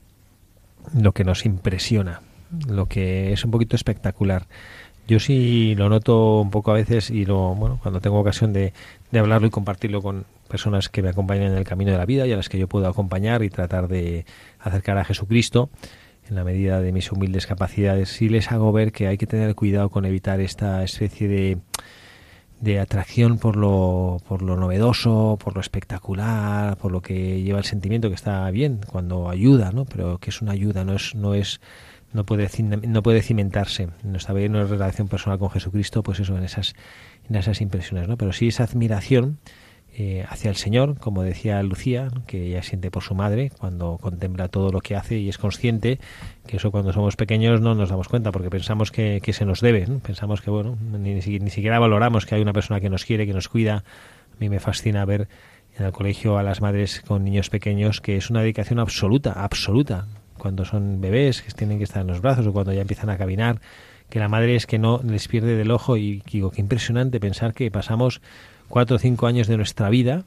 lo 0.93 1.11
que 1.11 1.23
nos 1.23 1.45
impresiona, 1.45 2.21
lo 2.67 2.85
que 2.85 3.33
es 3.33 3.43
un 3.43 3.51
poquito 3.51 3.75
espectacular. 3.75 4.47
Yo 5.09 5.19
sí 5.19 5.73
lo 5.73 5.89
noto 5.89 6.39
un 6.39 6.51
poco 6.51 6.69
a 6.69 6.75
veces 6.75 7.09
y 7.09 7.25
lo, 7.25 7.55
bueno, 7.55 7.79
cuando 7.81 7.99
tengo 7.99 8.19
ocasión 8.19 8.53
de, 8.53 8.73
de 9.09 9.19
hablarlo 9.19 9.47
y 9.47 9.49
compartirlo 9.49 10.03
con 10.03 10.25
personas 10.47 10.87
que 10.87 11.01
me 11.01 11.09
acompañan 11.09 11.51
en 11.51 11.57
el 11.57 11.63
camino 11.63 11.91
de 11.91 11.97
la 11.97 12.05
vida 12.05 12.27
y 12.27 12.31
a 12.31 12.37
las 12.37 12.47
que 12.47 12.59
yo 12.59 12.67
puedo 12.67 12.87
acompañar 12.87 13.41
y 13.41 13.49
tratar 13.49 13.87
de 13.87 14.25
acercar 14.59 14.99
a 14.99 15.03
Jesucristo 15.03 15.71
en 16.29 16.35
la 16.35 16.43
medida 16.43 16.79
de 16.79 16.91
mis 16.91 17.11
humildes 17.11 17.47
capacidades, 17.47 18.09
sí 18.09 18.29
les 18.29 18.51
hago 18.51 18.71
ver 18.71 18.91
que 18.91 19.07
hay 19.07 19.17
que 19.17 19.25
tener 19.25 19.55
cuidado 19.55 19.89
con 19.89 20.05
evitar 20.05 20.41
esta 20.41 20.83
especie 20.83 21.27
de, 21.27 21.57
de 22.61 22.79
atracción 22.79 23.39
por 23.39 23.55
lo, 23.55 24.21
por 24.27 24.43
lo 24.43 24.57
novedoso, 24.57 25.39
por 25.43 25.55
lo 25.55 25.61
espectacular, 25.61 26.77
por 26.77 26.91
lo 26.91 27.01
que 27.01 27.41
lleva 27.41 27.57
el 27.57 27.65
sentimiento 27.65 28.09
que 28.09 28.15
está 28.15 28.49
bien 28.51 28.81
cuando 28.91 29.27
ayuda, 29.27 29.71
¿no? 29.71 29.85
Pero 29.85 30.19
que 30.19 30.29
es 30.29 30.39
una 30.43 30.51
ayuda, 30.51 30.83
no 30.83 30.93
es, 30.93 31.15
no 31.15 31.33
es 31.33 31.61
no 32.13 32.25
puede, 32.25 32.49
no 32.63 33.03
puede 33.03 33.21
cimentarse 33.21 33.83
en 34.03 34.11
nuestra 34.11 34.33
vida 34.33 34.63
relación 34.63 35.07
personal 35.07 35.39
con 35.39 35.49
Jesucristo, 35.49 36.03
pues 36.03 36.19
eso, 36.19 36.37
en 36.37 36.43
esas, 36.43 36.73
en 37.29 37.35
esas 37.35 37.61
impresiones, 37.61 38.07
¿no? 38.07 38.17
Pero 38.17 38.33
sí 38.33 38.47
esa 38.47 38.63
admiración 38.63 39.37
eh, 39.93 40.25
hacia 40.29 40.49
el 40.49 40.55
Señor, 40.55 40.97
como 40.99 41.23
decía 41.23 41.61
Lucía, 41.63 42.09
que 42.25 42.47
ella 42.47 42.63
siente 42.63 42.91
por 42.91 43.03
su 43.03 43.15
madre 43.15 43.51
cuando 43.57 43.97
contempla 43.97 44.47
todo 44.47 44.71
lo 44.71 44.81
que 44.81 44.95
hace 44.95 45.17
y 45.17 45.29
es 45.29 45.37
consciente 45.37 45.99
que 46.47 46.57
eso 46.57 46.71
cuando 46.71 46.93
somos 46.93 47.15
pequeños 47.15 47.59
no 47.61 47.75
nos 47.75 47.89
damos 47.89 48.07
cuenta 48.07 48.31
porque 48.31 48.49
pensamos 48.49 48.91
que, 48.91 49.19
que 49.21 49.33
se 49.33 49.45
nos 49.45 49.61
debe, 49.61 49.87
pensamos 50.01 50.41
que, 50.41 50.51
bueno, 50.51 50.77
ni, 50.97 51.15
ni, 51.15 51.49
siquiera 51.49 51.79
valoramos 51.79 52.25
que 52.25 52.35
hay 52.35 52.41
una 52.41 52.53
persona 52.53 52.79
que 52.79 52.89
nos 52.89 53.05
quiere, 53.05 53.25
que 53.25 53.33
nos 53.33 53.49
cuida. 53.49 53.77
A 53.77 54.39
mí 54.39 54.47
me 54.47 54.59
fascina 54.59 55.03
ver 55.05 55.27
en 55.77 55.85
el 55.85 55.91
colegio 55.91 56.37
a 56.37 56.43
las 56.43 56.61
madres 56.61 57.01
con 57.01 57.23
niños 57.23 57.49
pequeños 57.49 57.99
que 57.99 58.15
es 58.15 58.29
una 58.29 58.41
dedicación 58.41 58.79
absoluta, 58.79 59.33
absoluta 59.33 60.07
cuando 60.39 60.65
son 60.65 60.99
bebés, 61.01 61.43
que 61.43 61.51
tienen 61.51 61.77
que 61.77 61.83
estar 61.83 62.01
en 62.01 62.07
los 62.07 62.21
brazos 62.21 62.47
o 62.47 62.53
cuando 62.53 62.73
ya 62.73 62.81
empiezan 62.81 63.11
a 63.11 63.17
caminar, 63.17 63.61
que 64.09 64.19
la 64.19 64.27
madre 64.27 64.55
es 64.55 64.65
que 64.65 64.79
no 64.79 65.01
les 65.03 65.27
pierde 65.27 65.55
del 65.55 65.69
ojo 65.69 65.95
y 65.95 66.23
digo, 66.31 66.49
qué 66.49 66.61
impresionante 66.61 67.19
pensar 67.19 67.53
que 67.53 67.69
pasamos 67.69 68.21
cuatro 68.67 68.95
o 68.95 68.99
cinco 68.99 69.27
años 69.27 69.47
de 69.47 69.57
nuestra 69.57 69.89
vida 69.89 70.23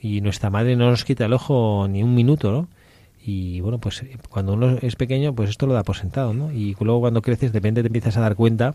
y 0.00 0.20
nuestra 0.20 0.50
madre 0.50 0.76
no 0.76 0.90
nos 0.90 1.04
quita 1.04 1.24
el 1.24 1.32
ojo 1.32 1.88
ni 1.90 2.02
un 2.02 2.14
minuto, 2.14 2.52
¿no? 2.52 2.68
Y 3.24 3.60
bueno, 3.60 3.78
pues 3.78 4.02
eh, 4.02 4.16
cuando 4.30 4.54
uno 4.54 4.78
es 4.80 4.96
pequeño, 4.96 5.34
pues 5.34 5.50
esto 5.50 5.66
lo 5.66 5.74
da 5.74 5.82
por 5.82 5.96
sentado, 5.96 6.32
¿no? 6.32 6.52
Y 6.52 6.76
luego 6.80 7.00
cuando 7.00 7.20
creces, 7.20 7.52
de 7.52 7.58
repente 7.58 7.82
te 7.82 7.88
empiezas 7.88 8.16
a 8.16 8.20
dar 8.20 8.36
cuenta 8.36 8.74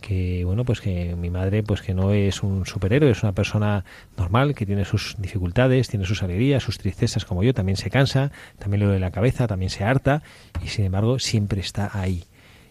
que 0.00 0.44
bueno 0.44 0.64
pues 0.64 0.80
que 0.80 1.16
mi 1.16 1.30
madre 1.30 1.62
pues 1.62 1.82
que 1.82 1.94
no 1.94 2.12
es 2.12 2.42
un 2.42 2.66
superhéroe 2.66 3.10
es 3.10 3.22
una 3.22 3.32
persona 3.32 3.84
normal 4.16 4.54
que 4.54 4.66
tiene 4.66 4.84
sus 4.84 5.16
dificultades 5.18 5.88
tiene 5.88 6.04
sus 6.06 6.22
alegrías 6.22 6.62
sus 6.62 6.78
tristezas 6.78 7.24
como 7.24 7.42
yo 7.42 7.54
también 7.54 7.76
se 7.76 7.90
cansa 7.90 8.30
también 8.58 8.80
le 8.80 8.86
duele 8.86 9.00
la 9.00 9.10
cabeza 9.10 9.46
también 9.46 9.70
se 9.70 9.84
harta 9.84 10.22
y 10.64 10.68
sin 10.68 10.84
embargo 10.84 11.18
siempre 11.18 11.60
está 11.60 11.90
ahí 11.92 12.24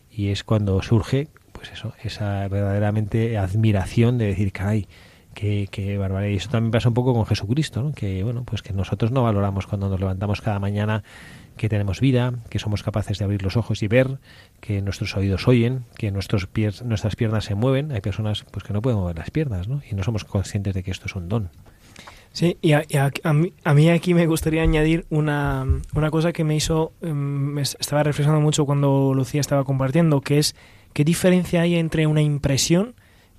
y 0.09 0.30
es 0.30 0.43
cuando 0.43 0.82
surge 0.82 1.28
pues 1.51 1.71
eso 1.71 1.93
esa 2.01 2.47
verdaderamente 2.47 3.38
admiración 3.38 4.17
de 4.17 4.28
decir 4.28 4.51
caray 4.51 4.88
qué, 5.34 5.67
qué 5.69 5.97
barbaridad 5.97 6.32
y 6.32 6.38
eso 6.38 6.49
también 6.49 6.71
pasa 6.71 6.88
un 6.89 6.95
poco 6.95 7.13
con 7.13 7.25
Jesucristo 7.25 7.84
¿no? 7.84 7.91
que 7.91 8.23
bueno 8.23 8.43
pues 8.45 8.61
que 8.61 8.73
nosotros 8.73 9.11
no 9.11 9.23
valoramos 9.23 9.67
cuando 9.67 9.89
nos 9.89 9.99
levantamos 9.99 10.41
cada 10.41 10.59
mañana 10.59 11.03
que 11.58 11.70
tenemos 11.70 11.99
vida, 11.99 12.34
que 12.49 12.60
somos 12.60 12.84
capaces 12.84 13.18
de 13.20 13.26
abrir 13.26 13.43
los 13.43 13.58
ojos 13.58 13.84
y 13.84 13.88
ver, 13.88 14.20
que 14.62 14.82
nuestros 14.82 15.16
oídos 15.18 15.47
oyen, 15.47 15.84
que 15.97 16.12
nuestros 16.12 16.47
pies, 16.47 16.84
nuestras 16.84 17.16
piernas 17.16 17.45
se 17.45 17.55
mueven. 17.55 17.91
Hay 17.91 18.01
personas 18.01 18.45
pues 18.51 18.64
que 18.64 18.74
no 18.74 18.82
pueden 18.82 18.99
mover 18.99 19.18
las 19.18 19.32
piernas, 19.32 19.68
¿no? 19.68 19.82
Y 19.89 19.95
no 19.95 20.03
somos 20.03 20.24
conscientes 20.24 20.74
de 20.74 20.84
que 20.84 20.91
esto 20.91 21.08
es 21.08 21.16
un 21.16 21.28
don. 21.30 21.49
Sí, 22.32 22.58
y 22.62 22.74
a, 22.74 22.84
a- 23.24 23.34
mí, 23.34 23.53
a 23.64 23.93
aquí 23.93 24.14
me 24.14 24.28
gustaría 24.28 24.62
añadir 24.62 25.05
una, 25.10 25.66
una 25.95 26.12
cosa 26.12 26.32
que 26.34 26.43
me 26.43 26.55
hizo, 26.55 26.93
em, 27.01 27.16
me 27.16 27.64
es- 27.64 27.76
estaba 27.80 28.03
reflexionando 28.03 28.41
mucho 28.45 28.66
cuando 28.66 29.14
Lucía 29.16 29.41
estaba 29.41 29.64
compartiendo, 29.64 30.22
que 30.22 30.38
es 30.38 30.55
qué 30.93 31.03
diferencia 31.03 31.62
hay 31.62 31.76
entre 31.76 32.05
una 32.05 32.22
impresión 32.22 32.93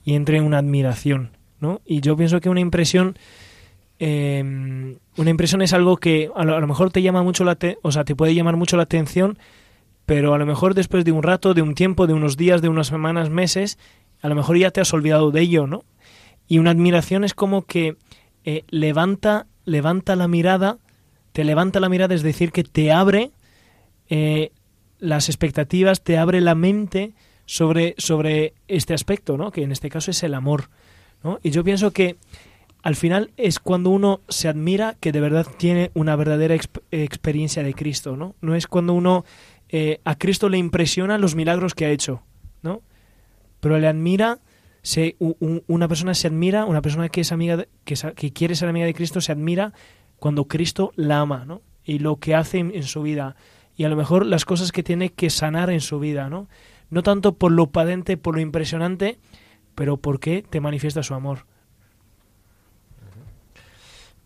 y 0.05 0.14
entre 0.14 0.41
una 0.41 0.59
admiración, 0.59 1.31
¿no? 1.61 1.81
Y 1.87 2.01
yo 2.01 2.16
pienso 2.16 2.41
que 2.41 2.49
una 2.49 2.61
impresión, 2.61 3.16
em, 3.99 4.99
una 5.17 5.31
impresión 5.31 5.63
es 5.63 5.73
algo 5.73 5.97
que 5.97 6.31
a 6.35 6.45
lo, 6.45 6.57
a 6.57 6.61
lo 6.61 6.67
mejor 6.67 6.91
te 6.91 7.03
llama 7.03 7.23
mucho 7.23 7.45
la, 7.45 7.59
o 7.83 7.93
sea, 7.93 8.05
te 8.05 8.15
puede 8.15 8.35
llamar 8.35 8.57
mucho 8.57 8.77
la 8.77 8.85
atención, 8.85 9.39
pero 10.07 10.35
a 10.35 10.39
lo 10.39 10.47
mejor 10.47 10.75
después 10.75 11.05
de 11.05 11.13
un 11.13 11.23
rato, 11.23 11.55
de 11.55 11.63
un 11.63 11.75
tiempo, 11.75 12.07
de 12.07 12.15
unos 12.15 12.37
días, 12.37 12.63
de 12.63 12.69
unas 12.69 12.87
semanas, 12.87 13.29
meses, 13.31 13.79
a 14.23 14.29
lo 14.29 14.35
mejor 14.35 14.57
ya 14.57 14.71
te 14.71 14.81
has 14.81 14.93
olvidado 14.93 15.31
de 15.31 15.43
ello, 15.43 15.67
¿no? 15.67 15.85
Y 16.47 16.59
una 16.59 16.71
admiración 16.71 17.25
es 17.25 17.35
como 17.35 17.67
que 17.67 17.97
eh, 18.45 18.65
levanta, 18.71 19.47
levanta 19.65 20.17
la 20.17 20.29
mirada, 20.29 20.79
te 21.33 21.45
levanta 21.45 21.79
la 21.79 21.91
mirada, 21.91 22.15
es 22.15 22.23
decir, 22.23 22.53
que 22.53 22.65
te 22.65 22.91
abre 22.91 23.33
eh, 24.09 24.51
las 24.99 25.29
expectativas, 25.29 26.03
te 26.03 26.17
abre 26.17 26.41
la 26.41 26.55
mente 26.55 27.13
sobre, 27.45 27.95
sobre 27.99 28.55
este 28.67 28.95
aspecto, 28.95 29.37
¿no? 29.37 29.51
Que 29.51 29.63
en 29.63 29.73
este 29.73 29.91
caso 29.91 30.11
es 30.11 30.23
el 30.23 30.35
amor, 30.35 30.71
¿no? 31.23 31.39
Y 31.43 31.51
yo 31.51 31.63
pienso 31.65 31.93
que 31.93 32.17
al 32.83 32.97
final 32.97 33.33
es 33.37 33.59
cuando 33.59 33.91
uno 33.91 34.20
se 34.29 34.49
admira 34.49 34.97
que 35.01 35.12
de 35.12 35.20
verdad 35.20 35.47
tiene 35.57 35.91
una 35.95 36.16
verdadera 36.16 36.55
exp- 36.55 36.83
experiencia 36.91 37.62
de 37.62 37.74
Cristo, 37.74 38.16
¿no? 38.16 38.35
No 38.41 38.55
es 38.55 38.66
cuando 38.66 38.93
uno 38.95 39.24
eh, 39.68 40.01
a 40.05 40.16
Cristo 40.16 40.49
le 40.49 40.59
impresiona 40.59 41.18
los 41.18 41.35
milagros 41.35 41.74
que 41.74 41.87
ha 41.87 41.91
hecho, 41.91 42.22
¿no? 42.62 42.83
Pero 43.61 43.79
le 43.79 43.89
admira, 43.89 44.39
se, 44.83 45.16
una 45.18 45.89
persona 45.89 46.14
se 46.14 46.29
admira, 46.29 46.64
una 46.64 46.81
persona 46.81 47.09
que 47.09 47.22
es 47.22 47.33
amiga, 47.33 47.66
que, 47.85 47.95
que 48.14 48.33
quiere 48.33 48.55
ser 48.55 48.68
amiga 48.68 48.87
de 48.87 48.95
Cristo 48.95 49.20
se 49.20 49.33
admira 49.33 49.72
cuando 50.18 50.47
Cristo 50.47 50.93
la 50.95 51.20
ama, 51.20 51.45
¿no? 51.45 51.62
Y 51.85 51.99
lo 51.99 52.16
que 52.16 52.35
hace 52.35 52.59
en, 52.59 52.72
en 52.74 52.85
su 52.85 53.03
vida 53.03 53.35
y 53.76 53.85
a 53.85 53.89
lo 53.89 53.97
mejor 53.97 54.26
las 54.26 54.45
cosas 54.45 54.72
que 54.72 54.83
tiene 54.83 55.11
que 55.11 55.31
sanar 55.31 55.70
en 55.70 55.81
su 55.81 55.99
vida, 55.99 56.29
¿no? 56.31 56.49
No 56.91 57.03
tanto 57.03 57.35
por 57.35 57.53
lo 57.53 57.66
padente, 57.70 58.16
por 58.16 58.35
lo 58.35 58.41
impresionante, 58.41 59.18
pero 59.74 59.97
porque 59.99 60.45
te 60.49 60.61
manifiesta 60.61 61.03
su 61.03 61.14
amor. 61.14 61.47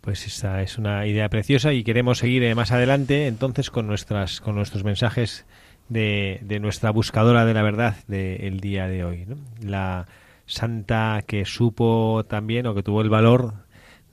Pues 0.02 0.26
esa 0.26 0.62
es 0.62 0.78
una 0.78 1.06
idea 1.06 1.28
preciosa 1.28 1.72
y 1.72 1.84
queremos 1.84 2.18
seguir 2.18 2.42
eh, 2.42 2.56
más 2.56 2.72
adelante 2.72 3.28
entonces 3.28 3.70
con 3.70 3.86
nuestras 3.86 4.40
con 4.40 4.56
nuestros 4.56 4.82
mensajes 4.82 5.46
de, 5.88 6.40
de 6.42 6.58
nuestra 6.58 6.90
buscadora 6.90 7.44
de 7.44 7.54
la 7.54 7.62
verdad 7.62 7.94
del 8.08 8.58
día 8.58 8.88
de 8.88 9.04
hoy. 9.04 9.26
¿no? 9.26 9.36
La 9.62 10.08
santa 10.44 11.22
que 11.24 11.44
supo 11.44 12.24
también 12.28 12.66
o 12.66 12.74
que 12.74 12.82
tuvo 12.82 13.00
el 13.00 13.10
valor 13.10 13.54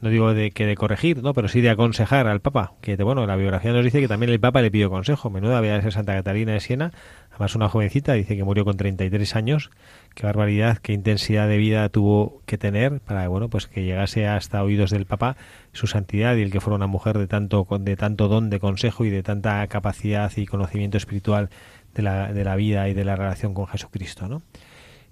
no 0.02 0.10
digo 0.10 0.34
de 0.34 0.52
que 0.52 0.66
de 0.66 0.76
corregir, 0.76 1.22
¿no? 1.24 1.34
pero 1.34 1.48
sí 1.48 1.62
de 1.62 1.70
aconsejar 1.70 2.28
al 2.28 2.40
Papa, 2.40 2.74
que 2.82 2.96
bueno, 2.96 3.26
la 3.26 3.36
biografía 3.36 3.74
nos 3.74 3.84
dice 3.84 4.00
que 4.00 4.08
también 4.08 4.32
el 4.32 4.40
Papa 4.40 4.62
le 4.62 4.72
pidió 4.72 4.90
consejo, 4.90 5.30
menuda 5.30 5.58
había 5.58 5.76
esa 5.76 5.92
Santa 5.92 6.14
Catalina 6.14 6.54
de 6.54 6.60
Siena, 6.60 6.92
además 7.32 7.56
una 7.56 7.68
jovencita, 7.68 8.14
dice 8.14 8.38
que 8.38 8.44
murió 8.44 8.64
con 8.64 8.78
33 8.78 9.36
años, 9.36 9.72
qué 10.16 10.26
barbaridad, 10.26 10.78
qué 10.78 10.94
intensidad 10.94 11.48
de 11.48 11.58
vida 11.58 11.88
tuvo 11.90 12.42
que 12.46 12.58
tener 12.58 13.00
para 13.02 13.28
bueno, 13.28 13.50
pues 13.50 13.68
que 13.68 13.84
llegase 13.84 14.28
hasta 14.28 14.64
oídos 14.64 14.92
del 14.92 15.06
Papa 15.06 15.38
su 15.74 15.88
santidad 15.88 16.36
y 16.36 16.42
el 16.42 16.52
que 16.52 16.62
fuera 16.62 16.76
una 16.76 16.88
mujer 16.88 17.18
de 17.18 17.28
tanto 17.28 17.68
de 17.80 17.96
tanto 17.96 18.28
don 18.28 18.50
de 18.50 18.60
consejo 18.60 19.06
y 19.06 19.10
de 19.10 19.24
tanta 19.24 19.66
capacidad 19.68 20.32
y 20.36 20.46
conocimiento 20.46 20.98
espiritual 20.98 21.50
de 21.96 22.04
la, 22.04 22.34
de 22.34 22.44
la 22.44 22.56
vida 22.56 22.90
y 22.90 22.94
de 22.94 23.06
la 23.06 23.16
relación 23.16 23.54
con 23.54 23.68
Jesucristo, 23.68 24.28
¿no? 24.28 24.42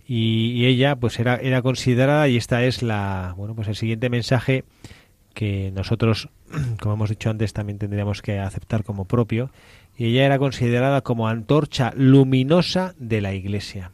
y, 0.07 0.51
y 0.51 0.65
ella 0.65 0.95
pues 0.95 1.19
era, 1.19 1.35
era 1.35 1.61
considerada 1.61 2.27
y 2.27 2.37
esta 2.37 2.63
es 2.63 2.81
la 2.81 3.33
bueno 3.35 3.53
pues 3.55 3.67
el 3.67 3.75
siguiente 3.75 4.09
mensaje 4.09 4.63
que 5.33 5.71
nosotros 5.75 6.29
como 6.81 6.95
hemos 6.95 7.09
dicho 7.09 7.29
antes 7.29 7.53
también 7.53 7.77
tendríamos 7.77 8.21
que 8.21 8.39
aceptar 8.39 8.83
como 8.83 9.05
propio 9.05 9.51
y 9.97 10.05
ella 10.05 10.25
era 10.25 10.39
considerada 10.39 11.01
como 11.01 11.27
antorcha 11.27 11.91
luminosa 11.95 12.95
de 12.97 13.21
la 13.21 13.33
iglesia 13.33 13.91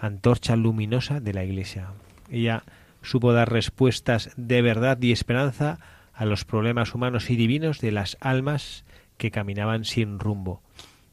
antorcha 0.00 0.56
luminosa 0.56 1.20
de 1.20 1.32
la 1.32 1.44
iglesia. 1.44 1.92
Ella 2.30 2.64
supo 3.02 3.32
dar 3.32 3.52
respuestas 3.52 4.30
de 4.36 4.62
verdad 4.62 4.98
y 5.00 5.12
esperanza 5.12 5.78
a 6.12 6.24
los 6.24 6.44
problemas 6.44 6.94
humanos 6.94 7.30
y 7.30 7.36
divinos 7.36 7.80
de 7.80 7.92
las 7.92 8.16
almas 8.20 8.84
que 9.16 9.30
caminaban 9.30 9.84
sin 9.84 10.18
rumbo. 10.18 10.62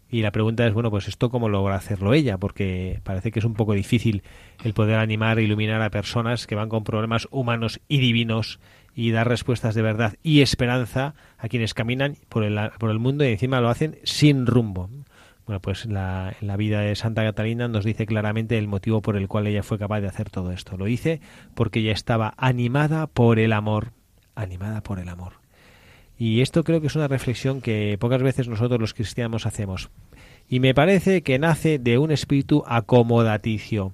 Y 0.10 0.22
la 0.22 0.32
pregunta 0.32 0.66
es, 0.66 0.74
bueno, 0.74 0.90
pues 0.90 1.10
esto 1.10 1.30
cómo 1.30 1.50
logra 1.50 1.76
hacerlo 1.76 2.14
ella, 2.14 2.38
porque 2.38 3.02
parece 3.04 3.32
que 3.32 3.40
es 3.40 3.46
un 3.46 3.56
poco 3.56 3.74
difícil 3.74 4.24
el 4.64 4.74
poder 4.74 5.00
animar 5.00 5.38
e 5.38 5.44
iluminar 5.44 5.82
a 5.82 5.90
personas 5.90 6.48
que 6.48 6.56
van 6.56 6.70
con 6.70 6.86
problemas 6.86 7.28
humanos 7.30 7.82
y 7.90 8.00
divinos 8.00 8.60
y 8.96 9.12
dar 9.12 9.28
respuestas 9.28 9.76
de 9.76 9.82
verdad 9.82 10.16
y 10.24 10.42
esperanza 10.42 11.14
a 11.38 11.50
quienes 11.50 11.74
caminan 11.74 12.16
por 12.30 12.44
el, 12.44 12.58
por 12.80 12.90
el 12.90 13.00
mundo 13.00 13.26
y 13.26 13.30
encima 13.30 13.60
lo 13.60 13.70
hacen 13.70 14.00
sin 14.04 14.46
rumbo. 14.46 14.90
Bueno, 15.48 15.62
pues 15.62 15.86
la, 15.86 16.36
vida 16.58 16.82
de 16.82 16.93
Santa 16.95 17.24
Catalina 17.24 17.70
nos 17.70 17.86
dice 17.86 18.06
claramente 18.06 18.58
el 18.58 18.68
motivo 18.68 19.02
por 19.02 19.16
el 19.16 19.30
cual 19.30 19.48
ella 19.48 19.64
fue 19.64 19.80
capaz 19.80 20.02
de 20.02 20.08
hacer 20.08 20.30
todo 20.30 20.52
esto. 20.52 20.76
Lo 20.76 20.86
dice 20.86 21.22
porque 21.56 21.80
ella 21.80 21.93
estaba 21.93 22.34
animada 22.36 23.08
por 23.08 23.39
el 23.39 23.54
amor, 23.54 23.93
animada 24.36 24.84
por 24.84 25.00
el 25.00 25.08
amor. 25.08 25.36
Y 26.18 26.41
esto 26.41 26.66
creo 26.66 26.82
que 26.82 26.88
es 26.88 26.98
una 26.98 27.08
reflexión 27.08 27.62
que 27.62 27.98
pocas 27.98 28.22
veces 28.22 28.50
nosotros 28.50 28.82
los 28.82 28.93
cristianos 28.93 29.45
hacemos. 29.45 29.89
Y 30.50 30.60
me 30.60 30.74
parece 30.74 31.24
que 31.24 31.39
nace 31.39 31.80
de 31.80 31.98
un 31.98 32.12
espíritu 32.12 32.64
acomodaticio, 32.68 33.93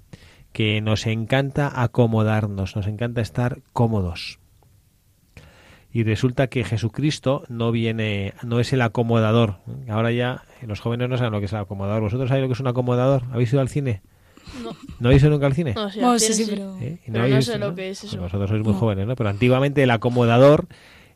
que 0.53 0.81
nos 0.81 1.05
encanta 1.05 1.83
acomodarnos, 1.83 2.75
nos 2.75 2.87
encanta 2.87 3.21
estar 3.21 3.61
cómodos. 3.73 4.39
Y 5.93 6.03
resulta 6.03 6.47
que 6.47 6.63
Jesucristo 6.63 7.43
no 7.49 7.71
viene, 7.71 8.33
no 8.43 8.59
es 8.59 8.73
el 8.73 8.81
acomodador. 8.81 9.57
Ahora 9.87 10.11
ya 10.11 10.41
los 10.65 10.79
jóvenes 10.79 11.07
no 11.07 11.17
saben 11.17 11.31
lo 11.33 11.39
que 11.39 11.45
es 11.45 11.53
el 11.53 11.59
acomodador. 11.59 12.01
¿Vosotros 12.01 12.29
sabéis 12.29 12.41
lo 12.43 12.47
que 12.49 12.53
es 12.53 12.59
un 12.59 12.67
acomodador? 12.67 13.23
¿Habéis 13.31 13.51
ido 13.53 13.61
al 13.61 13.69
cine? 13.69 14.01
No. 14.63 14.71
¿No 14.99 15.07
habéis 15.09 15.21
ido 15.21 15.31
nunca 15.31 15.45
al 15.45 15.53
cine? 15.53 15.73
No, 15.75 15.89
sí, 16.19 16.45
pero... 16.49 16.77
¿Eh? 16.81 16.97
Y 17.07 17.11
Pero 17.11 17.27
no 17.27 17.35
visto, 17.37 17.51
sé 17.53 17.59
lo 17.59 17.75
que 17.75 17.91
es 17.91 17.99
Pues 18.01 18.11
eso. 18.13 18.21
vosotros 18.21 18.49
sois 18.49 18.63
muy 18.63 18.73
No. 18.73 18.79
jóvenes, 18.79 19.07
¿no? 19.07 19.15
Pero 19.15 19.29
antiguamente 19.29 19.83
el 19.83 19.91
acomodador 19.91 20.65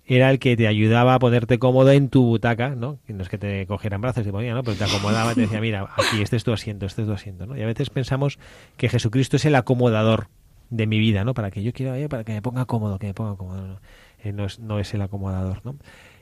era 0.06 0.30
el 0.30 0.40
que 0.40 0.56
te 0.56 0.68
ayudaba 0.68 1.16
a 1.16 1.20
ponerte 1.20 1.58
cómodo 1.60 1.92
en 1.92 2.10
tu 2.10 2.24
butaca, 2.24 2.70
¿no? 2.76 3.00
Que 3.08 3.14
no 3.14 3.24
es 3.24 3.30
que 3.30 3.38
te 3.40 3.66
cogieran 3.66 4.00
brazos 4.00 4.22
y 4.22 4.26
te 4.28 4.32
ponían, 4.32 4.56
¿no? 4.56 4.64
Pero 4.64 4.78
te 4.78 4.84
acomodaba 4.86 5.32
y 5.32 5.36
te 5.36 5.42
decía, 5.42 5.60
mira, 5.60 5.90
aquí 5.98 6.22
este 6.22 6.36
es 6.38 6.44
tu 6.44 6.54
asiento, 6.54 6.86
este 6.86 7.02
es 7.02 7.08
tu 7.08 7.14
asiento, 7.14 7.46
¿no? 7.48 7.58
Y 7.58 7.64
a 7.64 7.66
veces 7.66 7.90
pensamos 7.90 8.38
que 8.78 8.88
Jesucristo 8.90 9.36
es 9.38 9.44
el 9.46 9.56
acomodador 9.56 10.28
de 10.70 10.86
mi 10.88 11.00
vida, 11.00 11.24
¿no? 11.26 11.34
Para 11.34 11.52
que 11.52 11.64
yo 11.64 11.74
quiera, 11.74 11.98
eh, 12.00 12.08
para 12.08 12.24
que 12.24 12.34
me 12.34 12.42
ponga 12.42 12.66
cómodo, 12.66 13.00
que 13.00 13.08
me 13.08 13.14
ponga 13.14 13.36
cómodo. 13.36 13.68
No, 13.68 13.80
Él 14.24 14.36
no, 14.36 14.46
es, 14.46 14.60
no 14.60 14.80
es 14.80 14.94
el 14.94 15.02
acomodador, 15.02 15.62
¿no? 15.66 15.76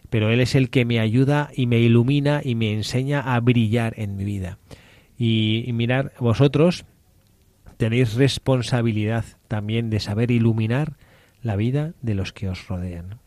Pero 0.10 0.30
Él 0.30 0.40
es 0.40 0.56
el 0.56 0.70
que 0.70 0.86
me 0.86 1.00
ayuda 1.00 1.50
y 1.56 1.68
me 1.68 1.80
ilumina 1.80 2.42
y 2.44 2.56
me 2.56 2.74
enseña 2.74 3.22
a 3.22 3.40
brillar 3.40 3.94
en 3.98 4.16
mi 4.16 4.24
vida. 4.24 4.58
Y, 5.18 5.64
y 5.68 5.74
mirar, 5.74 6.14
vosotros 6.20 6.86
tenéis 7.78 8.14
responsabilidad 8.14 9.26
también 9.48 9.90
de 9.90 10.00
saber 10.00 10.32
iluminar 10.32 10.94
la 11.42 11.56
vida 11.56 11.94
de 12.02 12.16
los 12.16 12.34
que 12.34 12.50
os 12.50 12.68
rodean. 12.68 13.20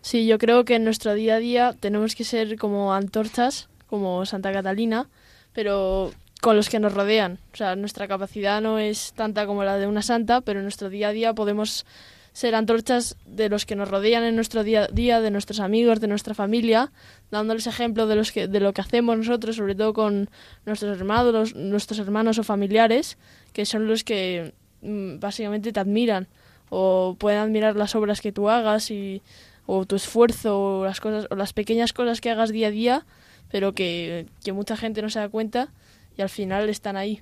Sí, 0.00 0.26
yo 0.26 0.38
creo 0.38 0.64
que 0.64 0.74
en 0.74 0.84
nuestro 0.84 1.14
día 1.14 1.36
a 1.36 1.38
día 1.38 1.76
tenemos 1.78 2.14
que 2.14 2.24
ser 2.24 2.56
como 2.56 2.92
antorchas, 2.92 3.68
como 3.86 4.26
Santa 4.26 4.52
Catalina, 4.52 5.08
pero 5.52 6.12
con 6.40 6.56
los 6.56 6.68
que 6.68 6.80
nos 6.80 6.92
rodean. 6.92 7.38
O 7.52 7.56
sea, 7.56 7.76
nuestra 7.76 8.08
capacidad 8.08 8.60
no 8.60 8.78
es 8.78 9.12
tanta 9.12 9.46
como 9.46 9.62
la 9.62 9.78
de 9.78 9.86
una 9.86 10.02
santa, 10.02 10.40
pero 10.40 10.58
en 10.58 10.64
nuestro 10.64 10.90
día 10.90 11.08
a 11.08 11.12
día 11.12 11.34
podemos 11.34 11.86
ser 12.32 12.54
antorchas 12.54 13.16
de 13.26 13.48
los 13.48 13.66
que 13.66 13.76
nos 13.76 13.88
rodean 13.88 14.24
en 14.24 14.36
nuestro 14.36 14.64
día 14.64 14.84
a 14.84 14.86
día, 14.88 15.20
de 15.20 15.30
nuestros 15.30 15.60
amigos, 15.60 16.00
de 16.00 16.08
nuestra 16.08 16.34
familia, 16.34 16.90
dándoles 17.30 17.66
ejemplo 17.66 18.06
de, 18.06 18.16
los 18.16 18.32
que, 18.32 18.48
de 18.48 18.60
lo 18.60 18.72
que 18.72 18.80
hacemos 18.80 19.18
nosotros, 19.18 19.56
sobre 19.56 19.74
todo 19.74 19.92
con 19.92 20.30
nuestros 20.64 20.98
hermanos, 20.98 21.54
nuestros 21.54 21.98
hermanos 21.98 22.38
o 22.38 22.44
familiares, 22.44 23.18
que 23.52 23.66
son 23.66 23.86
los 23.86 24.02
que 24.02 24.54
mm, 24.80 25.18
básicamente 25.18 25.72
te 25.72 25.80
admiran 25.80 26.28
o 26.70 27.16
pueden 27.18 27.40
admirar 27.40 27.76
las 27.76 27.94
obras 27.94 28.20
que 28.22 28.32
tú 28.32 28.48
hagas 28.48 28.90
y 28.90 29.20
o 29.66 29.84
tu 29.84 29.96
esfuerzo 29.96 30.78
o 30.80 30.84
las 30.84 31.00
cosas 31.00 31.26
o 31.30 31.36
las 31.36 31.52
pequeñas 31.52 31.92
cosas 31.92 32.20
que 32.20 32.30
hagas 32.30 32.50
día 32.50 32.68
a 32.68 32.70
día, 32.70 33.06
pero 33.50 33.74
que, 33.74 34.26
que 34.42 34.52
mucha 34.52 34.76
gente 34.76 35.02
no 35.02 35.10
se 35.10 35.18
da 35.18 35.28
cuenta 35.28 35.68
y 36.16 36.22
al 36.22 36.30
final 36.30 36.68
están 36.70 36.96
ahí. 36.96 37.20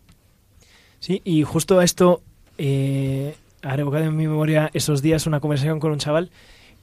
Sí, 1.01 1.21
y 1.25 1.43
justo 1.43 1.79
a 1.81 1.85
esto 1.85 2.23
eh, 2.59 3.35
ha 3.63 3.77
revocado 3.77 4.05
en 4.05 4.17
mi 4.17 4.27
memoria 4.27 4.71
esos 4.75 5.03
días 5.03 5.27
una 5.27 5.41
conversación 5.41 5.81
con 5.81 5.93
un 5.93 5.99
chaval 5.99 6.31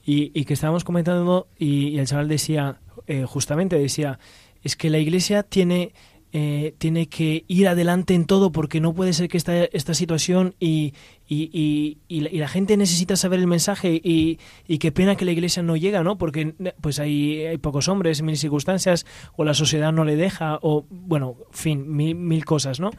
y, 0.05 0.45
que 0.45 0.53
estábamos 0.53 0.85
comentando 0.85 1.47
y, 1.59 1.97
el 1.97 2.07
chaval 2.07 2.29
decía, 2.29 2.79
eh, 3.07 3.25
justamente 3.27 3.77
decía, 3.77 4.19
es 4.63 4.77
que 4.77 4.89
la 4.89 4.99
iglesia 4.99 5.43
tiene 5.43 5.91
eh, 6.33 6.75
tiene 6.77 7.07
que 7.07 7.45
ir 7.47 7.69
adelante 7.69 8.13
en 8.13 8.25
todo 8.25 8.51
porque 8.51 8.81
no 8.81 8.93
puede 8.93 9.13
ser 9.13 9.29
que 9.29 9.37
esta, 9.37 9.63
esta 9.63 9.93
situación 9.93 10.55
y, 10.59 10.93
y, 11.25 11.49
y, 11.53 11.99
y 12.09 12.19
la, 12.19 12.29
y 12.29 12.37
la 12.37 12.49
gente 12.49 12.75
necesita 12.75 13.15
saber 13.15 13.39
el 13.39 13.47
mensaje 13.47 14.01
y 14.03 14.37
qué 14.77 14.91
pena 14.91 15.15
que 15.15 15.23
la 15.23 15.31
iglesia 15.31 15.63
no 15.63 15.77
llega, 15.77 16.03
¿no? 16.03 16.17
Porque 16.17 16.53
pues 16.81 16.99
hay, 16.99 17.45
hay 17.45 17.57
pocos 17.57 17.87
hombres, 17.87 18.21
mil 18.21 18.37
circunstancias, 18.37 19.05
o 19.37 19.45
la 19.45 19.53
sociedad 19.53 19.93
no 19.93 20.03
le 20.03 20.17
deja, 20.17 20.59
o 20.61 20.85
bueno, 20.89 21.37
fin, 21.51 21.95
mil, 21.95 22.15
mil 22.15 22.43
cosas, 22.43 22.81
¿no? 22.81 22.91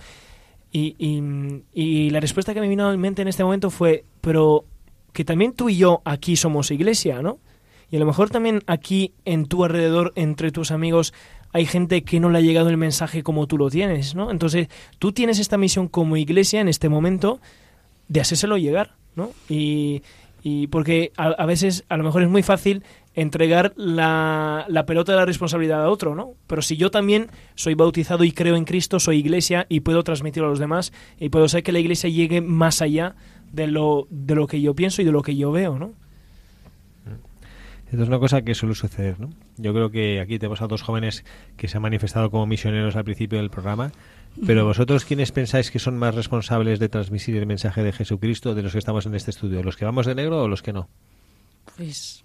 Y, 0.99 1.63
y, 1.73 2.11
la 2.11 2.21
respuesta 2.21 2.55
que 2.55 2.61
me 2.61 2.69
vino 2.69 2.87
a 2.87 2.93
mi 2.93 2.99
mente 2.99 3.23
en 3.23 3.29
este 3.29 3.45
momento 3.45 3.71
fue, 3.71 4.05
pero 4.21 4.65
que 5.13 5.25
también 5.25 5.53
tú 5.53 5.69
y 5.69 5.77
yo 5.77 6.03
aquí 6.05 6.37
somos 6.37 6.71
iglesia, 6.71 7.23
¿no? 7.23 7.39
Y 7.91 7.97
a 7.97 7.99
lo 7.99 8.07
mejor 8.07 8.31
también 8.31 8.63
aquí 8.67 9.15
en 9.25 9.47
tu 9.47 9.65
alrededor, 9.65 10.13
entre 10.15 10.53
tus 10.53 10.71
amigos, 10.71 11.15
hay 11.53 11.65
gente 11.65 12.03
que 12.03 12.21
no 12.21 12.29
le 12.29 12.39
ha 12.39 12.43
llegado 12.43 12.69
el 12.69 12.77
mensaje 12.77 13.23
como 13.23 13.47
tú 13.47 13.57
lo 13.57 13.71
tienes, 13.71 14.15
¿no? 14.15 14.31
Entonces, 14.31 14.69
tú 14.99 15.13
tienes 15.13 15.39
esta 15.39 15.57
misión 15.57 15.89
como 15.89 16.17
iglesia 16.17 16.61
en 16.61 16.69
este 16.69 16.89
momento 16.89 17.41
de 18.09 18.21
hacérselo 18.21 18.59
llegar, 18.59 18.95
¿no? 19.17 19.31
Y, 19.49 20.03
y 20.43 20.67
porque 20.69 21.13
a, 21.17 21.47
veces, 21.47 21.85
a 21.89 21.97
lo 21.97 22.05
mejor 22.05 22.23
es 22.23 22.29
muy 22.29 22.43
fácil 22.43 22.85
entregar 23.21 23.73
la, 23.77 24.65
la, 24.69 24.87
pelota 24.87 25.13
de 25.13 25.19
la 25.19 25.25
responsabilidad 25.25 25.83
a 25.83 25.91
otro, 25.91 26.15
¿no? 26.15 26.35
Pero 26.47 26.63
si 26.63 26.77
yo 26.77 26.91
también 26.91 27.31
soy 27.57 27.75
bautizado 27.75 28.23
y 28.25 28.33
creo 28.33 28.55
en 28.55 28.65
Cristo, 28.65 29.01
soy 29.01 29.19
iglesia 29.19 29.67
y 29.69 29.81
puedo 29.81 30.05
transmitirlo 30.05 30.47
a 30.47 30.51
los 30.51 30.61
demás 30.61 30.93
y 31.19 31.29
puedo 31.29 31.47
hacer 31.47 31.63
que 31.63 31.73
la 31.73 31.81
iglesia 31.81 32.09
llegue 32.09 32.41
más 32.41 32.81
allá 32.81 33.17
de 33.53 33.67
lo, 33.67 34.07
de 34.11 34.35
lo 34.35 34.47
que 34.47 34.61
yo 34.61 34.75
pienso 34.75 35.03
y 35.03 35.05
de 35.05 35.13
lo 35.13 35.23
que 35.23 35.35
yo 35.35 35.51
veo, 35.51 35.79
¿no? 35.79 35.95
Esto 37.91 38.03
es 38.03 38.09
una 38.09 38.19
cosa 38.19 38.43
que 38.43 38.55
suele 38.55 38.75
suceder, 38.75 39.19
¿no? 39.19 39.31
Yo 39.57 39.73
creo 39.73 39.91
que 39.91 40.21
aquí 40.21 40.39
tenemos 40.39 40.61
a 40.61 40.67
dos 40.67 40.83
jóvenes 40.83 41.25
que 41.57 41.69
se 41.69 41.79
han 41.79 41.83
manifestado 41.83 42.31
como 42.31 42.47
misioneros 42.47 42.97
al 42.97 43.05
principio 43.05 43.39
del 43.39 43.49
programa, 43.49 43.93
pero 44.47 44.65
vosotros, 44.67 45.07
¿quiénes 45.07 45.33
pensáis 45.33 45.71
que 45.71 45.79
son 45.79 45.97
más 45.97 46.15
responsables 46.15 46.79
de 46.79 46.89
transmitir 46.91 47.37
el 47.37 47.47
mensaje 47.47 47.83
de 47.83 47.93
Jesucristo 47.93 48.55
de 48.55 48.63
los 48.63 48.73
que 48.73 48.79
estamos 48.79 49.07
en 49.07 49.15
este 49.15 49.31
estudio? 49.31 49.63
¿Los 49.63 49.77
que 49.77 49.87
vamos 49.87 50.05
de 50.05 50.15
negro 50.15 50.43
o 50.43 50.49
los 50.49 50.63
que 50.63 50.75
no? 50.75 50.89
Pues 51.77 52.25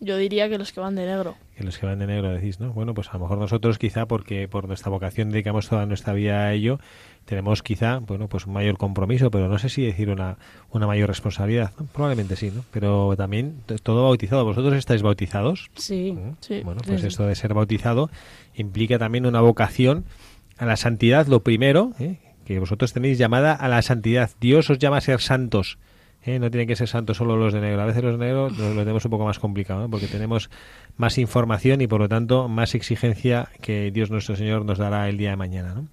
yo 0.00 0.16
diría 0.16 0.48
que 0.48 0.58
los 0.58 0.72
que 0.72 0.80
van 0.80 0.94
de 0.94 1.06
negro. 1.06 1.36
Que 1.56 1.64
los 1.64 1.78
que 1.78 1.86
van 1.86 1.98
de 1.98 2.06
negro 2.06 2.32
decís, 2.32 2.60
¿no? 2.60 2.72
Bueno, 2.72 2.94
pues 2.94 3.08
a 3.08 3.14
lo 3.14 3.20
mejor 3.20 3.38
nosotros 3.38 3.78
quizá 3.78 4.06
porque 4.06 4.48
por 4.48 4.66
nuestra 4.66 4.90
vocación 4.90 5.30
dedicamos 5.30 5.68
toda 5.68 5.86
nuestra 5.86 6.12
vida 6.12 6.44
a 6.44 6.52
ello, 6.52 6.78
tenemos 7.24 7.62
quizá, 7.62 7.98
bueno, 7.98 8.28
pues 8.28 8.46
un 8.46 8.52
mayor 8.52 8.76
compromiso, 8.76 9.30
pero 9.30 9.48
no 9.48 9.58
sé 9.58 9.68
si 9.68 9.84
decir 9.84 10.10
una, 10.10 10.36
una 10.70 10.86
mayor 10.86 11.08
responsabilidad. 11.08 11.72
¿no? 11.78 11.86
Probablemente 11.86 12.36
sí, 12.36 12.50
¿no? 12.54 12.64
Pero 12.70 13.14
también 13.16 13.60
todo 13.82 14.04
bautizado. 14.04 14.44
¿Vosotros 14.44 14.74
estáis 14.74 15.02
bautizados? 15.02 15.70
Sí. 15.74 16.12
¿Mm? 16.12 16.36
sí. 16.40 16.60
Bueno, 16.64 16.82
pues 16.84 17.00
sí. 17.00 17.06
esto 17.06 17.26
de 17.26 17.34
ser 17.34 17.54
bautizado 17.54 18.10
implica 18.54 18.98
también 18.98 19.26
una 19.26 19.40
vocación 19.40 20.04
a 20.58 20.66
la 20.66 20.76
santidad, 20.76 21.26
lo 21.26 21.40
primero, 21.40 21.92
¿eh? 21.98 22.18
que 22.44 22.58
vosotros 22.58 22.92
tenéis 22.92 23.18
llamada 23.18 23.54
a 23.54 23.68
la 23.68 23.80
santidad. 23.82 24.30
Dios 24.40 24.68
os 24.70 24.78
llama 24.78 24.98
a 24.98 25.00
ser 25.00 25.20
santos. 25.20 25.78
¿Eh? 26.24 26.38
No 26.38 26.50
tienen 26.50 26.66
que 26.66 26.76
ser 26.76 26.88
santos 26.88 27.16
solo 27.16 27.36
los 27.36 27.52
de 27.52 27.60
negro. 27.60 27.82
A 27.82 27.86
veces 27.86 28.02
los 28.02 28.18
de 28.18 28.26
negro 28.26 28.50
lo, 28.50 28.74
lo 28.74 28.80
tenemos 28.80 29.04
un 29.04 29.10
poco 29.10 29.24
más 29.24 29.38
complicado, 29.38 29.80
¿no? 29.80 29.90
porque 29.90 30.06
tenemos 30.06 30.50
más 30.96 31.18
información 31.18 31.80
y 31.80 31.86
por 31.86 32.00
lo 32.00 32.08
tanto 32.08 32.48
más 32.48 32.74
exigencia 32.74 33.48
que 33.60 33.90
Dios 33.90 34.10
nuestro 34.10 34.36
Señor 34.36 34.64
nos 34.64 34.78
dará 34.78 35.08
el 35.08 35.18
día 35.18 35.30
de 35.30 35.36
mañana. 35.36 35.74
¿no? 35.74 35.88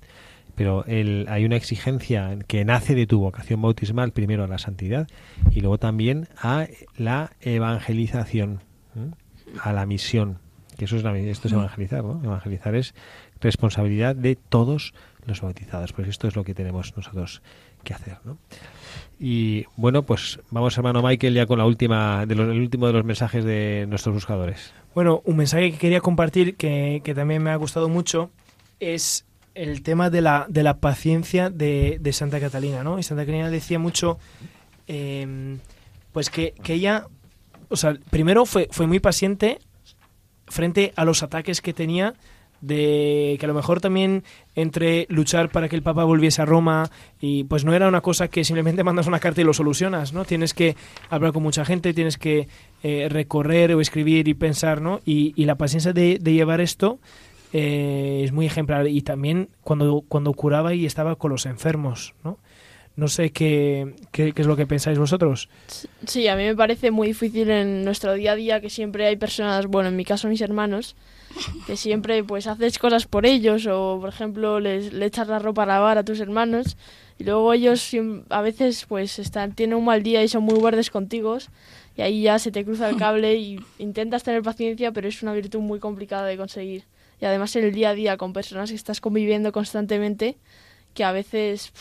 Pero 0.55 0.86
el, 0.86 1.25
hay 1.29 1.45
una 1.45 1.55
exigencia 1.55 2.38
que 2.47 2.65
nace 2.65 2.95
de 2.95 3.07
tu 3.07 3.19
vocación 3.19 3.61
bautismal, 3.61 4.11
primero 4.11 4.43
a 4.43 4.47
la 4.47 4.57
santidad 4.57 5.07
y 5.51 5.61
luego 5.61 5.77
también 5.77 6.27
a 6.38 6.67
la 6.97 7.32
evangelización, 7.41 8.61
¿eh? 8.95 9.11
a 9.61 9.73
la 9.73 9.86
misión. 9.86 10.39
Que 10.77 10.86
eso 10.86 10.97
es 10.97 11.03
la, 11.03 11.17
esto 11.17 11.47
es 11.47 11.53
evangelizar, 11.53 12.03
¿no? 12.03 12.21
Evangelizar 12.23 12.75
es 12.75 12.95
responsabilidad 13.39 14.15
de 14.15 14.36
todos 14.36 14.93
los 15.25 15.41
bautizados. 15.41 15.93
Pues 15.93 16.07
esto 16.07 16.27
es 16.27 16.36
lo 16.36 16.43
que 16.43 16.53
tenemos 16.53 16.95
nosotros 16.95 17.41
que 17.84 17.93
hacer, 17.93 18.17
¿no? 18.23 18.38
Y 19.24 19.67
bueno, 19.76 20.01
pues 20.01 20.39
vamos, 20.49 20.76
hermano 20.76 21.03
Michael, 21.03 21.36
ya 21.36 21.45
con 21.45 21.59
la 21.59 21.65
última, 21.67 22.26
de 22.26 22.34
los, 22.34 22.49
el 22.49 22.59
último 22.59 22.88
de 22.88 22.93
los 22.93 23.05
mensajes 23.05 23.45
de 23.45 23.86
nuestros 23.88 24.15
buscadores. 24.15 24.74
Bueno, 24.95 25.22
un 25.26 25.38
mensaje 25.38 25.72
que 25.72 25.78
quería 25.78 26.01
compartir 26.01 26.55
que, 26.55 27.01
que 27.03 27.13
también 27.13 27.43
me 27.43 27.51
ha 27.51 27.55
gustado 27.55 27.88
mucho 27.88 28.32
es 28.80 29.28
el 29.53 29.84
tema 29.84 30.09
de 30.09 30.22
la, 30.22 30.47
de 30.49 30.63
la 30.63 30.80
paciencia 30.80 31.51
de, 31.51 31.99
de 32.01 32.13
Santa 32.13 32.39
Catalina, 32.39 32.84
¿no? 32.84 32.97
Y 32.97 33.03
Santa 33.03 33.22
Catalina 33.22 33.51
decía 33.51 33.78
mucho, 33.78 34.17
eh, 34.88 35.59
pues 36.13 36.32
que, 36.32 36.55
que 36.63 36.74
ella, 36.74 37.05
o 37.69 37.76
sea, 37.76 37.95
primero 38.09 38.47
fue, 38.47 38.69
fue 38.72 38.88
muy 38.88 38.99
paciente 38.99 39.59
frente 40.47 40.93
a 40.95 41.05
los 41.05 41.22
ataques 41.22 41.61
que 41.61 41.74
tenía 41.74 42.15
de 42.62 43.38
que 43.39 43.45
a 43.45 43.47
lo 43.47 43.53
mejor 43.53 43.82
también 43.82 44.24
entre 44.55 45.07
luchar 45.09 45.49
para 45.49 45.68
que 45.68 45.76
el 45.76 45.82
Papa 45.82 46.03
volviese 46.03 46.41
a 46.41 46.45
Roma 46.45 46.89
y 47.20 47.43
pues 47.45 47.66
no 47.66 47.74
era 47.74 47.88
una 47.88 48.01
cosa 48.01 48.28
que 48.28 48.43
simplemente 48.43 48.84
mandas 48.86 49.07
una 49.07 49.20
carta 49.20 49.41
y 49.41 49.43
lo 49.43 49.53
solucionas, 49.53 50.14
¿no? 50.14 50.26
Tienes 50.26 50.53
que 50.53 50.76
hablar 51.09 51.34
con 51.34 51.43
mucha 51.43 51.66
gente, 51.66 51.93
tienes 51.93 52.18
que 52.18 52.47
eh, 52.84 53.07
recorrer 53.09 53.74
o 53.74 53.82
escribir 53.82 54.28
y 54.28 54.34
pensar, 54.34 54.82
¿no? 54.82 55.01
Y, 55.05 55.34
la 55.41 55.55
paciencia 55.55 55.91
de, 55.91 56.20
de 56.22 56.34
llevar 56.34 56.62
esto 56.62 56.99
eh, 57.53 58.22
es 58.24 58.32
muy 58.32 58.45
ejemplar 58.45 58.88
y 58.88 59.01
también 59.01 59.49
cuando, 59.62 60.03
cuando 60.07 60.32
curaba 60.34 60.74
y 60.74 60.86
estaba 60.86 61.16
con 61.16 61.32
los 61.32 61.45
enfermos, 61.45 62.14
¿no? 62.24 62.38
No 62.95 63.07
sé 63.07 63.32
qué, 63.32 63.95
qué, 64.12 64.34
qué, 64.34 64.41
es 64.41 64.47
lo 64.47 64.55
que 64.55 64.68
pensáis 64.68 64.99
vosotros. 64.99 65.49
Sí, 66.05 66.28
a 66.28 66.36
mí 66.36 66.43
me 66.43 66.55
parece 66.55 66.91
muy 66.91 67.07
difícil 67.07 67.49
en 67.49 67.84
nuestro 67.84 68.14
día 68.14 68.34
a 68.34 68.36
día 68.36 68.62
que 68.62 68.70
siempre 68.70 69.07
hay 69.07 69.16
personas, 69.16 69.68
bueno, 69.68 69.89
en 69.89 69.95
mi 69.95 70.05
caso 70.05 70.28
mis 70.28 70.41
hermanos, 70.41 70.95
que 71.67 71.77
siempre 71.77 72.23
pues 72.23 72.47
haces 72.47 72.79
cosas 72.79 73.05
por 73.05 73.25
ellos 73.25 73.67
o, 73.67 73.97
por 73.99 74.09
ejemplo, 74.09 74.59
les, 74.59 74.93
le 74.93 75.05
echas 75.05 75.27
la 75.27 75.39
ropa 75.39 75.63
a 75.63 75.65
lavar 75.65 75.97
a 75.97 76.03
tus 76.03 76.19
hermanos 76.19 76.77
y 77.17 77.23
luego 77.23 77.53
ellos 77.53 77.91
a 78.29 78.41
veces 78.41 78.86
pues 78.88 79.19
están, 79.19 79.53
tienen 79.53 79.77
un 79.77 79.86
mal 79.86 80.03
día 80.03 80.23
y 80.23 80.27
son 80.27 80.43
muy 80.43 80.55
guardes 80.55 80.89
contigo 80.89 81.38
y 81.95 82.01
ahí 82.01 82.23
ya 82.23 82.39
se 82.39 82.51
te 82.51 82.63
cruza 82.63 82.89
el 82.89 82.97
cable 82.97 83.36
y 83.36 83.59
intentas 83.77 84.23
tener 84.23 84.41
paciencia, 84.41 84.91
pero 84.91 85.07
es 85.07 85.21
una 85.21 85.34
virtud 85.34 85.59
muy 85.59 85.79
complicada 85.79 86.25
de 86.25 86.38
conseguir. 86.38 86.86
Y 87.19 87.25
además 87.25 87.55
en 87.55 87.65
el 87.65 87.73
día 87.73 87.89
a 87.89 87.93
día 87.93 88.17
con 88.17 88.34
personas 88.34 88.69
que 88.69 88.75
estás 88.75 89.01
conviviendo 89.01 89.51
constantemente, 89.51 90.38
que 90.93 91.03
a 91.03 91.11
veces... 91.11 91.71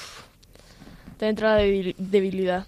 Te 1.20 1.28
entra 1.28 1.54
la 1.54 1.62
debilidad. 1.98 2.66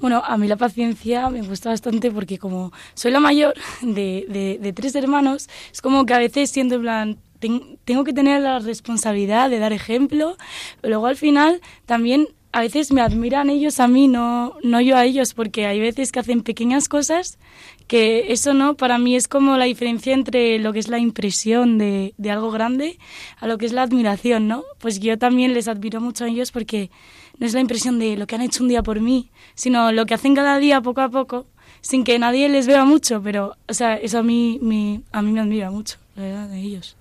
Bueno, 0.00 0.22
a 0.24 0.36
mí 0.36 0.46
la 0.46 0.56
paciencia 0.56 1.30
me 1.30 1.40
gusta 1.40 1.70
bastante 1.70 2.10
porque 2.10 2.38
como 2.38 2.72
soy 2.94 3.12
la 3.12 3.20
mayor 3.20 3.54
de, 3.80 4.58
de, 4.60 4.72
tres 4.72 4.94
hermanos, 4.94 5.48
es 5.72 5.80
como 5.80 6.04
que 6.04 6.14
a 6.14 6.18
veces 6.18 6.50
siento 6.50 6.74
en 6.74 6.80
plan, 6.82 7.16
ten, 7.38 7.78
tengo 7.84 8.04
que 8.04 8.12
tener 8.12 8.42
la 8.42 8.58
responsabilidad 8.58 9.48
de 9.48 9.58
dar 9.58 9.72
ejemplo, 9.72 10.36
pero 10.80 10.92
luego 10.92 11.06
al 11.06 11.16
final 11.16 11.62
también 11.86 12.28
a 12.52 12.60
veces 12.60 12.92
me 12.92 13.00
admiran 13.00 13.50
ellos 13.50 13.80
a 13.80 13.88
mí, 13.88 14.08
no, 14.08 14.54
no 14.62 14.80
yo 14.80 14.96
a 14.96 15.04
ellos, 15.04 15.34
porque 15.34 15.66
hay 15.66 15.80
veces 15.80 16.12
que 16.12 16.20
hacen 16.20 16.42
pequeñas 16.42 16.88
cosas 16.88 17.38
que 17.86 18.32
eso 18.32 18.52
no, 18.54 18.76
para 18.76 18.98
mí 18.98 19.14
es 19.14 19.28
como 19.28 19.56
la 19.56 19.66
diferencia 19.66 20.12
entre 20.12 20.58
lo 20.58 20.72
que 20.72 20.78
es 20.78 20.88
la 20.88 20.98
impresión 20.98 21.78
de, 21.78 22.14
de 22.16 22.30
algo 22.30 22.50
grande 22.50 22.98
a 23.38 23.46
lo 23.46 23.58
que 23.58 23.66
es 23.66 23.72
la 23.72 23.82
admiración, 23.82 24.48
¿no? 24.48 24.64
Pues 24.78 25.00
yo 25.00 25.18
también 25.18 25.54
les 25.54 25.68
admiro 25.68 26.00
mucho 26.00 26.24
a 26.24 26.28
ellos 26.28 26.50
porque 26.50 26.90
no 27.38 27.46
es 27.46 27.54
la 27.54 27.60
impresión 27.60 27.98
de 27.98 28.16
lo 28.16 28.26
que 28.26 28.34
han 28.34 28.42
hecho 28.42 28.62
un 28.62 28.68
día 28.68 28.82
por 28.82 29.00
mí, 29.00 29.30
sino 29.54 29.92
lo 29.92 30.06
que 30.06 30.14
hacen 30.14 30.34
cada 30.34 30.58
día 30.58 30.80
poco 30.80 31.00
a 31.00 31.08
poco, 31.08 31.46
sin 31.80 32.04
que 32.04 32.18
nadie 32.18 32.48
les 32.48 32.66
vea 32.66 32.84
mucho, 32.84 33.22
pero, 33.22 33.56
o 33.68 33.74
sea, 33.74 33.96
eso 33.96 34.18
a 34.18 34.22
mí, 34.22 34.58
me, 34.62 35.02
a 35.12 35.22
mí 35.22 35.32
me 35.32 35.40
admira 35.40 35.70
mucho, 35.70 35.98
la 36.16 36.22
verdad, 36.22 36.48
de 36.48 36.60
ellos. 36.60 36.96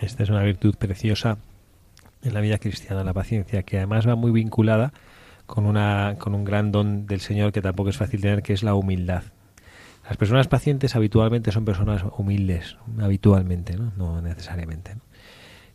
Esta 0.00 0.22
es 0.22 0.30
una 0.30 0.42
virtud 0.42 0.74
preciosa 0.76 1.38
en 2.22 2.34
la 2.34 2.40
vida 2.40 2.58
cristiana, 2.58 3.04
la 3.04 3.12
paciencia, 3.12 3.62
que 3.62 3.78
además 3.78 4.06
va 4.06 4.14
muy 4.14 4.30
vinculada 4.30 4.92
con, 5.46 5.64
una, 5.64 6.16
con 6.18 6.34
un 6.34 6.44
gran 6.44 6.72
don 6.72 7.06
del 7.06 7.20
Señor 7.20 7.52
que 7.52 7.62
tampoco 7.62 7.90
es 7.90 7.96
fácil 7.96 8.20
tener, 8.20 8.42
que 8.42 8.52
es 8.52 8.62
la 8.62 8.74
humildad. 8.74 9.22
Las 10.08 10.16
personas 10.16 10.46
pacientes 10.48 10.94
habitualmente 10.94 11.50
son 11.50 11.64
personas 11.64 12.04
humildes, 12.16 12.76
habitualmente, 13.00 13.76
no, 13.96 14.20
necesariamente. 14.20 14.96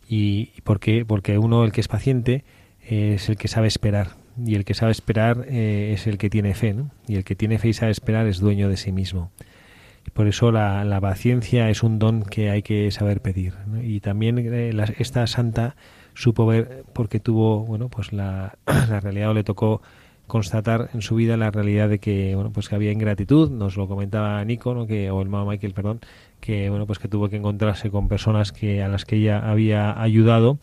¿Y 0.08 0.46
por 0.62 0.80
qué? 0.80 1.04
Porque 1.04 1.38
uno, 1.38 1.64
el 1.64 1.72
que 1.72 1.80
es 1.80 1.88
paciente, 1.88 2.44
es 2.92 3.28
el 3.28 3.36
que 3.36 3.48
sabe 3.48 3.68
esperar 3.68 4.08
y 4.44 4.54
el 4.54 4.64
que 4.64 4.74
sabe 4.74 4.92
esperar 4.92 5.46
eh, 5.48 5.92
es 5.94 6.06
el 6.06 6.18
que 6.18 6.30
tiene 6.30 6.54
fe 6.54 6.74
¿no? 6.74 6.90
y 7.06 7.16
el 7.16 7.24
que 7.24 7.34
tiene 7.34 7.58
fe 7.58 7.68
y 7.68 7.72
sabe 7.72 7.92
esperar 7.92 8.26
es 8.26 8.38
dueño 8.38 8.68
de 8.68 8.76
sí 8.76 8.92
mismo 8.92 9.30
por 10.14 10.26
eso 10.26 10.50
la, 10.50 10.98
paciencia 11.00 11.70
es 11.70 11.82
un 11.82 11.98
don 11.98 12.22
que 12.22 12.50
hay 12.50 12.62
que 12.62 12.90
saber 12.90 13.20
pedir 13.20 13.54
y 13.82 14.00
también 14.00 14.38
eh, 14.38 14.72
esta 14.98 15.26
santa 15.26 15.76
supo 16.14 16.46
ver 16.46 16.84
porque 16.92 17.20
tuvo 17.20 17.64
bueno 17.64 17.88
pues 17.88 18.12
la, 18.12 18.58
la 18.66 19.00
realidad 19.00 19.30
o 19.30 19.34
le 19.34 19.44
tocó 19.44 19.80
constatar 20.26 20.90
en 20.94 21.02
su 21.02 21.14
vida 21.14 21.36
la 21.36 21.50
realidad 21.50 21.88
de 21.88 21.98
que 21.98 22.34
bueno 22.34 22.50
pues 22.52 22.68
que 22.68 22.74
había 22.74 22.92
ingratitud 22.92 23.50
nos 23.50 23.76
lo 23.76 23.86
comentaba 23.86 24.44
Nico 24.44 24.74
¿no? 24.74 24.86
que 24.86 25.10
o 25.10 25.20
el 25.22 25.28
mamá 25.28 25.50
Michael 25.50 25.74
perdón 25.74 26.00
que 26.40 26.68
bueno 26.70 26.86
pues 26.86 26.98
que 26.98 27.08
tuvo 27.08 27.28
que 27.28 27.36
encontrarse 27.36 27.90
con 27.90 28.08
personas 28.08 28.52
que 28.52 28.82
a 28.82 28.88
las 28.88 29.04
que 29.04 29.16
ella 29.16 29.38
había 29.38 30.00
ayudado 30.00 30.58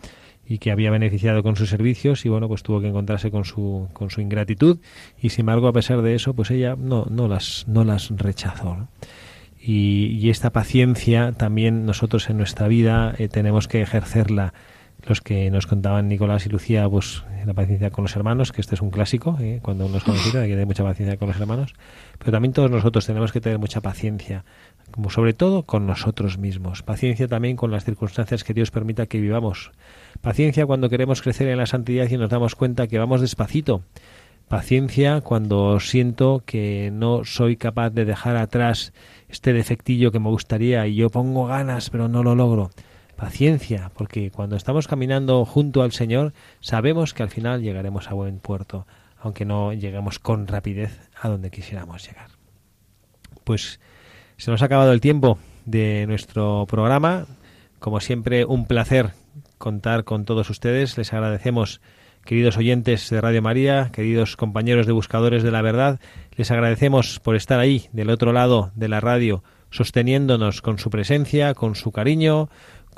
y 0.50 0.58
que 0.58 0.72
había 0.72 0.90
beneficiado 0.90 1.44
con 1.44 1.56
sus 1.56 1.70
servicios 1.70 2.26
y 2.26 2.30
bueno 2.30 2.50
pues 2.50 2.64
tuvo 2.64 2.82
que 2.82 2.88
encontrarse 2.88 3.30
con 3.30 3.46
su 3.46 3.88
con 3.94 4.10
su 4.10 4.20
ingratitud 4.20 4.80
y 5.22 5.30
sin 5.30 5.44
embargo 5.44 5.68
a 5.68 5.74
pesar 5.74 6.02
de 6.02 6.16
eso 6.16 6.34
pues 6.34 6.50
ella 6.50 6.76
no 6.76 7.06
no 7.10 7.28
las 7.28 7.66
no 7.68 7.86
las 7.86 8.10
rechazó 8.10 8.90
y, 9.62 10.18
y, 10.20 10.30
esta 10.30 10.52
paciencia 10.52 11.34
también 11.34 11.86
nosotros 11.86 12.30
en 12.30 12.38
nuestra 12.38 12.70
vida 12.70 13.14
eh, 13.18 13.28
tenemos 13.28 13.68
que 13.68 13.82
ejercerla 13.82 14.54
los 15.04 15.22
que 15.22 15.50
nos 15.50 15.68
contaban 15.68 16.08
Nicolás 16.08 16.46
y 16.46 16.50
Lucía 16.50 16.88
pues 16.90 17.24
la 17.46 17.54
paciencia 17.54 17.90
con 17.90 18.04
los 18.04 18.16
hermanos 18.16 18.52
que 18.52 18.62
este 18.62 18.76
es 18.76 18.82
un 18.82 18.92
clásico 18.92 19.38
eh, 19.40 19.60
cuando 19.62 19.86
uno 19.86 19.98
es 19.98 20.04
conocido 20.04 20.42
hay 20.42 20.48
que 20.48 20.54
tener 20.54 20.68
mucha 20.68 20.84
paciencia 20.84 21.18
con 21.18 21.30
los 21.30 21.40
hermanos 21.40 21.74
pero 22.18 22.32
también 22.32 22.54
todos 22.54 22.70
nosotros 22.70 23.06
tenemos 23.06 23.32
que 23.32 23.42
tener 23.42 23.60
mucha 23.60 23.82
paciencia 23.82 24.44
como 24.92 25.10
sobre 25.10 25.34
todo 25.34 25.64
con 25.64 25.88
nosotros 25.88 26.38
mismos 26.38 26.84
paciencia 26.84 27.28
también 27.28 27.56
con 27.56 27.72
las 27.72 27.86
circunstancias 27.86 28.44
que 28.44 28.54
Dios 28.54 28.72
permita 28.72 29.06
que 29.06 29.20
vivamos 29.20 29.72
Paciencia 30.22 30.66
cuando 30.66 30.90
queremos 30.90 31.22
crecer 31.22 31.48
en 31.48 31.58
la 31.58 31.66
santidad 31.66 32.10
y 32.10 32.18
nos 32.18 32.30
damos 32.30 32.56
cuenta 32.56 32.88
que 32.88 33.00
vamos 33.00 33.22
despacito. 33.22 33.84
Paciencia 34.50 35.22
cuando 35.22 35.80
siento 35.80 36.44
que 36.46 36.90
no 36.92 37.24
soy 37.24 37.56
capaz 37.56 37.92
de 37.92 38.04
dejar 38.04 38.36
atrás 38.36 38.92
este 39.30 39.54
defectillo 39.54 40.12
que 40.12 40.20
me 40.20 40.30
gustaría 40.30 40.86
y 40.88 40.96
yo 40.96 41.10
pongo 41.10 41.46
ganas 41.46 41.90
pero 41.90 42.10
no 42.10 42.22
lo 42.24 42.36
logro. 42.36 42.72
Paciencia, 43.20 43.92
porque 43.96 44.32
cuando 44.32 44.56
estamos 44.56 44.88
caminando 44.88 45.44
junto 45.44 45.82
al 45.82 45.92
Señor 45.92 46.32
sabemos 46.62 47.14
que 47.14 47.22
al 47.22 47.30
final 47.30 47.62
llegaremos 47.62 48.10
a 48.10 48.14
buen 48.14 48.40
puerto, 48.40 48.88
aunque 49.20 49.44
no 49.44 49.74
lleguemos 49.74 50.20
con 50.20 50.48
rapidez 50.48 51.10
a 51.22 51.28
donde 51.28 51.52
quisiéramos 51.52 52.08
llegar. 52.08 52.30
Pues 53.44 53.82
se 54.38 54.52
nos 54.52 54.62
ha 54.62 54.66
acabado 54.66 54.94
el 54.94 55.02
tiempo 55.02 55.38
de 55.66 56.06
nuestro 56.08 56.66
programa. 56.70 57.26
Como 57.80 58.00
siempre, 58.00 58.46
un 58.46 58.66
placer 58.66 59.12
contar 59.58 60.06
con 60.06 60.24
todos 60.24 60.50
ustedes. 60.50 60.98
Les 60.98 61.12
agradecemos, 61.12 61.82
queridos 62.24 62.56
oyentes 62.56 63.10
de 63.10 63.20
Radio 63.20 63.42
María, 63.42 63.90
queridos 63.92 64.38
compañeros 64.38 64.88
de 64.88 64.94
Buscadores 64.94 65.44
de 65.44 65.52
la 65.52 65.62
Verdad, 65.62 66.00
les 66.38 66.52
agradecemos 66.52 67.20
por 67.20 67.36
estar 67.36 67.60
ahí, 67.60 67.90
del 67.92 68.10
otro 68.10 68.32
lado 68.32 68.72
de 68.76 68.88
la 68.88 69.02
radio, 69.02 69.44
sosteniéndonos 69.72 70.62
con 70.62 70.80
su 70.80 70.90
presencia, 70.90 71.54
con 71.54 71.76
su 71.76 71.92
cariño, 71.92 72.50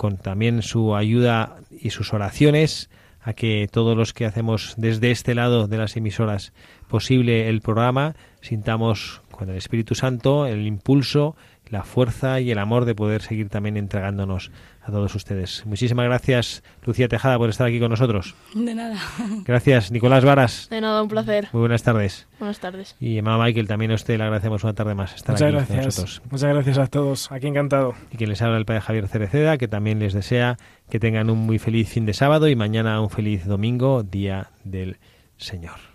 con 0.02 0.18
también 0.18 0.64
su 0.64 0.95
ayuda 0.95 1.58
y 1.80 1.91
sus 1.91 2.12
oraciones 2.12 2.89
a 3.22 3.34
que 3.34 3.70
todos 3.72 3.95
los 3.95 4.14
que 4.14 4.26
hacemos 4.26 4.74
desde 4.76 5.12
este 5.12 5.36
lado 5.36 5.68
de 5.68 5.78
las 5.78 5.95
emisoras 5.95 6.54
posible 6.88 7.49
el 7.49 7.62
programa 7.62 8.16
sintamos 8.41 9.22
con 9.30 9.52
el 9.52 9.58
Espíritu 9.58 9.93
Santo 9.93 10.47
el 10.47 10.66
impulso, 10.66 11.36
la 11.70 11.84
fuerza 11.84 12.39
y 12.39 12.49
el 12.49 12.58
amor 12.58 12.86
de 12.86 12.95
poder 12.95 13.22
seguir 13.22 13.49
también 13.49 13.78
entregándonos 13.78 14.49
a 14.84 14.91
todos 14.91 15.13
ustedes. 15.15 15.63
Muchísimas 15.65 16.05
gracias, 16.05 16.63
Lucía 16.86 17.07
Tejada, 17.07 17.38
por 17.38 17.49
estar 17.49 17.67
aquí 17.67 17.79
con 17.79 17.89
nosotros. 17.89 18.36
De 18.55 18.73
nada. 18.73 18.97
Gracias, 19.45 19.91
Nicolás 19.91 20.25
Varas. 20.25 20.67
De 20.69 20.82
nada, 20.82 21.03
un 21.03 21.07
placer. 21.07 21.49
Muy 21.53 21.59
buenas 21.59 21.84
tardes. 21.84 22.27
Buenas 22.39 22.59
tardes. 22.59 22.95
Y 22.99 23.21
mamá 23.21 23.45
Michael, 23.45 23.67
también 23.67 23.91
a 23.91 23.95
usted 23.95 24.17
le 24.17 24.23
agradecemos 24.23 24.63
una 24.63 24.73
tarde 24.73 24.95
más 24.95 25.13
estar 25.13 25.34
Muchas 25.34 25.47
aquí 25.47 25.55
gracias. 25.55 25.77
con 25.77 25.86
nosotros. 25.86 26.21
Muchas 26.32 26.53
gracias 26.53 26.77
a 26.79 26.88
todos. 26.88 27.32
Aquí 27.32 27.47
encantado. 27.47 27.93
Y 28.11 28.17
quien 28.17 28.29
les 28.29 28.41
habla 28.41 28.57
el 28.57 28.65
padre 28.65 28.82
Javier 28.82 29.07
Cereceda, 29.07 29.57
que 29.57 29.67
también 29.67 29.99
les 29.99 30.13
desea 30.13 30.57
que 30.89 30.99
tengan 30.99 31.29
un 31.29 31.39
muy 31.39 31.59
feliz 31.59 31.89
fin 31.89 32.05
de 32.05 32.13
sábado 32.13 32.47
y 32.47 32.55
mañana 32.55 32.99
un 33.01 33.09
feliz 33.09 33.45
domingo, 33.45 34.03
Día 34.03 34.49
del 34.63 34.97
Señor. 35.38 35.91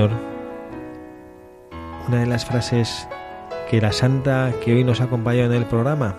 Señor, 0.00 0.16
una 2.08 2.20
de 2.20 2.26
las 2.26 2.46
frases 2.46 3.06
que 3.68 3.82
la 3.82 3.92
santa 3.92 4.50
que 4.64 4.72
hoy 4.72 4.82
nos 4.82 5.02
acompaña 5.02 5.44
en 5.44 5.52
el 5.52 5.66
programa 5.66 6.16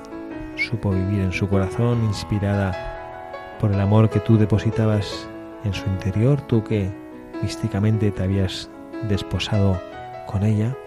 supo 0.56 0.92
vivir 0.92 1.22
en 1.22 1.32
su 1.32 1.50
corazón, 1.50 2.04
inspirada 2.04 3.58
por 3.60 3.72
el 3.72 3.80
amor 3.80 4.12
que 4.12 4.20
tú 4.20 4.38
depositabas 4.38 5.28
en 5.64 5.74
su 5.74 5.88
interior, 5.88 6.42
tú 6.42 6.64
que 6.64 6.92
místicamente 7.42 8.12
te 8.12 8.22
habías 8.22 8.70
desposado 9.10 9.82
con 10.28 10.44
ella, 10.44 10.78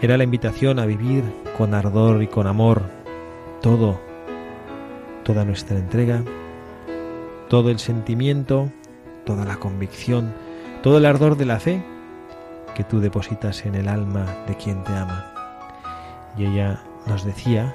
era 0.00 0.16
la 0.16 0.24
invitación 0.24 0.78
a 0.78 0.86
vivir 0.86 1.22
con 1.58 1.74
ardor 1.74 2.22
y 2.22 2.28
con 2.28 2.46
amor 2.46 2.80
todo, 3.60 4.00
toda 5.22 5.44
nuestra 5.44 5.76
entrega, 5.76 6.22
todo 7.50 7.68
el 7.68 7.78
sentimiento, 7.78 8.70
toda 9.26 9.44
la 9.44 9.56
convicción, 9.56 10.32
todo 10.82 10.96
el 10.96 11.04
ardor 11.04 11.36
de 11.36 11.44
la 11.44 11.60
fe 11.60 11.82
que 12.76 12.84
tú 12.84 13.00
depositas 13.00 13.64
en 13.64 13.74
el 13.74 13.88
alma 13.88 14.26
de 14.46 14.54
quien 14.54 14.84
te 14.84 14.92
ama. 14.92 15.32
Y 16.36 16.44
ella 16.44 16.82
nos 17.06 17.24
decía 17.24 17.74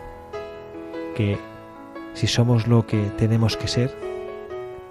que 1.16 1.40
si 2.14 2.28
somos 2.28 2.68
lo 2.68 2.86
que 2.86 3.06
tenemos 3.18 3.58
que 3.58 3.68
ser, 3.68 3.98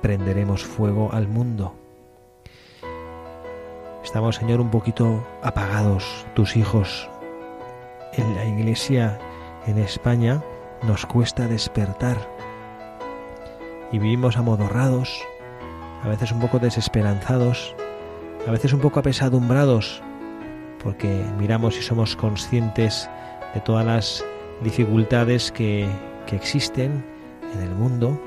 prenderemos 0.02 0.64
fuego 0.64 1.12
al 1.12 1.28
mundo. 1.28 1.76
Estamos, 4.02 4.34
Señor, 4.34 4.60
un 4.60 4.70
poquito 4.70 5.24
apagados, 5.44 6.26
tus 6.34 6.56
hijos. 6.56 7.08
En 8.14 8.34
la 8.34 8.44
iglesia 8.44 9.16
en 9.68 9.78
España 9.78 10.42
nos 10.82 11.06
cuesta 11.06 11.46
despertar 11.46 12.16
y 13.92 14.00
vivimos 14.00 14.36
amodorrados, 14.36 15.22
a 16.02 16.08
veces 16.08 16.32
un 16.32 16.40
poco 16.40 16.58
desesperanzados, 16.58 17.76
a 18.50 18.52
veces 18.52 18.72
un 18.72 18.80
poco 18.80 18.98
apesadumbrados, 18.98 20.02
porque 20.82 21.24
miramos 21.38 21.78
y 21.78 21.82
somos 21.82 22.16
conscientes 22.16 23.08
de 23.54 23.60
todas 23.60 23.86
las 23.86 24.24
dificultades 24.64 25.52
que, 25.52 25.88
que 26.26 26.34
existen 26.34 27.04
en 27.54 27.60
el 27.62 27.70
mundo, 27.76 28.20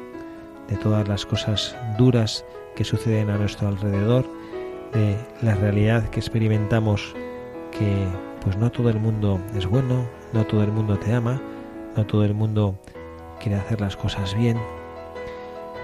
de 0.69 0.77
todas 0.77 1.09
las 1.09 1.25
cosas 1.25 1.75
duras 1.97 2.45
que 2.73 2.85
suceden 2.85 3.31
a 3.31 3.37
nuestro 3.37 3.67
alrededor, 3.67 4.25
de 4.93 5.17
la 5.41 5.55
realidad 5.55 6.07
que 6.07 6.21
experimentamos 6.21 7.13
que 7.77 8.07
pues 8.45 8.55
no 8.55 8.71
todo 8.71 8.89
el 8.89 9.01
mundo 9.01 9.41
es 9.57 9.65
bueno, 9.65 10.07
no 10.31 10.45
todo 10.45 10.63
el 10.63 10.71
mundo 10.71 10.97
te 10.97 11.13
ama, 11.13 11.41
no 11.97 12.05
todo 12.05 12.23
el 12.23 12.33
mundo 12.33 12.79
quiere 13.41 13.57
hacer 13.57 13.81
las 13.81 13.97
cosas 13.97 14.33
bien. 14.37 14.57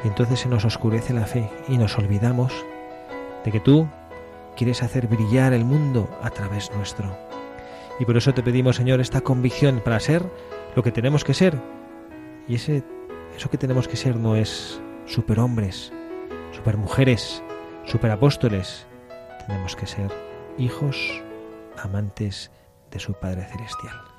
Y 0.06 0.08
entonces 0.08 0.40
se 0.40 0.48
nos 0.48 0.64
oscurece 0.64 1.12
la 1.12 1.26
fe 1.26 1.50
y 1.68 1.78
nos 1.78 1.98
olvidamos 1.98 2.54
de 3.44 3.52
que 3.52 3.60
tú 3.60 3.86
quieres 4.60 4.84
hacer 4.84 5.08
brillar 5.08 5.54
el 5.54 5.64
mundo 5.64 6.10
a 6.22 6.32
través 6.32 6.70
nuestro. 6.76 7.18
Y 7.98 8.04
por 8.04 8.18
eso 8.18 8.34
te 8.34 8.44
pedimos, 8.44 8.76
Señor, 8.76 9.00
esta 9.00 9.22
convicción 9.22 9.80
para 9.80 10.02
ser 10.02 10.22
lo 10.76 10.84
que 10.84 10.92
tenemos 10.92 11.24
que 11.24 11.34
ser. 11.34 11.58
Y 12.46 12.56
ese, 12.56 12.84
eso 13.38 13.50
que 13.50 13.58
tenemos 13.58 13.88
que 13.88 13.96
ser 13.96 14.18
no 14.18 14.36
es 14.36 14.82
superhombres, 15.06 15.94
supermujeres, 16.52 17.42
superapóstoles. 17.86 18.86
Tenemos 19.48 19.78
que 19.78 19.88
ser 19.88 20.12
hijos 20.58 21.24
amantes 21.78 22.52
de 22.92 23.00
su 23.00 23.14
Padre 23.14 23.46
Celestial. 23.46 24.19